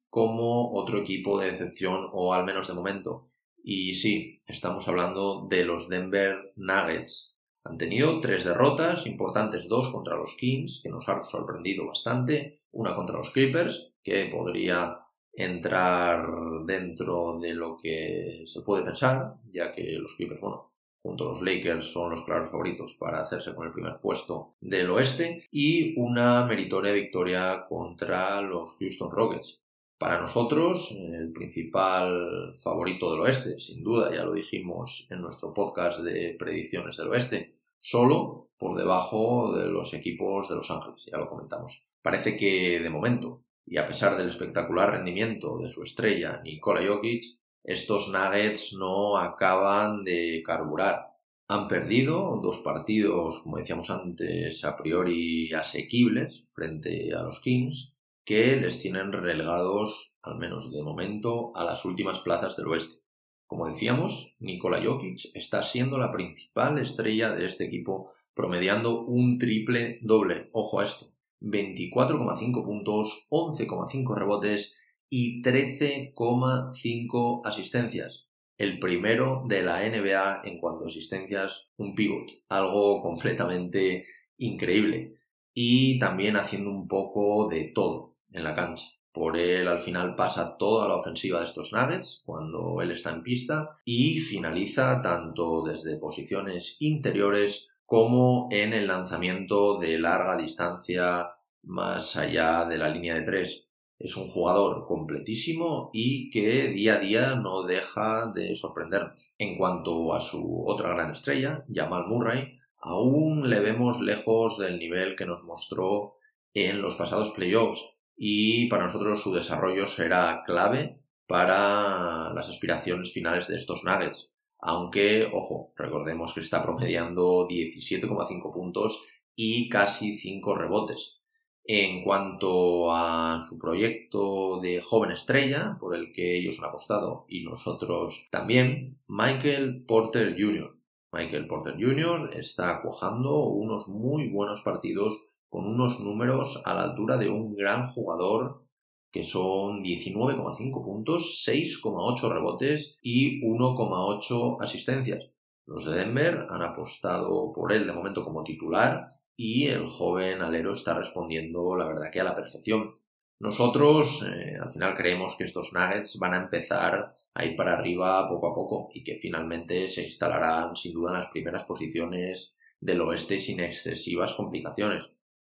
como 0.08 0.72
otro 0.72 0.98
equipo 0.98 1.38
de 1.38 1.50
decepción, 1.50 2.08
o 2.12 2.34
al 2.34 2.44
menos 2.44 2.68
de 2.68 2.74
momento. 2.74 3.31
Y 3.64 3.94
sí, 3.94 4.42
estamos 4.46 4.88
hablando 4.88 5.46
de 5.48 5.64
los 5.64 5.88
Denver 5.88 6.52
Nuggets. 6.56 7.36
Han 7.64 7.78
tenido 7.78 8.20
tres 8.20 8.44
derrotas 8.44 9.06
importantes, 9.06 9.68
dos 9.68 9.90
contra 9.90 10.16
los 10.16 10.34
Kings, 10.36 10.80
que 10.82 10.88
nos 10.88 11.08
ha 11.08 11.22
sorprendido 11.22 11.86
bastante, 11.86 12.62
una 12.72 12.96
contra 12.96 13.18
los 13.18 13.30
Clippers, 13.30 13.92
que 14.02 14.30
podría 14.34 14.98
entrar 15.32 16.26
dentro 16.66 17.38
de 17.38 17.54
lo 17.54 17.76
que 17.80 18.42
se 18.46 18.62
puede 18.62 18.84
pensar, 18.84 19.36
ya 19.46 19.72
que 19.72 19.92
los 19.92 20.16
Clippers, 20.16 20.40
bueno, 20.40 20.72
junto 21.00 21.24
a 21.24 21.28
los 21.28 21.42
Lakers 21.42 21.86
son 21.86 22.10
los 22.10 22.24
claros 22.24 22.50
favoritos 22.50 22.96
para 22.98 23.22
hacerse 23.22 23.54
con 23.54 23.66
el 23.66 23.72
primer 23.72 24.00
puesto 24.00 24.56
del 24.60 24.90
oeste, 24.90 25.46
y 25.52 25.98
una 26.00 26.44
meritoria 26.46 26.92
victoria 26.92 27.64
contra 27.68 28.42
los 28.42 28.76
Houston 28.78 29.10
Rockets. 29.12 29.61
Para 30.02 30.20
nosotros, 30.20 30.90
el 30.90 31.32
principal 31.32 32.56
favorito 32.58 33.12
del 33.12 33.20
oeste, 33.20 33.60
sin 33.60 33.84
duda, 33.84 34.12
ya 34.12 34.24
lo 34.24 34.32
dijimos 34.32 35.06
en 35.08 35.22
nuestro 35.22 35.54
podcast 35.54 36.00
de 36.00 36.34
predicciones 36.36 36.96
del 36.96 37.06
oeste, 37.06 37.54
solo 37.78 38.48
por 38.58 38.74
debajo 38.74 39.56
de 39.56 39.68
los 39.68 39.94
equipos 39.94 40.48
de 40.48 40.56
Los 40.56 40.72
Ángeles, 40.72 41.06
ya 41.08 41.18
lo 41.18 41.28
comentamos. 41.28 41.86
Parece 42.02 42.36
que 42.36 42.80
de 42.80 42.90
momento, 42.90 43.44
y 43.64 43.76
a 43.76 43.86
pesar 43.86 44.16
del 44.16 44.30
espectacular 44.30 44.90
rendimiento 44.90 45.58
de 45.58 45.70
su 45.70 45.84
estrella 45.84 46.40
Nikola 46.42 46.84
Jokic, 46.84 47.22
estos 47.62 48.08
Nuggets 48.08 48.72
no 48.76 49.16
acaban 49.18 50.02
de 50.02 50.42
carburar. 50.44 51.12
Han 51.46 51.68
perdido 51.68 52.40
dos 52.42 52.58
partidos, 52.64 53.38
como 53.44 53.58
decíamos 53.58 53.88
antes, 53.88 54.64
a 54.64 54.76
priori 54.76 55.52
asequibles 55.52 56.48
frente 56.52 57.14
a 57.14 57.22
los 57.22 57.40
Kings, 57.40 57.91
que 58.24 58.56
les 58.56 58.78
tienen 58.78 59.12
relegados, 59.12 60.16
al 60.22 60.38
menos 60.38 60.72
de 60.72 60.82
momento, 60.82 61.54
a 61.56 61.64
las 61.64 61.84
últimas 61.84 62.20
plazas 62.20 62.56
del 62.56 62.68
oeste. 62.68 63.02
Como 63.46 63.66
decíamos, 63.66 64.34
Nikola 64.38 64.82
Jokic 64.82 65.30
está 65.34 65.62
siendo 65.62 65.98
la 65.98 66.10
principal 66.10 66.78
estrella 66.78 67.32
de 67.32 67.46
este 67.46 67.64
equipo, 67.64 68.12
promediando 68.34 69.04
un 69.04 69.38
triple 69.38 69.98
doble. 70.02 70.48
Ojo 70.52 70.80
a 70.80 70.84
esto. 70.84 71.12
24,5 71.42 72.64
puntos, 72.64 73.26
11,5 73.30 74.16
rebotes 74.16 74.74
y 75.10 75.42
13,5 75.42 77.42
asistencias. 77.44 78.28
El 78.56 78.78
primero 78.78 79.42
de 79.48 79.62
la 79.62 79.86
NBA 79.86 80.42
en 80.44 80.58
cuanto 80.58 80.84
a 80.84 80.88
asistencias, 80.88 81.66
un 81.76 81.94
pivot. 81.94 82.30
Algo 82.48 83.02
completamente 83.02 84.06
increíble. 84.38 85.18
Y 85.52 85.98
también 85.98 86.36
haciendo 86.36 86.70
un 86.70 86.88
poco 86.88 87.48
de 87.48 87.64
todo 87.64 88.11
en 88.32 88.44
la 88.44 88.54
cancha. 88.54 88.86
Por 89.12 89.36
él 89.36 89.68
al 89.68 89.80
final 89.80 90.16
pasa 90.16 90.56
toda 90.56 90.88
la 90.88 90.96
ofensiva 90.96 91.40
de 91.40 91.46
estos 91.46 91.72
Nuggets 91.72 92.22
cuando 92.24 92.80
él 92.80 92.92
está 92.92 93.10
en 93.10 93.22
pista 93.22 93.76
y 93.84 94.20
finaliza 94.20 95.02
tanto 95.02 95.62
desde 95.62 95.98
posiciones 95.98 96.76
interiores 96.80 97.68
como 97.84 98.48
en 98.50 98.72
el 98.72 98.86
lanzamiento 98.86 99.78
de 99.78 99.98
larga 99.98 100.36
distancia 100.36 101.30
más 101.62 102.16
allá 102.16 102.64
de 102.64 102.78
la 102.78 102.88
línea 102.88 103.14
de 103.16 103.22
tres. 103.22 103.68
Es 103.98 104.16
un 104.16 104.28
jugador 104.28 104.86
completísimo 104.86 105.90
y 105.92 106.30
que 106.30 106.68
día 106.68 106.94
a 106.94 106.98
día 106.98 107.36
no 107.36 107.62
deja 107.64 108.32
de 108.34 108.54
sorprendernos. 108.56 109.34
En 109.36 109.58
cuanto 109.58 110.14
a 110.14 110.20
su 110.20 110.64
otra 110.66 110.88
gran 110.88 111.12
estrella, 111.12 111.64
Jamal 111.72 112.06
Murray, 112.08 112.58
aún 112.78 113.48
le 113.48 113.60
vemos 113.60 114.00
lejos 114.00 114.58
del 114.58 114.78
nivel 114.78 115.14
que 115.16 115.26
nos 115.26 115.44
mostró 115.44 116.14
en 116.54 116.82
los 116.82 116.96
pasados 116.96 117.30
playoffs 117.30 117.91
y 118.24 118.68
para 118.68 118.84
nosotros 118.84 119.20
su 119.20 119.32
desarrollo 119.32 119.84
será 119.84 120.44
clave 120.46 121.00
para 121.26 122.32
las 122.32 122.48
aspiraciones 122.48 123.12
finales 123.12 123.48
de 123.48 123.56
estos 123.56 123.82
Nuggets. 123.82 124.30
Aunque, 124.60 125.28
ojo, 125.32 125.72
recordemos 125.76 126.32
que 126.32 126.42
está 126.42 126.62
promediando 126.62 127.48
17,5 127.48 128.52
puntos 128.52 129.02
y 129.34 129.68
casi 129.68 130.16
5 130.18 130.54
rebotes. 130.54 131.18
En 131.64 132.04
cuanto 132.04 132.94
a 132.94 133.40
su 133.40 133.58
proyecto 133.58 134.60
de 134.60 134.80
joven 134.80 135.10
estrella, 135.10 135.76
por 135.80 135.96
el 135.96 136.12
que 136.12 136.38
ellos 136.38 136.60
han 136.60 136.66
apostado 136.66 137.26
y 137.28 137.42
nosotros 137.42 138.28
también, 138.30 139.00
Michael 139.08 139.84
Porter 139.84 140.36
Jr. 140.38 140.78
Michael 141.10 141.48
Porter 141.48 141.74
Jr. 141.74 142.30
está 142.34 142.82
cuajando 142.82 143.46
unos 143.46 143.88
muy 143.88 144.28
buenos 144.28 144.60
partidos 144.60 145.31
con 145.52 145.66
unos 145.66 146.00
números 146.00 146.62
a 146.64 146.72
la 146.72 146.84
altura 146.84 147.18
de 147.18 147.28
un 147.28 147.54
gran 147.54 147.86
jugador 147.86 148.64
que 149.10 149.22
son 149.22 149.84
19,5 149.84 150.82
puntos, 150.82 151.44
6,8 151.46 152.32
rebotes 152.32 152.96
y 153.02 153.42
1,8 153.42 154.56
asistencias. 154.62 155.28
Los 155.66 155.84
de 155.84 155.92
Denver 155.92 156.46
han 156.48 156.62
apostado 156.62 157.52
por 157.52 157.70
él 157.74 157.86
de 157.86 157.92
momento 157.92 158.24
como 158.24 158.42
titular 158.42 159.18
y 159.36 159.66
el 159.66 159.86
joven 159.88 160.40
alero 160.40 160.72
está 160.72 160.94
respondiendo 160.94 161.76
la 161.76 161.86
verdad 161.86 162.10
que 162.10 162.22
a 162.22 162.24
la 162.24 162.34
perfección. 162.34 162.96
Nosotros 163.38 164.24
eh, 164.26 164.56
al 164.58 164.72
final 164.72 164.96
creemos 164.96 165.36
que 165.36 165.44
estos 165.44 165.74
Nuggets 165.74 166.18
van 166.18 166.32
a 166.32 166.42
empezar 166.44 167.14
a 167.34 167.44
ir 167.44 167.56
para 167.56 167.74
arriba 167.74 168.26
poco 168.26 168.46
a 168.46 168.54
poco 168.54 168.88
y 168.94 169.04
que 169.04 169.16
finalmente 169.16 169.90
se 169.90 170.04
instalarán 170.04 170.74
sin 170.76 170.94
duda 170.94 171.10
en 171.10 171.18
las 171.18 171.28
primeras 171.28 171.64
posiciones 171.64 172.54
del 172.80 173.02
oeste 173.02 173.38
sin 173.38 173.60
excesivas 173.60 174.32
complicaciones. 174.32 175.11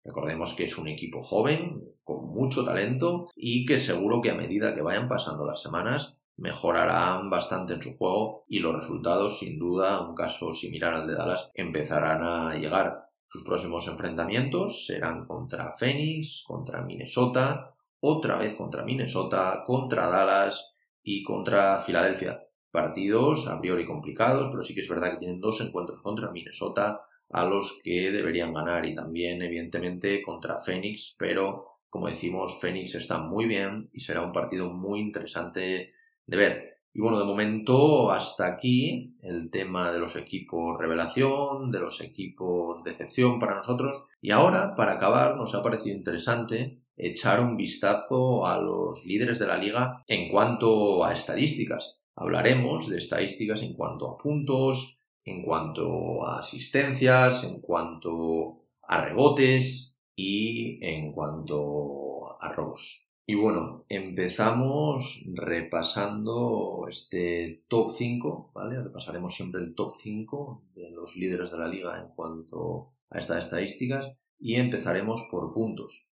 Recordemos 0.08 0.54
que 0.54 0.64
es 0.64 0.78
un 0.78 0.88
equipo 0.88 1.20
joven, 1.20 1.84
con 2.02 2.30
mucho 2.30 2.64
talento 2.64 3.28
y 3.36 3.66
que 3.66 3.78
seguro 3.78 4.22
que 4.22 4.30
a 4.30 4.34
medida 4.34 4.74
que 4.74 4.80
vayan 4.80 5.06
pasando 5.06 5.44
las 5.44 5.60
semanas 5.60 6.16
mejorarán 6.38 7.28
bastante 7.28 7.74
en 7.74 7.82
su 7.82 7.92
juego 7.92 8.46
y 8.48 8.60
los 8.60 8.74
resultados, 8.74 9.38
sin 9.38 9.58
duda, 9.58 10.00
un 10.00 10.14
caso 10.14 10.54
similar 10.54 10.94
al 10.94 11.06
de 11.06 11.14
Dallas, 11.14 11.50
empezarán 11.52 12.22
a 12.22 12.54
llegar. 12.54 13.10
Sus 13.26 13.44
próximos 13.44 13.86
enfrentamientos 13.86 14.86
serán 14.86 15.26
contra 15.26 15.74
Phoenix, 15.76 16.42
contra 16.46 16.80
Minnesota, 16.80 17.74
otra 18.00 18.38
vez 18.38 18.54
contra 18.54 18.84
Minnesota, 18.84 19.62
contra 19.66 20.08
Dallas 20.08 20.72
y 21.02 21.22
contra 21.22 21.80
Filadelfia. 21.80 22.42
Partidos 22.70 23.46
a 23.46 23.60
priori 23.60 23.84
complicados, 23.84 24.48
pero 24.50 24.62
sí 24.62 24.74
que 24.74 24.80
es 24.80 24.88
verdad 24.88 25.10
que 25.10 25.18
tienen 25.18 25.40
dos 25.40 25.60
encuentros 25.60 26.00
contra 26.00 26.30
Minnesota, 26.30 27.02
a 27.30 27.44
los 27.44 27.80
que 27.82 28.10
deberían 28.10 28.54
ganar 28.54 28.86
y 28.86 28.94
también 28.94 29.42
evidentemente 29.42 30.22
contra 30.22 30.58
Phoenix, 30.58 31.14
pero 31.18 31.78
como 31.90 32.08
decimos, 32.08 32.58
Phoenix 32.60 32.94
está 32.94 33.18
muy 33.18 33.46
bien 33.46 33.88
y 33.92 34.00
será 34.00 34.22
un 34.22 34.32
partido 34.32 34.70
muy 34.70 35.00
interesante 35.00 35.94
de 36.26 36.36
ver. 36.36 36.78
Y 36.92 37.00
bueno, 37.00 37.18
de 37.18 37.24
momento 37.24 38.10
hasta 38.10 38.46
aquí 38.46 39.14
el 39.22 39.50
tema 39.50 39.92
de 39.92 39.98
los 39.98 40.16
equipos 40.16 40.78
revelación, 40.78 41.70
de 41.70 41.80
los 41.80 42.00
equipos 42.00 42.82
decepción 42.82 43.38
para 43.38 43.56
nosotros. 43.56 44.06
Y 44.20 44.32
ahora, 44.32 44.74
para 44.74 44.94
acabar, 44.94 45.36
nos 45.36 45.54
ha 45.54 45.62
parecido 45.62 45.96
interesante 45.96 46.82
echar 46.96 47.40
un 47.40 47.56
vistazo 47.56 48.46
a 48.46 48.58
los 48.58 49.04
líderes 49.06 49.38
de 49.38 49.46
la 49.46 49.56
liga 49.56 50.02
en 50.08 50.30
cuanto 50.30 51.04
a 51.04 51.12
estadísticas. 51.12 52.00
Hablaremos 52.16 52.88
de 52.88 52.98
estadísticas 52.98 53.62
en 53.62 53.74
cuanto 53.74 54.10
a 54.10 54.18
puntos, 54.18 54.97
en 55.28 55.42
cuanto 55.42 56.26
a 56.26 56.40
asistencias, 56.40 57.44
en 57.44 57.60
cuanto 57.60 58.62
a 58.82 59.04
rebotes 59.04 59.94
y 60.16 60.78
en 60.84 61.12
cuanto 61.12 62.40
a 62.40 62.52
robos. 62.52 63.08
Y 63.26 63.34
bueno, 63.34 63.84
empezamos 63.90 65.22
repasando 65.34 66.86
este 66.88 67.64
top 67.68 67.94
5, 67.98 68.52
¿vale? 68.54 68.82
Repasaremos 68.82 69.34
siempre 69.34 69.60
el 69.60 69.74
top 69.74 69.96
5 70.00 70.64
de 70.74 70.90
los 70.90 71.14
líderes 71.14 71.50
de 71.50 71.58
la 71.58 71.68
liga 71.68 72.00
en 72.00 72.08
cuanto 72.14 72.94
a 73.10 73.18
estas 73.18 73.44
estadísticas 73.44 74.10
y 74.38 74.54
empezaremos 74.54 75.28
por 75.30 75.52
puntos. 75.52 76.06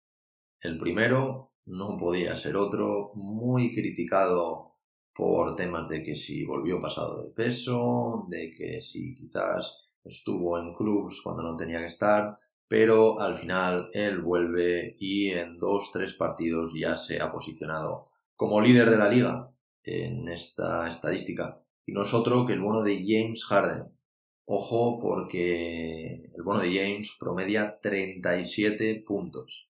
El 0.59 0.79
primero 0.79 1.51
no 1.67 1.97
podía 1.97 2.35
ser 2.35 2.55
otro, 2.55 3.11
muy 3.13 3.75
criticado 3.75 4.72
por 5.13 5.55
temas 5.55 5.87
de 5.89 6.03
que 6.03 6.15
si 6.15 6.43
volvió 6.43 6.79
pasado 6.79 7.21
de 7.21 7.29
peso, 7.29 8.25
de 8.29 8.51
que 8.51 8.81
si 8.81 9.13
quizás 9.13 9.89
estuvo 10.03 10.57
en 10.57 10.73
clubs 10.73 11.21
cuando 11.21 11.43
no 11.43 11.55
tenía 11.55 11.79
que 11.79 11.87
estar, 11.87 12.35
pero 12.67 13.19
al 13.19 13.37
final 13.37 13.89
él 13.93 14.21
vuelve 14.21 14.95
y 14.99 15.29
en 15.29 15.59
dos, 15.59 15.91
tres 15.91 16.15
partidos 16.15 16.73
ya 16.75 16.97
se 16.97 17.21
ha 17.21 17.31
posicionado 17.31 18.07
como 18.35 18.61
líder 18.61 18.89
de 18.89 18.97
la 18.97 19.09
liga 19.09 19.51
en 19.83 20.27
esta 20.27 20.89
estadística. 20.89 21.61
Y 21.85 21.91
no 21.91 22.03
es 22.03 22.13
otro 22.13 22.45
que 22.45 22.53
el 22.53 22.61
bono 22.61 22.81
de 22.81 23.03
James 23.05 23.45
Harden. 23.45 23.91
Ojo 24.45 24.99
porque 24.99 26.31
el 26.35 26.43
bono 26.43 26.59
de 26.59 26.73
James 26.73 27.15
promedia 27.19 27.79
37 27.81 29.03
puntos. 29.05 29.69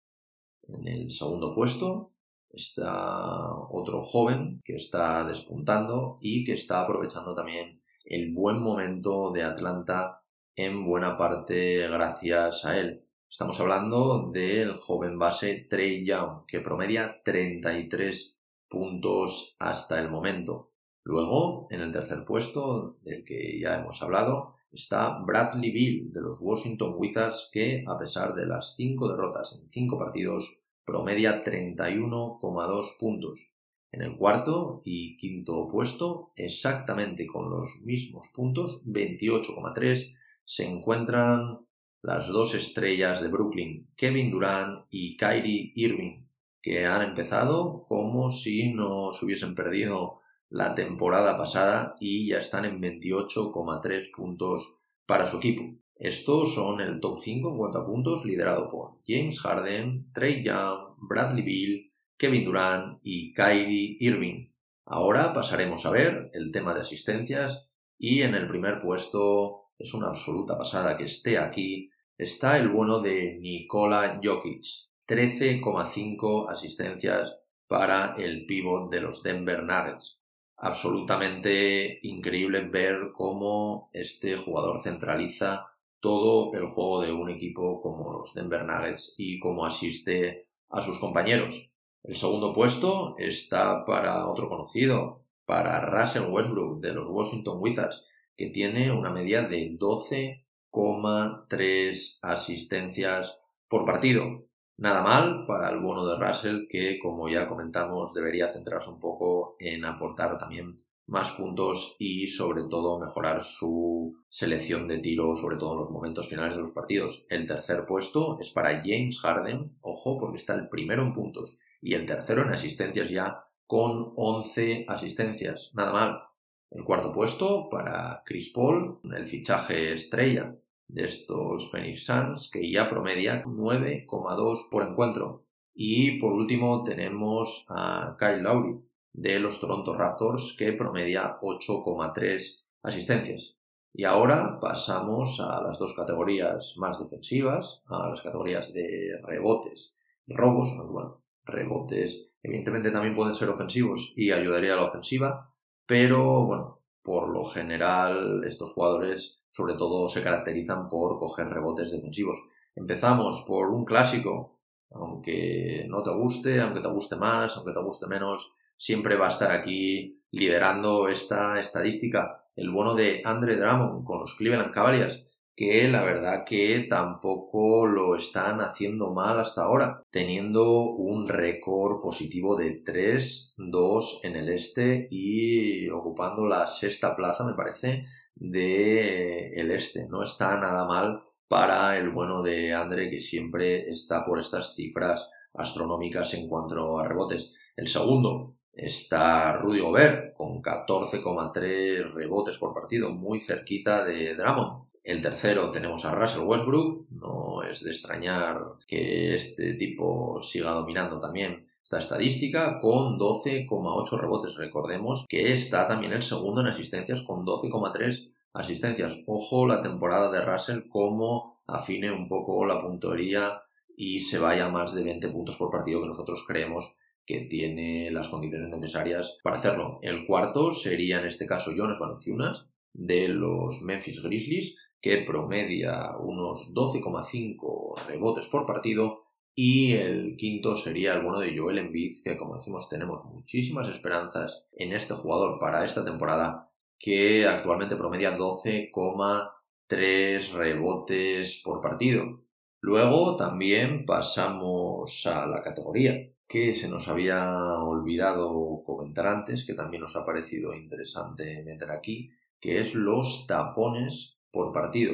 En 0.67 0.87
el 0.87 1.11
segundo 1.11 1.53
puesto 1.53 2.11
está 2.53 3.53
otro 3.69 4.01
joven 4.01 4.61
que 4.63 4.75
está 4.75 5.23
despuntando 5.25 6.17
y 6.21 6.43
que 6.43 6.53
está 6.53 6.81
aprovechando 6.81 7.33
también 7.35 7.81
el 8.05 8.33
buen 8.33 8.61
momento 8.61 9.31
de 9.31 9.43
Atlanta 9.43 10.21
en 10.55 10.85
buena 10.85 11.15
parte 11.17 11.87
gracias 11.87 12.65
a 12.65 12.77
él. 12.77 13.05
Estamos 13.29 13.59
hablando 13.61 14.29
del 14.31 14.73
joven 14.73 15.17
base 15.17 15.65
Trey 15.69 16.05
Young, 16.05 16.45
que 16.45 16.59
promedia 16.59 17.21
33 17.23 18.37
puntos 18.69 19.55
hasta 19.57 20.01
el 20.01 20.11
momento. 20.11 20.71
Luego, 21.03 21.67
en 21.71 21.81
el 21.81 21.91
tercer 21.91 22.25
puesto, 22.25 22.97
del 23.01 23.23
que 23.23 23.59
ya 23.59 23.79
hemos 23.79 24.01
hablado, 24.03 24.55
está 24.71 25.19
Bradley 25.25 25.71
Bill 25.71 26.11
de 26.11 26.21
los 26.21 26.39
Washington 26.41 26.93
Wizards, 26.97 27.49
que 27.51 27.83
a 27.87 27.97
pesar 27.97 28.35
de 28.35 28.45
las 28.45 28.75
cinco 28.75 29.09
derrotas 29.09 29.57
en 29.59 29.69
cinco 29.69 29.97
partidos, 29.97 30.60
promedia 30.85 31.43
31,2 31.43 32.97
puntos. 32.99 33.51
En 33.91 34.01
el 34.01 34.15
cuarto 34.15 34.81
y 34.85 35.17
quinto 35.17 35.67
puesto, 35.67 36.31
exactamente 36.35 37.27
con 37.27 37.49
los 37.49 37.81
mismos 37.83 38.29
puntos, 38.33 38.85
28,3, 38.85 40.15
se 40.45 40.65
encuentran 40.65 41.59
las 42.01 42.27
dos 42.29 42.55
estrellas 42.55 43.21
de 43.21 43.27
Brooklyn, 43.27 43.87
Kevin 43.95 44.31
Durant 44.31 44.85
y 44.89 45.17
Kyrie 45.17 45.73
Irving, 45.75 46.25
que 46.61 46.85
han 46.85 47.01
empezado 47.03 47.85
como 47.87 48.31
si 48.31 48.73
no 48.73 49.11
se 49.13 49.25
hubiesen 49.25 49.55
perdido 49.55 50.21
la 50.49 50.75
temporada 50.75 51.37
pasada 51.37 51.95
y 51.99 52.27
ya 52.27 52.39
están 52.39 52.65
en 52.65 52.81
28,3 52.81 54.11
puntos 54.15 54.75
para 55.05 55.25
su 55.25 55.37
equipo. 55.37 55.63
Estos 56.01 56.55
son 56.55 56.81
el 56.81 56.99
top 56.99 57.19
5 57.21 57.51
en 57.51 57.57
cuanto 57.57 57.77
a 57.77 57.85
puntos, 57.85 58.25
liderado 58.25 58.71
por 58.71 58.97
James 59.05 59.39
Harden, 59.39 60.11
Trey 60.11 60.43
Young, 60.43 60.95
Bradley 60.97 61.43
Beal, 61.43 61.91
Kevin 62.17 62.43
Durant 62.43 62.99
y 63.03 63.31
Kyrie 63.35 63.97
Irving. 63.99 64.47
Ahora 64.83 65.31
pasaremos 65.31 65.85
a 65.85 65.91
ver 65.91 66.31
el 66.33 66.51
tema 66.51 66.73
de 66.73 66.81
asistencias 66.81 67.67
y 67.99 68.23
en 68.23 68.33
el 68.33 68.47
primer 68.47 68.81
puesto 68.81 69.73
es 69.77 69.93
una 69.93 70.07
absoluta 70.07 70.57
pasada 70.57 70.97
que 70.97 71.03
esté 71.03 71.37
aquí. 71.37 71.91
Está 72.17 72.57
el 72.57 72.69
bueno 72.69 72.99
de 72.99 73.37
Nikola 73.39 74.19
Jokic, 74.23 74.63
13,5 75.07 76.51
asistencias 76.51 77.37
para 77.67 78.15
el 78.15 78.47
pívot 78.47 78.91
de 78.91 79.01
los 79.01 79.21
Denver 79.21 79.61
Nuggets. 79.61 80.19
Absolutamente 80.57 81.99
increíble 82.01 82.61
ver 82.69 83.11
cómo 83.13 83.91
este 83.93 84.35
jugador 84.35 84.81
centraliza 84.81 85.67
todo 86.01 86.53
el 86.53 86.67
juego 86.67 87.01
de 87.01 87.13
un 87.13 87.29
equipo 87.29 87.81
como 87.81 88.11
los 88.11 88.33
Denver 88.33 88.65
Nuggets 88.65 89.15
y 89.17 89.39
cómo 89.39 89.65
asiste 89.65 90.49
a 90.69 90.81
sus 90.81 90.99
compañeros. 90.99 91.71
El 92.03 92.17
segundo 92.17 92.51
puesto 92.53 93.15
está 93.17 93.85
para 93.85 94.27
otro 94.27 94.49
conocido, 94.49 95.23
para 95.45 95.85
Russell 95.85 96.31
Westbrook 96.31 96.81
de 96.81 96.93
los 96.93 97.07
Washington 97.07 97.59
Wizards, 97.61 98.03
que 98.35 98.47
tiene 98.47 98.91
una 98.91 99.11
media 99.11 99.43
de 99.43 99.77
12,3 99.77 102.17
asistencias 102.21 103.37
por 103.67 103.85
partido. 103.85 104.45
Nada 104.77 105.03
mal 105.03 105.45
para 105.45 105.69
el 105.69 105.79
bono 105.79 106.07
de 106.07 106.17
Russell, 106.17 106.65
que 106.67 106.97
como 106.97 107.29
ya 107.29 107.47
comentamos 107.47 108.15
debería 108.15 108.51
centrarse 108.51 108.89
un 108.89 108.99
poco 108.99 109.55
en 109.59 109.85
aportar 109.85 110.39
también 110.39 110.77
más 111.11 111.31
puntos 111.33 111.97
y 111.99 112.27
sobre 112.27 112.63
todo 112.63 112.97
mejorar 112.97 113.43
su 113.43 114.15
selección 114.29 114.87
de 114.87 114.99
tiro, 114.99 115.35
sobre 115.35 115.57
todo 115.57 115.73
en 115.73 115.79
los 115.79 115.91
momentos 115.91 116.29
finales 116.29 116.55
de 116.55 116.61
los 116.61 116.71
partidos. 116.71 117.25
El 117.29 117.45
tercer 117.45 117.85
puesto 117.85 118.39
es 118.39 118.49
para 118.49 118.77
James 118.77 119.19
Harden, 119.19 119.73
ojo, 119.81 120.17
porque 120.17 120.37
está 120.37 120.55
el 120.55 120.69
primero 120.69 121.01
en 121.01 121.11
puntos 121.11 121.57
y 121.81 121.95
el 121.95 122.05
tercero 122.05 122.43
en 122.43 122.53
asistencias 122.53 123.09
ya 123.09 123.43
con 123.67 124.13
11 124.15 124.85
asistencias. 124.87 125.71
Nada 125.73 125.91
mal. 125.91 126.21
El 126.69 126.85
cuarto 126.85 127.11
puesto 127.11 127.69
para 127.69 128.23
Chris 128.25 128.49
Paul, 128.53 128.99
el 129.03 129.27
fichaje 129.27 129.93
estrella 129.93 130.55
de 130.87 131.03
estos 131.03 131.69
Phoenix 131.69 132.05
Suns, 132.05 132.49
que 132.49 132.71
ya 132.71 132.89
promedia 132.89 133.43
9,2 133.43 134.69
por 134.71 134.83
encuentro. 134.83 135.43
Y 135.73 136.19
por 136.19 136.31
último 136.31 136.83
tenemos 136.83 137.65
a 137.67 138.15
Kyle 138.17 138.43
Lowry, 138.43 138.79
de 139.13 139.39
los 139.39 139.59
Toronto 139.59 139.95
Raptors 139.95 140.55
que 140.57 140.73
promedia 140.73 141.39
8,3 141.41 142.63
asistencias. 142.83 143.57
Y 143.93 144.05
ahora 144.05 144.59
pasamos 144.59 145.39
a 145.41 145.61
las 145.61 145.77
dos 145.77 145.93
categorías 145.95 146.75
más 146.77 146.97
defensivas, 146.99 147.81
a 147.87 148.09
las 148.09 148.21
categorías 148.21 148.71
de 148.73 149.19
rebotes 149.23 149.95
y 150.25 150.33
robos. 150.33 150.69
Bueno, 150.89 151.23
rebotes 151.43 152.29
evidentemente 152.41 152.91
también 152.91 153.15
pueden 153.15 153.35
ser 153.35 153.49
ofensivos 153.49 154.13
y 154.15 154.31
ayudaría 154.31 154.73
a 154.73 154.77
la 154.77 154.85
ofensiva, 154.85 155.53
pero 155.85 156.45
bueno, 156.45 156.81
por 157.03 157.29
lo 157.29 157.43
general 157.43 158.43
estos 158.45 158.71
jugadores 158.71 159.41
sobre 159.51 159.73
todo 159.73 160.07
se 160.07 160.23
caracterizan 160.23 160.87
por 160.87 161.19
coger 161.19 161.49
rebotes 161.49 161.91
defensivos. 161.91 162.39
Empezamos 162.73 163.43
por 163.45 163.69
un 163.69 163.83
clásico, 163.83 164.59
aunque 164.91 165.85
no 165.89 166.01
te 166.03 166.11
guste, 166.11 166.61
aunque 166.61 166.79
te 166.79 166.87
guste 166.87 167.17
más, 167.17 167.57
aunque 167.57 167.73
te 167.73 167.83
guste 167.83 168.07
menos, 168.07 168.53
siempre 168.81 169.15
va 169.15 169.27
a 169.27 169.29
estar 169.29 169.51
aquí 169.51 170.19
liderando 170.31 171.07
esta 171.07 171.59
estadística. 171.59 172.45
El 172.55 172.71
bono 172.71 172.95
de 172.95 173.21
Andre 173.23 173.55
Drummond 173.55 174.03
con 174.03 174.19
los 174.19 174.33
Cleveland 174.35 174.73
Cavaliers, 174.73 175.23
que 175.55 175.87
la 175.87 176.03
verdad 176.03 176.45
que 176.47 176.87
tampoco 176.89 177.85
lo 177.85 178.15
están 178.15 178.59
haciendo 178.59 179.13
mal 179.13 179.39
hasta 179.39 179.61
ahora, 179.61 180.01
teniendo 180.09 180.95
un 180.95 181.27
récord 181.27 182.01
positivo 182.01 182.55
de 182.55 182.83
3-2 182.83 184.21
en 184.23 184.35
el 184.35 184.49
este 184.49 185.07
y 185.11 185.87
ocupando 185.89 186.47
la 186.47 186.65
sexta 186.65 187.15
plaza, 187.15 187.45
me 187.45 187.53
parece, 187.53 188.05
de 188.33 189.53
el 189.53 189.69
este. 189.69 190.07
No 190.07 190.23
está 190.23 190.57
nada 190.57 190.85
mal 190.85 191.21
para 191.47 191.99
el 191.99 192.09
bueno 192.09 192.41
de 192.41 192.73
Andre, 192.73 193.11
que 193.11 193.19
siempre 193.19 193.91
está 193.91 194.25
por 194.25 194.39
estas 194.39 194.73
cifras 194.73 195.29
astronómicas 195.53 196.33
en 196.33 196.49
cuanto 196.49 196.97
a 196.97 197.07
rebotes. 197.07 197.53
El 197.75 197.87
segundo, 197.87 198.55
Está 198.73 199.57
Rudy 199.57 199.79
Gobert 199.79 200.33
con 200.33 200.61
14,3 200.61 202.13
rebotes 202.13 202.57
por 202.57 202.73
partido, 202.73 203.09
muy 203.09 203.41
cerquita 203.41 204.03
de 204.03 204.35
Drummond. 204.35 204.85
El 205.03 205.21
tercero 205.21 205.71
tenemos 205.71 206.05
a 206.05 206.15
Russell 206.15 206.43
Westbrook, 206.43 207.07
no 207.09 207.63
es 207.63 207.83
de 207.83 207.91
extrañar 207.91 208.61
que 208.87 209.35
este 209.35 209.73
tipo 209.73 210.41
siga 210.41 210.71
dominando 210.71 211.19
también 211.19 211.67
esta 211.83 211.99
estadística 211.99 212.79
con 212.79 213.19
12,8 213.19 214.19
rebotes. 214.19 214.55
Recordemos 214.55 215.25
que 215.27 215.53
está 215.53 215.87
también 215.87 216.13
el 216.13 216.23
segundo 216.23 216.61
en 216.61 216.67
asistencias 216.67 217.23
con 217.23 217.45
12,3 217.45 218.31
asistencias. 218.53 219.19
Ojo 219.25 219.67
la 219.67 219.81
temporada 219.81 220.31
de 220.31 220.41
Russell 220.41 220.87
como 220.87 221.61
afine 221.67 222.11
un 222.11 222.27
poco 222.27 222.65
la 222.65 222.81
puntería 222.81 223.61
y 223.97 224.21
se 224.21 224.39
vaya 224.39 224.69
más 224.69 224.93
de 224.93 225.03
20 225.03 225.27
puntos 225.29 225.57
por 225.57 225.71
partido 225.71 226.01
que 226.01 226.07
nosotros 226.07 226.45
creemos 226.47 226.95
tiene 227.39 228.11
las 228.11 228.29
condiciones 228.29 228.69
necesarias 228.69 229.39
para 229.43 229.57
hacerlo. 229.57 229.97
El 230.01 230.27
cuarto 230.27 230.71
sería 230.71 231.19
en 231.19 231.27
este 231.27 231.47
caso 231.47 231.71
Jonas 231.71 231.99
Valenciunas 231.99 232.67
de 232.93 233.29
los 233.29 233.81
Memphis 233.81 234.21
Grizzlies, 234.21 234.75
que 235.01 235.19
promedia 235.19 236.17
unos 236.19 236.73
12,5 236.73 238.05
rebotes 238.07 238.47
por 238.47 238.65
partido. 238.65 239.27
Y 239.53 239.91
el 239.93 240.37
quinto 240.37 240.77
sería 240.77 241.13
el 241.13 241.23
bueno 241.23 241.39
de 241.39 241.57
Joel 241.57 241.79
Embiid, 241.79 242.23
que 242.23 242.37
como 242.37 242.55
decimos 242.55 242.87
tenemos 242.87 243.25
muchísimas 243.25 243.89
esperanzas 243.89 244.63
en 244.71 244.93
este 244.93 245.13
jugador 245.13 245.59
para 245.59 245.83
esta 245.85 246.05
temporada, 246.05 246.71
que 246.97 247.45
actualmente 247.45 247.97
promedia 247.97 248.37
12,3 248.37 250.53
rebotes 250.53 251.61
por 251.65 251.81
partido. 251.81 252.45
Luego 252.79 253.35
también 253.35 254.05
pasamos 254.05 255.27
a 255.27 255.45
la 255.47 255.61
categoría 255.61 256.30
que 256.51 256.75
se 256.75 256.89
nos 256.89 257.07
había 257.07 257.79
olvidado 257.79 258.83
comentar 258.85 259.25
antes, 259.25 259.65
que 259.65 259.73
también 259.73 260.01
nos 260.01 260.17
ha 260.17 260.25
parecido 260.25 260.73
interesante 260.73 261.63
meter 261.63 261.89
aquí, 261.91 262.29
que 262.59 262.81
es 262.81 262.93
los 262.93 263.45
tapones 263.47 264.37
por 264.51 264.73
partido. 264.73 265.13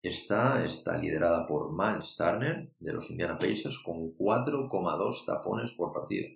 Esta 0.00 0.64
está 0.64 0.96
liderada 0.96 1.44
por 1.46 1.72
Miles 1.72 2.16
Turner 2.16 2.72
de 2.78 2.92
los 2.94 3.10
Indiana 3.10 3.38
Pacers 3.38 3.82
con 3.84 4.16
4,2 4.16 5.26
tapones 5.26 5.72
por 5.72 5.92
partido. 5.92 6.28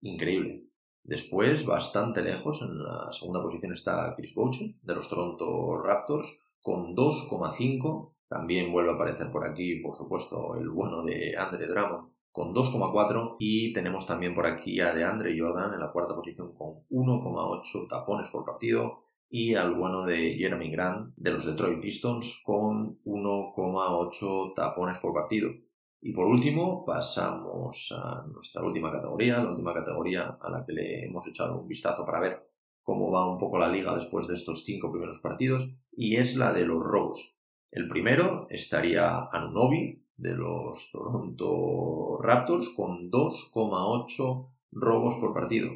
Increíble. 0.00 0.64
Después, 1.04 1.64
bastante 1.64 2.20
lejos, 2.20 2.62
en 2.62 2.82
la 2.82 3.12
segunda 3.12 3.42
posición 3.42 3.74
está 3.74 4.12
Chris 4.16 4.34
Boucher 4.34 4.74
de 4.82 4.94
los 4.96 5.08
Toronto 5.08 5.80
Raptors 5.80 6.36
con 6.60 6.96
2,5. 6.96 8.12
También 8.26 8.72
vuelve 8.72 8.90
a 8.90 8.94
aparecer 8.94 9.30
por 9.30 9.46
aquí, 9.46 9.76
por 9.76 9.94
supuesto, 9.94 10.56
el 10.56 10.68
bueno 10.68 11.04
de 11.04 11.36
Andre 11.36 11.68
Drummond 11.68 12.13
con 12.34 12.52
2,4 12.52 13.36
y 13.38 13.72
tenemos 13.72 14.08
también 14.08 14.34
por 14.34 14.44
aquí 14.44 14.80
a 14.80 14.92
DeAndre 14.92 15.38
Jordan 15.38 15.72
en 15.72 15.78
la 15.78 15.92
cuarta 15.92 16.16
posición 16.16 16.52
con 16.52 16.84
1,8 16.90 17.88
tapones 17.88 18.28
por 18.28 18.44
partido 18.44 19.04
y 19.30 19.54
al 19.54 19.76
bueno 19.76 20.04
de 20.04 20.34
Jeremy 20.34 20.68
Grant 20.72 21.14
de 21.14 21.30
los 21.30 21.46
Detroit 21.46 21.80
Pistons 21.80 22.42
con 22.44 22.98
1,8 23.04 24.52
tapones 24.52 24.98
por 24.98 25.14
partido. 25.14 25.48
Y 26.00 26.12
por 26.12 26.26
último 26.26 26.84
pasamos 26.84 27.94
a 27.96 28.26
nuestra 28.26 28.64
última 28.64 28.90
categoría, 28.90 29.38
la 29.38 29.52
última 29.52 29.72
categoría 29.72 30.36
a 30.40 30.50
la 30.50 30.66
que 30.66 30.72
le 30.72 31.04
hemos 31.04 31.24
echado 31.28 31.60
un 31.60 31.68
vistazo 31.68 32.04
para 32.04 32.18
ver 32.18 32.50
cómo 32.82 33.12
va 33.12 33.30
un 33.30 33.38
poco 33.38 33.58
la 33.58 33.68
liga 33.68 33.94
después 33.94 34.26
de 34.26 34.34
estos 34.34 34.64
cinco 34.64 34.90
primeros 34.90 35.20
partidos 35.20 35.70
y 35.92 36.16
es 36.16 36.34
la 36.34 36.52
de 36.52 36.66
los 36.66 36.82
robos. 36.82 37.36
El 37.70 37.86
primero 37.86 38.48
estaría 38.50 39.28
Anunobi 39.30 40.03
de 40.16 40.34
los 40.34 40.90
Toronto 40.92 42.18
Raptors 42.22 42.70
con 42.76 43.10
2,8 43.10 44.48
robos 44.72 45.14
por 45.20 45.34
partido. 45.34 45.70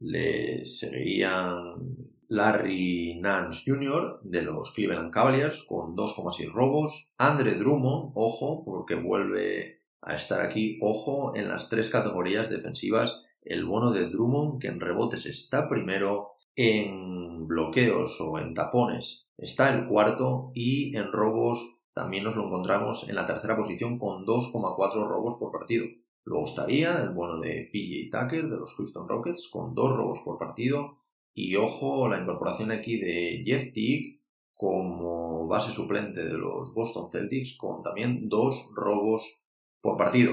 Le 0.00 0.64
seguirían 0.66 1.96
Larry 2.28 3.20
Nance 3.20 3.62
Jr. 3.70 4.20
de 4.22 4.42
los 4.42 4.72
Cleveland 4.72 5.12
Cavaliers 5.12 5.64
con 5.64 5.94
2,6 5.96 6.52
robos. 6.52 7.12
Andre 7.18 7.54
Drummond, 7.56 8.12
ojo, 8.14 8.64
porque 8.64 8.94
vuelve 8.94 9.82
a 10.02 10.14
estar 10.14 10.40
aquí, 10.40 10.78
ojo, 10.82 11.34
en 11.36 11.48
las 11.48 11.68
tres 11.68 11.90
categorías 11.90 12.50
defensivas. 12.50 13.22
El 13.42 13.64
bono 13.64 13.90
de 13.92 14.08
Drummond, 14.08 14.60
que 14.60 14.68
en 14.68 14.80
rebotes 14.80 15.26
está 15.26 15.68
primero, 15.68 16.32
en 16.56 17.46
bloqueos 17.46 18.20
o 18.20 18.38
en 18.38 18.54
tapones 18.54 19.24
está 19.36 19.74
el 19.74 19.86
cuarto 19.86 20.52
y 20.54 20.96
en 20.96 21.10
robos 21.12 21.73
también 21.94 22.24
nos 22.24 22.34
lo 22.34 22.46
encontramos 22.46 23.08
en 23.08 23.14
la 23.14 23.26
tercera 23.26 23.56
posición 23.56 23.98
con 23.98 24.26
2,4 24.26 25.08
robos 25.08 25.36
por 25.38 25.52
partido. 25.52 25.86
Luego 26.24 26.46
estaría 26.46 26.98
el 27.00 27.10
bono 27.10 27.40
de 27.40 27.68
PJ 27.72 28.10
Tucker 28.10 28.48
de 28.48 28.56
los 28.56 28.74
Houston 28.74 29.08
Rockets 29.08 29.48
con 29.50 29.74
2 29.74 29.96
robos 29.96 30.20
por 30.24 30.38
partido 30.38 30.98
y 31.34 31.54
ojo 31.56 32.08
la 32.08 32.20
incorporación 32.20 32.70
aquí 32.70 32.98
de 32.98 33.42
Jeff 33.44 33.72
Teague 33.72 34.20
como 34.56 35.46
base 35.46 35.72
suplente 35.72 36.24
de 36.24 36.38
los 36.38 36.74
Boston 36.74 37.10
Celtics 37.10 37.56
con 37.56 37.82
también 37.82 38.28
2 38.28 38.70
robos 38.74 39.44
por 39.80 39.96
partido. 39.96 40.32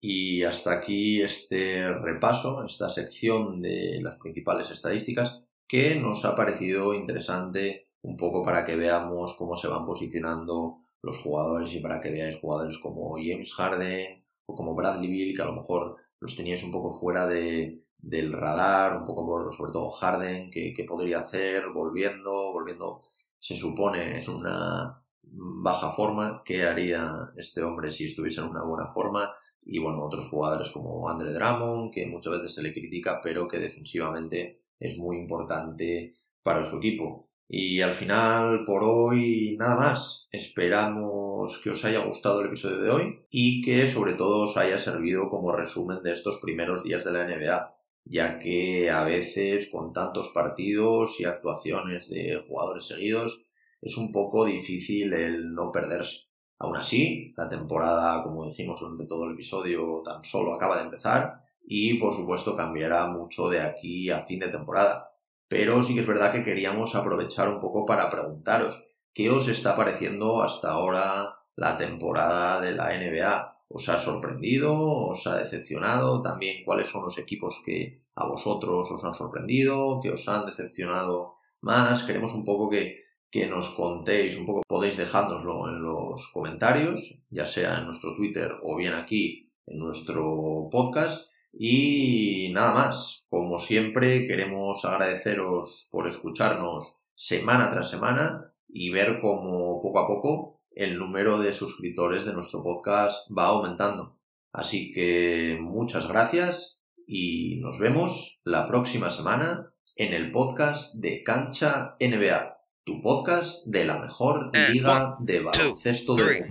Y 0.00 0.44
hasta 0.44 0.72
aquí 0.74 1.20
este 1.20 1.92
repaso, 1.92 2.64
esta 2.64 2.88
sección 2.88 3.60
de 3.60 4.00
las 4.00 4.16
principales 4.18 4.70
estadísticas 4.70 5.42
que 5.66 5.96
nos 5.96 6.24
ha 6.24 6.36
parecido 6.36 6.94
interesante 6.94 7.87
un 8.08 8.16
poco 8.16 8.42
para 8.42 8.64
que 8.64 8.76
veamos 8.76 9.36
cómo 9.36 9.56
se 9.56 9.68
van 9.68 9.84
posicionando 9.84 10.78
los 11.02 11.18
jugadores 11.18 11.72
y 11.74 11.80
para 11.80 12.00
que 12.00 12.10
veáis 12.10 12.40
jugadores 12.40 12.78
como 12.78 13.16
James 13.16 13.52
Harden 13.54 14.24
o 14.46 14.54
como 14.54 14.74
Bradley 14.74 15.10
Bill 15.10 15.36
que 15.36 15.42
a 15.42 15.46
lo 15.46 15.56
mejor 15.56 15.96
los 16.20 16.34
teníais 16.34 16.64
un 16.64 16.72
poco 16.72 16.92
fuera 16.92 17.26
de, 17.26 17.84
del 17.98 18.32
radar, 18.32 18.96
un 18.96 19.04
poco 19.04 19.26
por 19.26 19.54
sobre 19.54 19.72
todo 19.72 19.90
Harden, 19.90 20.50
que, 20.50 20.74
que 20.74 20.84
podría 20.84 21.20
hacer 21.20 21.70
volviendo, 21.72 22.52
volviendo, 22.52 23.00
se 23.38 23.56
supone 23.56 24.22
en 24.22 24.30
una 24.30 25.02
baja 25.22 25.92
forma, 25.92 26.42
¿qué 26.44 26.64
haría 26.64 27.30
este 27.36 27.62
hombre 27.62 27.92
si 27.92 28.06
estuviese 28.06 28.40
en 28.40 28.48
una 28.48 28.64
buena 28.64 28.86
forma? 28.92 29.30
y 29.70 29.78
bueno, 29.78 30.02
otros 30.02 30.28
jugadores 30.30 30.70
como 30.70 31.08
Andre 31.10 31.32
Drummond, 31.34 31.92
que 31.92 32.06
muchas 32.06 32.32
veces 32.34 32.54
se 32.54 32.62
le 32.62 32.72
critica, 32.72 33.20
pero 33.22 33.46
que 33.46 33.58
defensivamente 33.58 34.62
es 34.80 34.96
muy 34.96 35.18
importante 35.18 36.14
para 36.42 36.64
su 36.64 36.78
equipo. 36.78 37.27
Y 37.50 37.80
al 37.80 37.94
final, 37.94 38.64
por 38.66 38.82
hoy, 38.84 39.56
nada 39.58 39.76
más. 39.76 40.28
Esperamos 40.30 41.60
que 41.64 41.70
os 41.70 41.82
haya 41.84 42.04
gustado 42.04 42.42
el 42.42 42.48
episodio 42.48 42.80
de 42.82 42.90
hoy 42.90 43.20
y 43.30 43.62
que 43.62 43.88
sobre 43.88 44.14
todo 44.14 44.44
os 44.44 44.56
haya 44.58 44.78
servido 44.78 45.30
como 45.30 45.52
resumen 45.52 46.02
de 46.02 46.12
estos 46.12 46.40
primeros 46.40 46.84
días 46.84 47.04
de 47.06 47.12
la 47.12 47.26
NBA, 47.26 47.74
ya 48.04 48.38
que 48.38 48.90
a 48.90 49.02
veces 49.04 49.70
con 49.70 49.94
tantos 49.94 50.28
partidos 50.34 51.18
y 51.20 51.24
actuaciones 51.24 52.10
de 52.10 52.44
jugadores 52.46 52.86
seguidos 52.86 53.40
es 53.80 53.96
un 53.96 54.12
poco 54.12 54.44
difícil 54.44 55.14
el 55.14 55.54
no 55.54 55.72
perderse. 55.72 56.26
Aún 56.58 56.76
así, 56.76 57.32
la 57.36 57.48
temporada, 57.48 58.22
como 58.24 58.46
dijimos 58.46 58.78
durante 58.78 59.06
todo 59.06 59.24
el 59.24 59.34
episodio, 59.34 60.02
tan 60.04 60.22
solo 60.22 60.52
acaba 60.52 60.76
de 60.78 60.84
empezar 60.84 61.44
y 61.66 61.94
por 61.94 62.14
supuesto 62.14 62.54
cambiará 62.54 63.06
mucho 63.06 63.48
de 63.48 63.60
aquí 63.60 64.10
a 64.10 64.26
fin 64.26 64.40
de 64.40 64.48
temporada. 64.48 65.12
Pero 65.48 65.82
sí 65.82 65.94
que 65.94 66.00
es 66.00 66.06
verdad 66.06 66.32
que 66.32 66.44
queríamos 66.44 66.94
aprovechar 66.94 67.48
un 67.48 67.60
poco 67.60 67.86
para 67.86 68.10
preguntaros 68.10 68.84
qué 69.14 69.30
os 69.30 69.48
está 69.48 69.76
pareciendo 69.76 70.42
hasta 70.42 70.70
ahora 70.70 71.34
la 71.56 71.78
temporada 71.78 72.60
de 72.60 72.72
la 72.72 72.96
NBA. 72.96 73.56
¿Os 73.68 73.88
ha 73.88 73.98
sorprendido? 73.98 74.74
¿Os 74.80 75.26
ha 75.26 75.36
decepcionado? 75.36 76.22
También 76.22 76.64
cuáles 76.64 76.88
son 76.88 77.04
los 77.04 77.18
equipos 77.18 77.62
que 77.64 77.98
a 78.14 78.26
vosotros 78.26 78.90
os 78.90 79.04
han 79.04 79.14
sorprendido, 79.14 80.00
que 80.02 80.10
os 80.10 80.28
han 80.28 80.46
decepcionado 80.46 81.36
más. 81.60 82.04
Queremos 82.04 82.34
un 82.34 82.44
poco 82.44 82.70
que 82.70 83.08
que 83.30 83.46
nos 83.46 83.70
contéis 83.70 84.38
un 84.38 84.46
poco, 84.46 84.62
podéis 84.66 84.96
dejárnoslo 84.96 85.68
en 85.68 85.82
los 85.82 86.30
comentarios, 86.32 87.18
ya 87.30 87.46
sea 87.46 87.78
en 87.78 87.86
nuestro 87.86 88.16
Twitter 88.16 88.52
o 88.62 88.76
bien 88.76 88.94
aquí 88.94 89.50
en 89.66 89.78
nuestro 89.78 90.68
podcast. 90.70 91.27
Y 91.52 92.50
nada 92.52 92.74
más, 92.74 93.24
como 93.28 93.58
siempre 93.58 94.26
queremos 94.26 94.84
agradeceros 94.84 95.88
por 95.90 96.06
escucharnos 96.06 96.96
semana 97.14 97.70
tras 97.70 97.90
semana 97.90 98.52
y 98.68 98.90
ver 98.90 99.20
cómo 99.20 99.80
poco 99.82 99.98
a 99.98 100.06
poco 100.06 100.60
el 100.72 100.98
número 100.98 101.38
de 101.38 101.52
suscriptores 101.52 102.24
de 102.24 102.32
nuestro 102.32 102.62
podcast 102.62 103.28
va 103.36 103.46
aumentando. 103.46 104.18
Así 104.52 104.92
que 104.92 105.58
muchas 105.60 106.06
gracias 106.06 106.78
y 107.06 107.56
nos 107.60 107.78
vemos 107.78 108.40
la 108.44 108.68
próxima 108.68 109.10
semana 109.10 109.72
en 109.96 110.14
el 110.14 110.30
podcast 110.30 110.94
de 110.94 111.22
Cancha 111.24 111.96
NBA 112.00 112.58
tu 112.88 113.02
podcast 113.02 113.66
de 113.66 113.84
la 113.84 113.98
mejor 113.98 114.50
liga 114.70 115.16
de 115.20 115.40
baloncesto 115.40 116.16
del 116.16 116.48